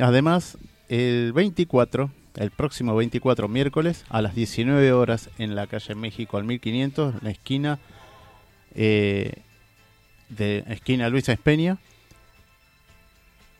Además, 0.00 0.56
el 0.88 1.32
24, 1.32 2.10
el 2.36 2.50
próximo 2.50 2.94
24 2.94 3.48
miércoles, 3.48 4.04
a 4.08 4.22
las 4.22 4.34
19 4.34 4.92
horas 4.92 5.30
en 5.38 5.54
la 5.54 5.66
calle 5.66 5.94
México 5.94 6.36
al 6.36 6.44
1500, 6.44 7.14
en 7.14 7.20
la 7.22 7.30
esquina 7.30 7.78
eh, 8.74 9.32
de 10.28 10.64
esquina 10.68 11.08
Luisa 11.08 11.32
Espeña, 11.32 11.78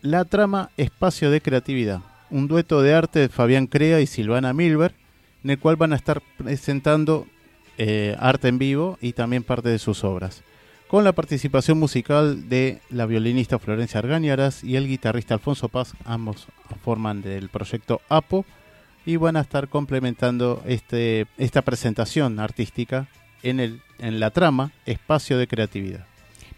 la 0.00 0.24
trama 0.24 0.70
Espacio 0.76 1.30
de 1.30 1.40
Creatividad, 1.40 2.00
un 2.30 2.48
dueto 2.48 2.82
de 2.82 2.94
arte 2.94 3.18
de 3.20 3.28
Fabián 3.28 3.66
Crea 3.66 4.00
y 4.00 4.06
Silvana 4.06 4.52
Milber, 4.52 4.94
en 5.44 5.50
el 5.50 5.58
cual 5.58 5.76
van 5.76 5.92
a 5.92 5.96
estar 5.96 6.22
presentando 6.38 7.26
eh, 7.78 8.16
arte 8.18 8.48
en 8.48 8.58
vivo 8.58 8.98
y 9.00 9.12
también 9.12 9.42
parte 9.42 9.68
de 9.68 9.78
sus 9.78 10.04
obras 10.04 10.42
con 10.92 11.04
la 11.04 11.14
participación 11.14 11.78
musical 11.78 12.50
de 12.50 12.82
la 12.90 13.06
violinista 13.06 13.58
Florencia 13.58 14.00
Argañaras 14.00 14.62
y 14.62 14.76
el 14.76 14.86
guitarrista 14.86 15.32
Alfonso 15.32 15.70
Paz, 15.70 15.94
ambos 16.04 16.48
forman 16.84 17.22
del 17.22 17.48
proyecto 17.48 18.02
APO 18.10 18.44
y 19.04 19.16
van 19.16 19.36
a 19.36 19.40
estar 19.40 19.68
complementando 19.68 20.62
este, 20.66 21.26
esta 21.38 21.62
presentación 21.62 22.38
artística 22.38 23.08
en, 23.42 23.60
el, 23.60 23.80
en 23.98 24.20
la 24.20 24.30
trama 24.30 24.72
Espacio 24.86 25.38
de 25.38 25.46
Creatividad. 25.46 26.06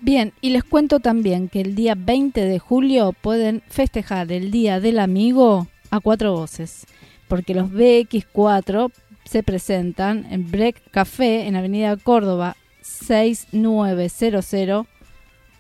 Bien, 0.01 0.32
y 0.40 0.51
les 0.51 0.64
cuento 0.64 1.01
también 1.01 1.49
que 1.49 1.62
el 1.62 1.74
día 1.74 1.95
20 1.97 2.45
de 2.45 2.59
julio 2.59 3.12
pueden 3.12 3.62
festejar 3.68 4.30
el 4.32 4.51
Día 4.51 4.80
del 4.80 4.99
Amigo 4.99 5.68
a 5.90 6.01
cuatro 6.01 6.32
voces, 6.32 6.86
porque 7.28 7.55
los 7.55 7.70
BX4 7.70 8.90
se 9.24 9.42
presentan 9.42 10.26
en 10.30 10.51
Break 10.51 10.90
Café 10.90 11.47
en 11.47 11.57
Avenida 11.57 11.97
Córdoba 11.97 12.57
6900, 12.82 14.86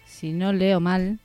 si 0.06 0.32
no 0.32 0.52
leo 0.52 0.80
mal, 0.80 1.20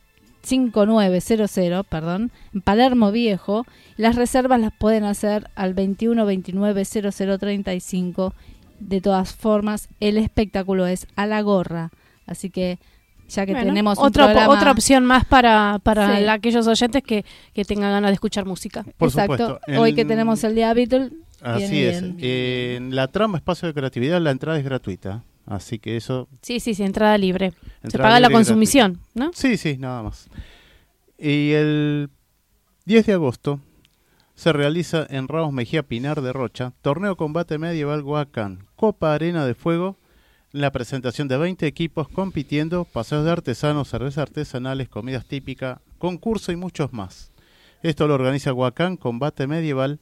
5900, 0.50 1.86
perdón, 1.88 2.32
en 2.54 2.62
Palermo 2.62 3.12
Viejo. 3.12 3.66
Las 3.98 4.16
reservas 4.16 4.60
las 4.60 4.74
pueden 4.74 5.04
hacer 5.04 5.50
al 5.56 5.74
21 5.74 6.26
29 6.26 6.84
0035 6.86 8.34
De 8.80 9.02
todas 9.02 9.34
formas, 9.36 9.90
el 10.00 10.18
espectáculo 10.18 10.88
es 10.88 11.06
a 11.16 11.26
la 11.26 11.42
gorra. 11.42 11.92
Así 12.26 12.50
que 12.50 12.80
ya 13.28 13.46
que 13.46 13.52
Bueno, 13.52 13.68
tenemos 13.68 13.98
un 14.00 14.06
otra, 14.06 14.26
op- 14.26 14.32
programa- 14.32 14.54
otra 14.54 14.72
opción 14.72 15.06
más 15.06 15.26
para, 15.26 15.80
para 15.84 16.18
Sí. 16.18 16.24
la- 16.24 16.34
aquellos 16.34 16.66
oyentes 16.66 17.04
que, 17.04 17.26
que 17.54 17.66
tengan 17.66 17.92
ganas 17.92 18.10
de 18.10 18.14
escuchar 18.14 18.46
música. 18.46 18.84
Por 18.98 19.10
Exacto. 19.10 19.38
supuesto. 19.38 19.82
Hoy 19.82 19.94
que 19.94 20.06
tenemos 20.06 20.44
el 20.46 20.56
día 20.56 20.74
Beatle, 20.74 21.12
Así 21.42 21.84
es. 21.84 22.02
bien. 22.02 22.18
En 22.22 22.96
la 22.96 23.08
trama 23.10 23.38
Espacio 23.38 23.68
de 23.68 23.74
Creatividad 23.74 24.20
la 24.22 24.32
entrada 24.32 24.58
es 24.58 24.64
gratuita. 24.64 25.24
Así 25.46 25.80
que 25.80 25.98
eso... 25.98 26.28
Sí, 26.42 26.60
sí, 26.60 26.74
sí, 26.74 26.84
entrada 26.84 27.18
libre. 27.18 27.54
Se 27.88 27.98
paga 27.98 28.20
la 28.20 28.28
libre 28.28 28.36
consumición, 28.36 29.00
¿no? 29.14 29.32
Sí, 29.34 29.58
sí, 29.58 29.78
nada 29.78 30.04
más. 30.04 30.30
Y 31.18 31.52
el 31.52 32.10
10 32.86 33.06
de 33.06 33.14
agosto 33.14 33.60
se 34.36 34.54
realiza 34.54 35.06
en 35.10 35.28
Ramos 35.28 35.52
Mejía 35.52 35.84
Pinar 35.84 36.22
de 36.22 36.32
Rocha, 36.32 36.74
Torneo 36.82 37.18
Combate 37.18 37.58
Medieval 37.58 38.04
Huacán, 38.04 38.68
Copa 38.76 39.14
Arena 39.14 39.46
de 39.46 39.54
Fuego, 39.54 39.98
la 40.52 40.72
presentación 40.72 41.28
de 41.28 41.38
20 41.38 41.68
equipos 41.68 42.08
compitiendo, 42.08 42.86
paseos 42.86 43.26
de 43.26 43.32
artesanos, 43.32 43.90
cervezas 43.90 44.24
artesanales, 44.24 44.88
comidas 44.88 45.26
típicas, 45.26 45.80
concurso 45.98 46.52
y 46.52 46.56
muchos 46.56 46.94
más. 46.94 47.32
Esto 47.84 48.08
lo 48.08 48.16
organiza 48.16 48.54
Huacán 48.54 48.98
Combate 48.98 49.46
Medieval 49.46 50.00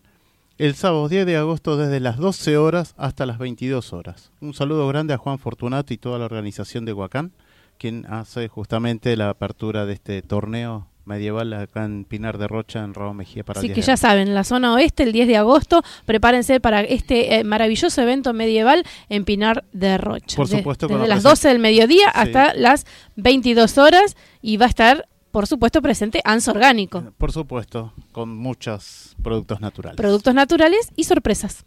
el 0.57 0.75
sábado 0.75 1.07
10 1.09 1.25
de 1.25 1.37
agosto 1.37 1.77
desde 1.77 1.99
las 1.99 2.17
12 2.17 2.57
horas 2.57 2.93
hasta 2.97 3.25
las 3.25 3.37
22 3.37 3.93
horas. 3.93 4.31
Un 4.41 4.53
saludo 4.53 4.87
grande 4.87 5.13
a 5.13 5.17
Juan 5.17 5.39
Fortunato 5.39 5.93
y 5.93 5.97
toda 5.97 6.17
la 6.19 6.25
organización 6.25 6.85
de 6.85 6.93
Huacán, 6.93 7.31
quien 7.77 8.05
hace 8.07 8.47
justamente 8.47 9.15
la 9.15 9.29
apertura 9.29 9.85
de 9.85 9.93
este 9.93 10.21
torneo 10.23 10.87
medieval 11.05 11.53
acá 11.53 11.85
en 11.85 12.03
Pinar 12.03 12.37
de 12.37 12.47
Rocha, 12.49 12.83
en 12.83 12.93
Raúl 12.93 13.15
Mejía 13.15 13.43
para 13.45 13.59
Así 13.59 13.67
10 13.69 13.75
que 13.75 13.81
de 13.81 13.87
ya 13.87 13.95
saben, 13.97 14.33
la 14.35 14.43
zona 14.43 14.73
oeste, 14.73 15.03
el 15.03 15.13
10 15.13 15.27
de 15.27 15.37
agosto, 15.37 15.81
prepárense 16.05 16.59
para 16.59 16.81
este 16.81 17.35
eh, 17.39 17.43
maravilloso 17.45 18.01
evento 18.01 18.33
medieval 18.33 18.83
en 19.07 19.23
Pinar 19.23 19.63
de 19.71 19.97
Rocha. 19.97 20.35
Por 20.35 20.49
De- 20.49 20.57
supuesto, 20.57 20.87
con 20.89 20.97
desde 20.97 21.07
la 21.07 21.15
las 21.15 21.23
presen- 21.23 21.29
12 21.29 21.47
del 21.47 21.59
mediodía 21.59 22.07
Sí. 22.07 22.11
hasta 22.13 22.53
las 22.55 22.85
22 23.15 23.77
horas 23.77 24.17
y 24.41 24.57
va 24.57 24.65
a 24.65 24.69
estar, 24.69 25.07
por 25.37 25.45
supuesto, 25.45 25.83
presente 25.83 26.19
ANS 26.23 26.47
Orgánico. 26.47 27.13
Por 27.15 27.31
supuesto, 27.31 27.93
con 28.11 28.35
muchos 28.35 29.15
productos 29.21 29.61
naturales. 29.61 29.95
Productos 29.95 30.33
naturales 30.33 30.91
y 30.95 31.03
sorpresas. 31.03 31.63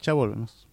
ya 0.00 0.12
volvemos. 0.12 0.67